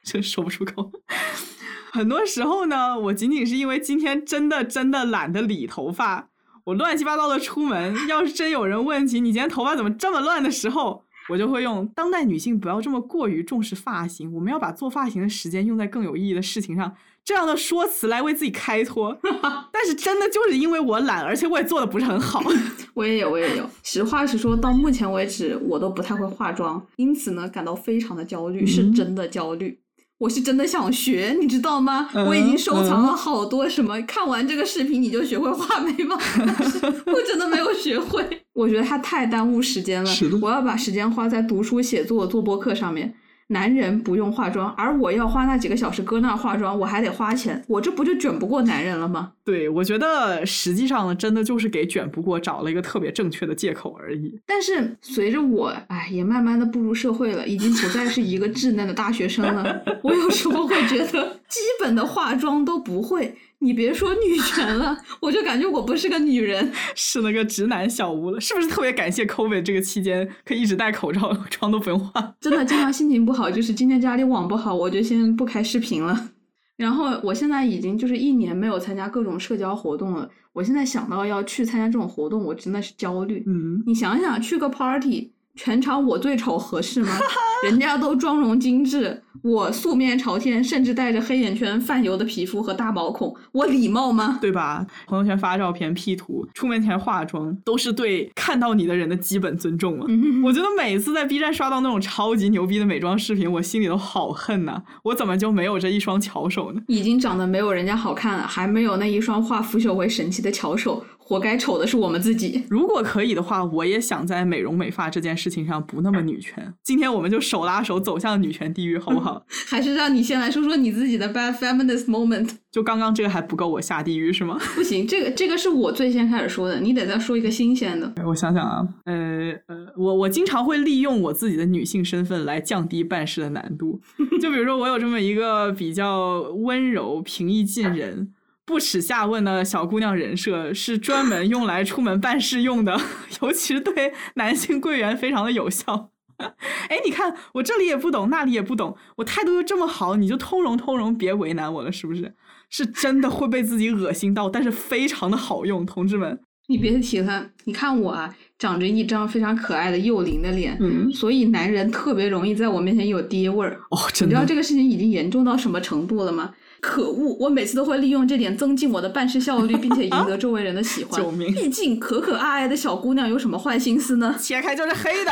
[0.06, 0.92] 真说不出口。
[1.92, 6.30] 很多时候呢，我仅仅是因为今天真的真的懒得理头发，
[6.66, 8.08] 我乱七八糟的出门。
[8.08, 19.18] 要是真有人问起你今天头发怎么这么乱的时候，我就会用当代女性不要这么过于重视发型，我们要把做发型的时间用在更有意义的事情上，这样的说辞来为自己开脱。
[19.72, 22.44] 但是真的就是因为我懒，而且我也做的不是很好。
[22.94, 23.70] 我也有，我也有。
[23.84, 29.80] 实话实说，到目前为止，我都不太会化妆，因此呢，感到非常的焦虑，是嗯真的焦虑。
[30.26, 32.10] 我是真的想学，你知道吗？
[32.16, 38.26] 嗯我已经收藏了好多什么，看完这个视频你就学会画眉毛，但 是我真的没有学会。
[38.54, 40.10] 我觉得它太耽误时间了，
[40.42, 43.14] 我要把时间花在读书、写作、做播客上面。
[43.48, 49.34] 男人不用化妆，而我要花那几个小时搁那儿化妆，我还得花钱，我这不就卷不过男人了吗？
[49.44, 54.40] 对，我觉得实际上呢，真的就是给卷不过找了一个特别正确的借口而已。
[54.48, 59.84] 但是随着我，哎，也慢慢的步入社会了，已经不再是一个稚嫩的大学生了。
[60.02, 63.36] 我有时候会觉得，基本的化妆都不会，
[63.66, 66.72] 你别说女权了，我就感觉我不是个女人。
[66.94, 72.34] 是那个直男小屋了，是不是特别感谢 COVID 这个期间可以一直戴口罩，妆都不用化？
[72.40, 76.30] 真的，经常心情不好，就是今天家里网不好，我就先不开视频了。
[76.78, 80.30] 然后我现在已经就是一年没有参加各种社交活动了。
[80.52, 83.44] 我现在想到要去参加这种活动，我真的是焦虑。
[83.48, 87.18] 嗯，你想想，去个 party，全场我最丑合适吗？
[87.64, 94.38] 人家都妆容精致，我素面朝天，甚至带着黑眼圈、泛油的皮肤和大毛孔，我礼貌吗？
[94.42, 94.86] 对吧？
[95.08, 100.06] 朋友圈发照片、P 图，出门前化妆，都是对看到你的人的基本尊重啊。
[100.44, 104.84] 我觉得每次在 B 站刷到那种超级牛逼的美妆视频，我心里都好恨呐！
[105.04, 106.82] 我怎么就没有这一双巧手呢？
[106.88, 111.04] 已经长得没有人家好看了，还没有那一双化腐朽为神奇的巧手。
[111.28, 112.64] 活该丑的是我们自己。
[112.70, 116.72] 如果可以的话，我也想在美容美发这件事情上不那么女权。
[116.84, 119.44] 今天我们就手拉手走向女权地狱，好不好？
[119.68, 122.48] 还是让你先来说说你自己的 bad feminist moment。
[122.72, 124.60] 就刚刚这个还不够我下地狱是吗？
[124.76, 128.14] 不行，这个这个是我最先开始说的，你得再说一个新鲜的。
[128.24, 134.00] 我想想啊，呃呃，我我经常会利用我自己的女性身份来降低办事的难度。
[134.40, 138.34] 就比如说，我有这么一个比较温柔、平易近人。
[138.66, 143.00] 不耻下问的小姑娘人设是专门用来出门办事用的，
[143.42, 146.10] 尤其是对男性柜员非常的有效。
[146.38, 152.34] 哎，你看我这里也不懂，那里也不懂，我态度又这么好，你就通融通融，别为难我了，是不是？
[152.70, 156.40] 是真的会被自己恶心到，但是非常的好用，同志们。
[156.68, 163.80] 你别提了，你看我啊，长着一张非常可爱的幼龄的脸，嗯，所以男人特别容易在我面前有爹味儿。
[163.92, 164.26] 哦，真的。
[164.26, 166.52] 你知道这个事情已经严重到什么程度了吗？
[166.86, 167.36] 可恶！
[167.40, 171.20] 我每次都会利用这点增进我的办事效率，并且赢得周围人的喜欢。
[171.20, 171.52] 救命！
[171.52, 174.36] 毕竟可可爱爱的小姑娘有什么坏心思呢？
[174.40, 175.32] 切开就是黑的。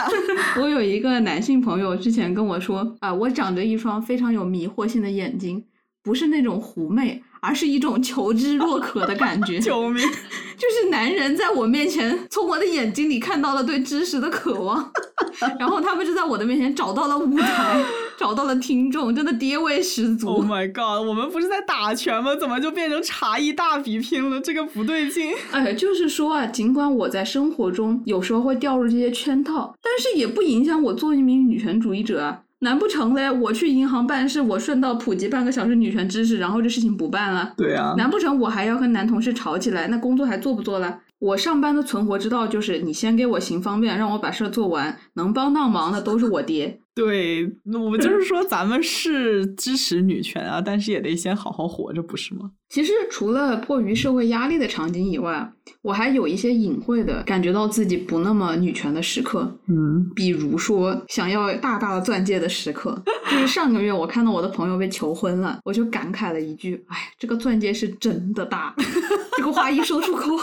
[0.59, 5.63] 我有一个男性朋友之前跟我说啊，我长着一双非常有迷惑性的眼睛，
[6.03, 7.21] 不是那种狐媚。
[7.43, 9.59] 而是一种求知若渴的感觉。
[9.59, 10.01] 救命！
[10.55, 14.89] 就是男人在我面前，从我的眼睛里看到了对知识的渴望，
[15.59, 17.83] 然后他们就在我的面前找到了舞台，
[18.17, 20.27] 找到了听众，真的爹味十足。
[20.27, 21.05] Oh my god！
[21.05, 22.33] 我们不是在打拳吗？
[22.35, 24.39] 怎么就变成茶艺大比拼了？
[24.39, 25.33] 这个不对劲。
[25.51, 32.42] 哎，就是说啊，尽管我在生活中有时候会掉入这些圈套，但是也不影响我做一名女权主义者啊。
[32.63, 33.29] 难不成嘞？
[33.29, 37.53] 我去银行办事，我顺道普及半个小时女权知识，然后这事情不办了？
[37.57, 37.93] 对啊。
[37.97, 39.87] 难不成我还要跟男同事吵起来？
[39.89, 40.99] 那工作还做不做了？
[41.19, 46.79] 我上班的存活之道就是你先给我行方便，让我把事儿做完，能帮到忙的都是我爹。
[46.95, 47.51] 对，
[47.89, 52.51] 我就是说咱们是支持女权啊，但是也得先好好活着，不是吗？
[52.69, 55.51] 其实除了迫于社会压力的场景以外，
[55.81, 59.59] 我还有一些隐晦的感觉到自己不那么女权的时刻。
[59.67, 63.01] 嗯，比如说想要大大的钻戒的时刻，
[63.31, 68.75] 就是上个月我看到我的朋友被求婚了，我就感慨了一句：“哎，这个钻戒是真的大。
[69.37, 70.31] ”这个话一说出口。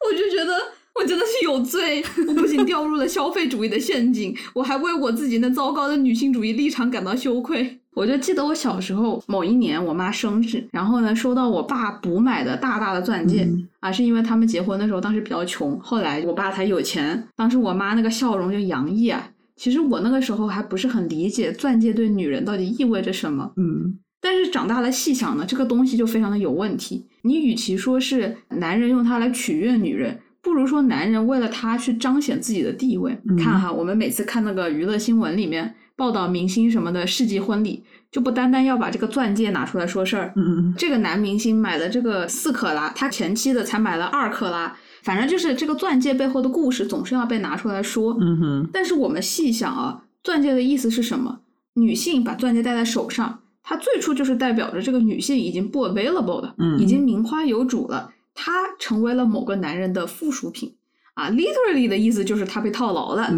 [0.00, 0.54] 我就觉得
[0.98, 7.78] 我真的是有罪，我不仅掉入了消费主义的陷阱， 我还为我自己那糟糕的女性主义立场感到羞愧。
[7.94, 13.48] 我就记得我小时候某一年我妈生日，然后呢收到我爸补买的大大的钻戒
[13.80, 17.26] 啊，是因为他们结婚的时候当时比较穷，后来我爸才有钱。
[17.34, 19.30] 当时我妈那个笑容就洋溢啊。
[19.56, 23.98] 其实我那个时候还不是很理解钻戒对女人到底意味着什么，嗯。
[24.20, 27.06] 但是长大了细想呢，这个东西就非常的有问题。
[27.22, 33.18] 你与其说是男人用它来取悦女人，不如说男人为了他去彰显自己的地位。
[33.38, 40.32] 看哈，我们每次看那个娱乐新闻里面报道明星什么的世纪婚礼，就不单单要把这个钻戒拿出来说事儿。
[40.36, 48.16] 嗯这个男明星买了这个四克拉，他前妻的才买了二克拉，反正就是这个钻戒背后的故事总是要被拿出来说。
[48.20, 48.70] 嗯哼。
[48.72, 51.40] 但是我们细想啊，钻戒的意思是什么？
[51.74, 53.40] 女性把钻戒戴在手上。
[53.70, 58.10] 它最初就是代表着这个女性已经不 available 的，已经名花有主了，
[58.40, 60.72] 她成为了某个男人的附属品
[61.14, 61.28] 啊。
[61.32, 63.28] literally 的意思就是她被套牢了。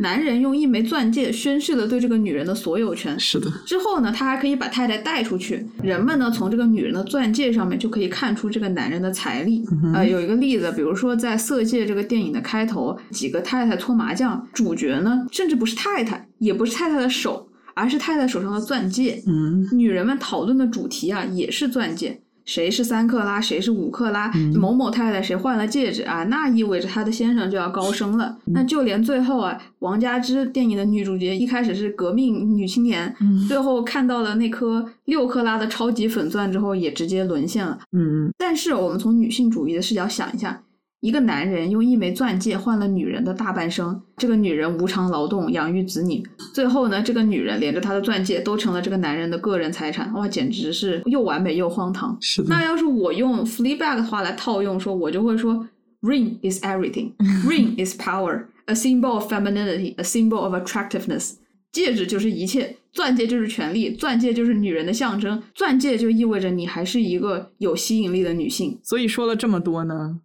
[0.00, 3.20] 男人用一枚钻戒宣示了对这个女人的所有权。
[3.20, 3.52] 是的。
[3.66, 5.66] 之后呢，他还可以把太太带出去。
[5.82, 9.62] 人们呢，从这个女人的钻戒上面就可以看出这个男人的财力。
[9.94, 17.50] 啊，有一个例子，比如说在《色戒》这个电影的开头，几个太太搓麻将，主角呢，甚至不是太太，也不是太太的手。
[17.78, 19.22] 而是太太手上的钻戒。
[19.26, 22.22] 嗯，女人们讨论的主题啊，也是钻戒。
[22.46, 24.32] 谁是三克拉，谁是五克拉？
[24.54, 26.24] 某某太太谁换了戒指啊？
[26.24, 28.38] 那意味着她的先生就要高升了。
[28.46, 33.14] 那就连最后啊，王佳芝电影的女主角一开始是革命女青年，
[33.46, 37.78] 最后看到了那颗六克拉的超级粉钻之后，也直接沦陷了。
[37.92, 40.62] 嗯，但是我们从女性主义的视角想一下。
[41.00, 46.22] 一个男人用一枚钻戒换了女人的大半生，这个女人无偿劳动养育子女，
[46.54, 52.16] 最后呢，这个女人连着她的钻戒都成了这个男人的个人财产，哇，简直是又完美又荒唐。
[52.20, 52.48] 是的。
[52.48, 55.68] 那要是我用 Fleabag 的话来套用说，我就会说
[56.00, 61.34] ，Ring is everything，Ring is power，a symbol of femininity，a symbol of attractiveness。
[61.72, 68.80] 戒指就是一切，钻戒就是权力，钻戒就是女人的象征，钻戒就意味着你还是一个有吸引力的女性。
[68.82, 70.20] 所以说了这么多呢。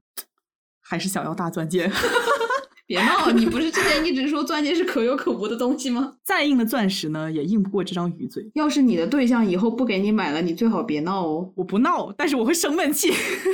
[0.91, 1.89] 还是想要大钻戒，
[2.85, 3.31] 别闹！
[3.31, 6.15] 你不是之前一直说钻戒是可有可无的东西吗？
[6.22, 8.45] 再硬的钻石呢，也硬不过这张鱼嘴。
[8.55, 11.49] 要是你的对象以后不给你买了，你最好别闹哦。
[11.55, 13.09] 我不闹，但是我会生闷气，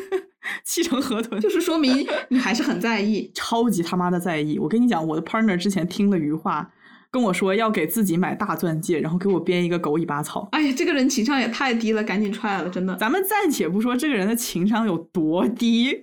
[0.66, 4.58] 气成河豚，就是说明你还是很在意， 超级他妈的在意。
[4.58, 6.72] 我跟你讲，我的 partner 之前听了鱼话，
[7.12, 10.50] 跟我说要给自己买大钻戒，然后给我编一个狗尾巴草。
[10.54, 12.96] 哎呀，这个人情商也太低了，赶紧踹了，真的。
[12.96, 16.02] 咱们暂且不说这个人的情商有多低。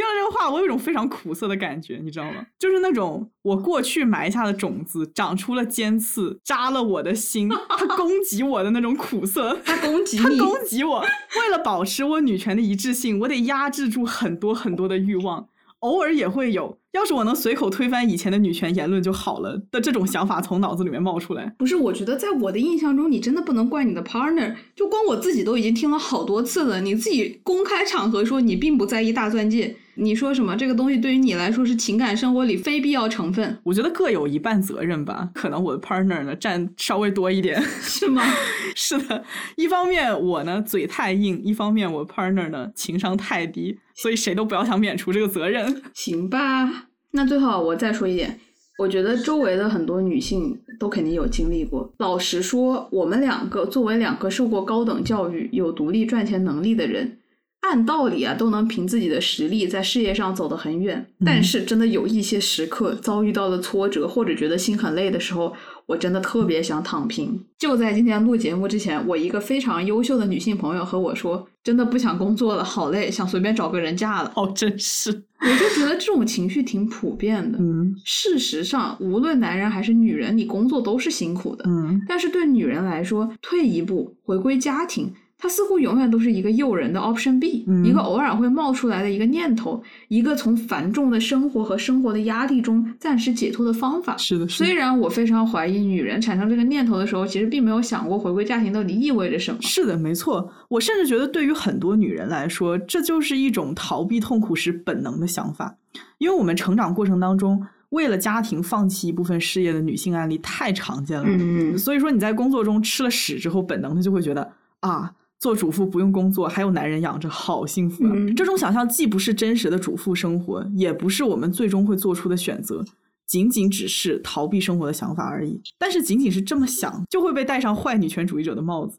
[0.00, 2.46] 听到这个话，我有一种非常苦涩的感觉，你知道吗？
[2.58, 9.58] 就是那种我过去埋下的种子长出了尖刺，扎了我的心，它攻击我的那种苦涩。
[9.62, 11.00] 它攻击你，它攻击我。
[11.00, 15.48] 为了保持我女权的一致性，我得压制住很多很多的欲望。
[15.80, 21.54] 偶尔也会有，要是我能随口推翻以前的女权言论就好了的这种想法从脑子里面冒出来。
[21.58, 26.80] 不是，我觉得在我的印象中，你真的不能怪你的 partner，就光我自己都已经听了好多次了。
[26.80, 29.76] 你自己公开场合说你并不在意大钻戒。
[30.00, 30.56] 你说什么？
[30.56, 33.58] 这个东西对于你来说是情感生活里非必要成分？
[33.62, 35.28] 我觉得各有一半责任吧。
[35.34, 38.22] 可能我的 partner 呢占稍微多一点，是吗？
[38.74, 39.22] 是的。
[39.56, 45.82] 一方面我呢嘴太硬，一方面我 partner 呢情商太低，所以谁都不要想免除这个责任。
[45.92, 46.86] 行吧。
[47.12, 48.40] 那最后我再说一点，
[48.78, 51.92] 我觉得周围的很多女性都肯定有经历过。
[51.98, 57.18] 老实说，我们两个作为两个受过高等教育、有独立赚钱能力的人。
[57.60, 61.06] 按道理啊，都能凭自己的实力在事业上走得很远。
[61.24, 65.52] 但是，真的有一些时刻遭遇到了挫折，或者觉得心很累的时候，
[65.86, 67.44] 我真的特别想躺平。
[67.58, 77.58] 就在今天录节目之前，我一个非常优秀的女性朋友和我说：“真的不想工作了，好累，想随便找个人嫁了。”哦，真是，我就觉得这种情绪挺普遍的。
[77.60, 81.64] 嗯，事实上，无论男人还是女人，你工作都是辛苦的。
[81.68, 85.12] 嗯，但是对女人来说，退一步，回归家庭。
[85.42, 94.14] 它似乎永远都是一个诱人的 option B，一个偶尔会冒出来的一个念头，一个从繁重的生活和生活的压力中暂时解脱的方法。
[94.18, 99.58] 是的，虽然我非常怀疑女人产生这个念头的时候，其实并没有想过回归家庭到底意味着什么。
[99.62, 100.52] 是的，没错。
[100.68, 105.74] 我甚至觉得，对于很多女人来说，这就是一种逃避痛苦时本能的想法。
[106.18, 111.24] 因为我们成长过程当中，为了家庭放弃一部分事业的女性案例太常见了。
[111.26, 115.10] 嗯所以说你在工作中吃了屎之后，本能的就会觉得啊。
[115.40, 118.12] 做主妇不用工作，还有男人养着，好幸福啊！
[118.36, 122.84] 这种想象既不是真实的主妇生活，也不是我们最终会做出的选择，
[123.26, 125.58] 仅仅只是逃避生活的想法而已。
[125.78, 128.98] 但是，仅仅是这么想，就会被戴上坏女权主义者的帽子。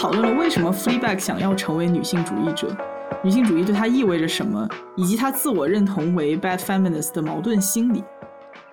[0.00, 2.74] 讨论了为什么 Fleabag 想要成为女性主义者。
[3.22, 4.66] 女性主义对她意味着什么，
[4.96, 8.02] 以及她自我认同为 bad feminist 的矛盾心理。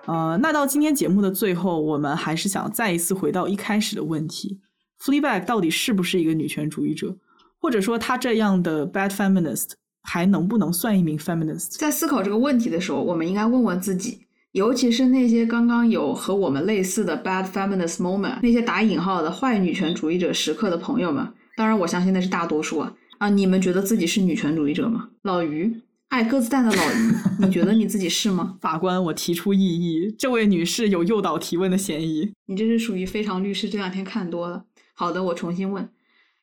[0.06, 4.58] 呃，那到今天节目的最后，我们还是想再一次回到一开始的问题
[5.02, 7.14] ：Fleabag 到底是不是一个女权主义者？
[7.60, 11.76] 或者说，她这样的 bad feminist 还能不能算一名 feminist？
[11.78, 14.20] 在思考这个问题的时候，我们应该问问自己，
[14.58, 22.92] 尤其是那些刚刚有和我们类似的 bad feminist moment，那些打引号的坏女权主义者时刻的朋友们，当然我相信那是大多数啊。
[23.18, 25.10] 啊，你们觉得自己是女权主义者吗？
[25.22, 28.56] 老于，爱鸽子蛋的老于，你觉得你自己是吗？
[28.60, 32.32] 法官，我提出异议，这位女士有诱导提问的嫌疑。
[32.46, 34.64] 你这是属于非常律师这两天看多了。
[34.94, 35.88] 好的，我重新问，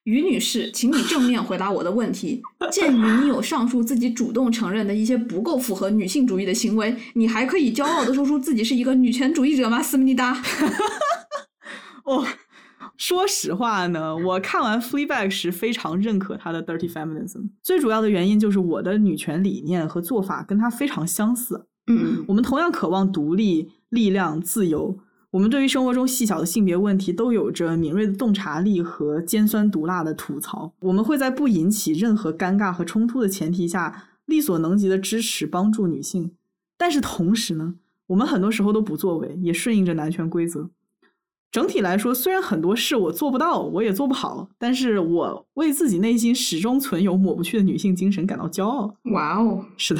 [0.06, 2.42] 于女士，请你正面回答我的问题。
[2.72, 9.82] 鉴于你有上述自己主动承认的一些不够符合女性主义的行为，你还可以骄傲的说出自己是一个女权主义者吗？
[9.84, 10.42] 思密达。
[12.06, 12.26] 哦。
[12.98, 17.50] 说实话呢，我看完《Fleabag》时非常认可他的 Dirty Feminism。
[17.62, 21.66] 最主要的原因就是我的女权理念和做法跟他非常相似。
[21.88, 24.98] 嗯，我们同样渴望独立、力量、自由。
[25.36, 30.72] 我们对于生活中细小的性别问题都有着敏锐的洞察力和尖酸毒辣的吐槽。
[30.80, 36.32] 我们会在不引起任何尴尬和冲突的前提下，力所能及的支持帮助女性。
[36.78, 37.76] 但是同时呢，
[38.08, 40.70] 我们很多时候都不作为，也顺应着男权规则。
[41.52, 48.96] 整体来说，虽然很多事我做不到，我也做不好，但是我为自己内心始终存有抹不去的女性精神感到骄傲。
[49.12, 50.00] 哇哦，是的，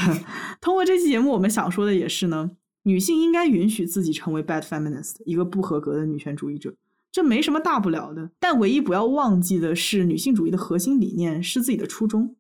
[0.62, 2.52] 通过这期节目，我们想说的也是呢，
[2.86, 6.72] 女性应该允许自己成为 bad feminist，一个不合格的女权主义者，
[7.12, 8.30] 这没什么大不了的。
[8.40, 12.36] 但唯一不要忘记的是，女性主义的核心理念是自己的初衷。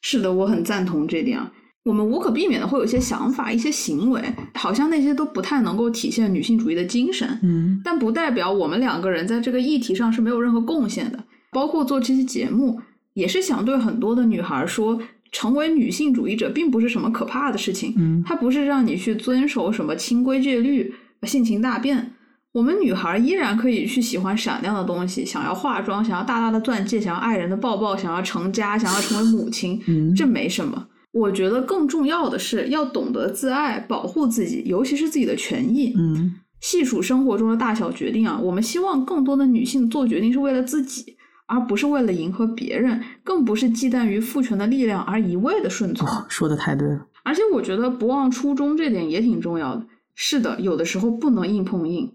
[0.00, 1.40] 是的，我很赞同这点。
[1.84, 4.20] 我们无可避免的会有一些想法、一些行为，
[4.54, 7.38] 好像那些都不太能够体现女性主义的精神。
[7.42, 11.22] 嗯，但不代表我们两个人在这个议题上是没有任何贡献的。
[11.52, 12.80] 包括做这期节目，
[13.12, 14.98] 也是想对很多的女孩说，
[15.34, 17.92] 成为女性主义者并不是什么可怕的事情。
[17.98, 20.94] 嗯，它不是让你去遵守什么清规戒律、
[21.24, 22.12] 性情大变。
[22.52, 30.86] 我们女孩依然可以去喜欢闪亮的东西，想要化妆，想要大大的钻戒，想要爱人的抱抱，想要成家，想要成为母亲，嗯这没什么。
[31.12, 35.92] 我觉得更重要的是要懂得自爱，保护自己，尤其是自己的权益。
[35.98, 41.13] 嗯细数生活中的大小决定啊，我们希望更多的女性做决定是为了自己，
[41.46, 46.08] 而不是为了迎合别人，更不是忌惮于父权的力量而一味的顺从。
[46.08, 47.06] 哦，说的太对了。
[47.22, 49.86] 而且我觉得不忘初衷这点也挺重要的。
[50.14, 52.12] 是的，有的时候不能硬碰硬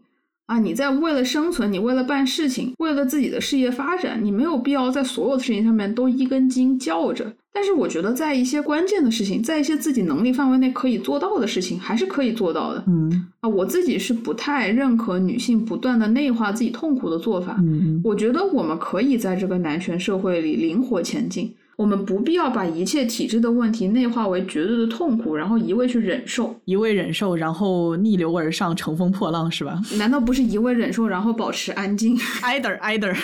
[0.49, 0.57] 啊！
[0.57, 7.31] 你在为了生存，你为了办事情，为了自己的事业发展，你没有必要在所有的事情上面都一根筋较着。
[7.53, 12.83] 但是我觉得，在一些关键的事情，在一些自己能力范围内可以做到的事情，还是可以做到的。
[12.87, 17.57] 嗯啊，我自己是不太认可女性不断的内化自己痛苦的做法。
[17.59, 26.53] 嗯我觉得我们可以在这个男权社会里灵活前进，我们不必要把一切体制的问题内化为绝对的痛苦，然后一味去忍受。
[26.65, 32.17] 一味忍受，然后逆流而上，乘风破浪，是吧 难道不是一味忍受，然后保持安静？？
[32.43, 33.15] either either，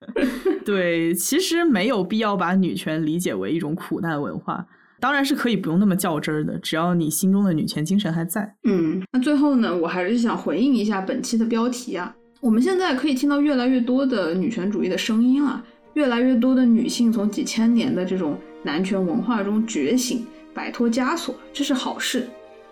[0.64, 4.66] 对，其实没有必要把女权理解为一种苦难文化，
[4.98, 8.54] 当然是可以不用那么较真儿的，只要你心中的女权精神还在。
[8.64, 12.14] 嗯，那最后呢，我还是想回应一下本期的标题啊。
[12.40, 15.62] 我们现在可以听到越来越多的女权主义的声音了，
[15.94, 22.28] 越来越多的女性从几千年的这种男权文化中觉醒，摆脱枷锁，这是好事，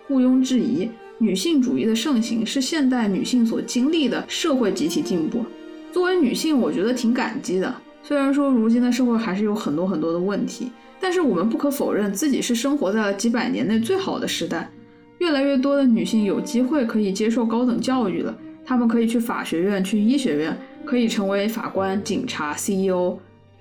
[0.09, 0.89] 毋庸置疑。
[1.17, 5.43] 女性主义的盛行是现代女性所经历的社会集体进步。
[5.91, 7.75] 作为女性，我觉得挺感激的。
[8.01, 14.69] 虽然说如今的社会还是有很多很多的问题，但是我们不可否认自己是生活在了几百年内最好的时代。
[15.17, 18.33] 越来越多的女性有机会可以接受高等教育了，
[18.63, 20.57] 她们可以去法学院、去医学院，
[20.89, 23.15] 可以成为法官、警察、CEO，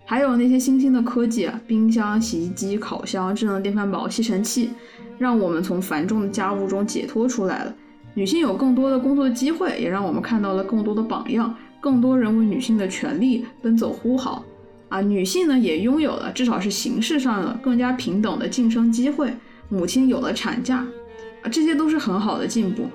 [0.06, 4.70] 还有那些新兴的科技啊，冰箱、洗衣机、烤箱、智能电饭煲、吸尘器，
[5.18, 7.74] 让我们从繁重的家务中解脱出来了。
[8.14, 14.42] 女性有更多的工作机会，也让我们看到了更多的榜样，更多人为女性的权利奔走呼号。
[14.88, 19.30] 啊，女性呢也拥有了至少是形式上的更加平等的晋升机会，
[19.68, 20.78] 母亲有了产假，
[21.42, 22.86] 啊，这些都是很好的进步。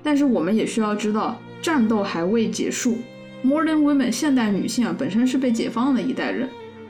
[0.00, 2.96] 但是我们也需要知道，战斗还未结束。
[3.42, 6.48] Modern women 现代女性啊，本身是被解放的一代人。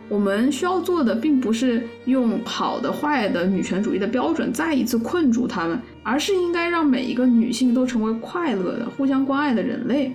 [0.09, 10.12] 我们需要做的，并不是用好的、坏的女权主义的标准再一次困住她们，而是应该让每一个女性都成为快乐的、互相关爱的人类。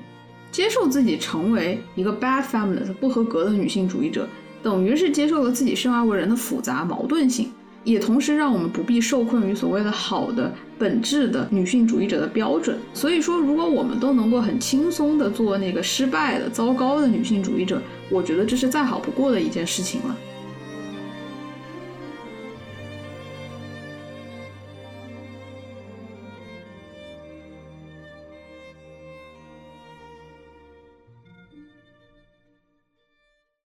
[0.52, 4.28] 接受自己成为一个 bad feminist 不合格的女性主义者，
[4.62, 7.49] 等于是接受了自己生而为人的复杂矛盾性，
[7.86, 12.78] 也同时让我们不必受困于所谓的好的本质的女性主义者的标准。
[12.94, 20.18] 所以说，如果我们都能够很轻松的做那个失败的、糟糕的女性主义者，我觉得这是再好不过的一件事情了。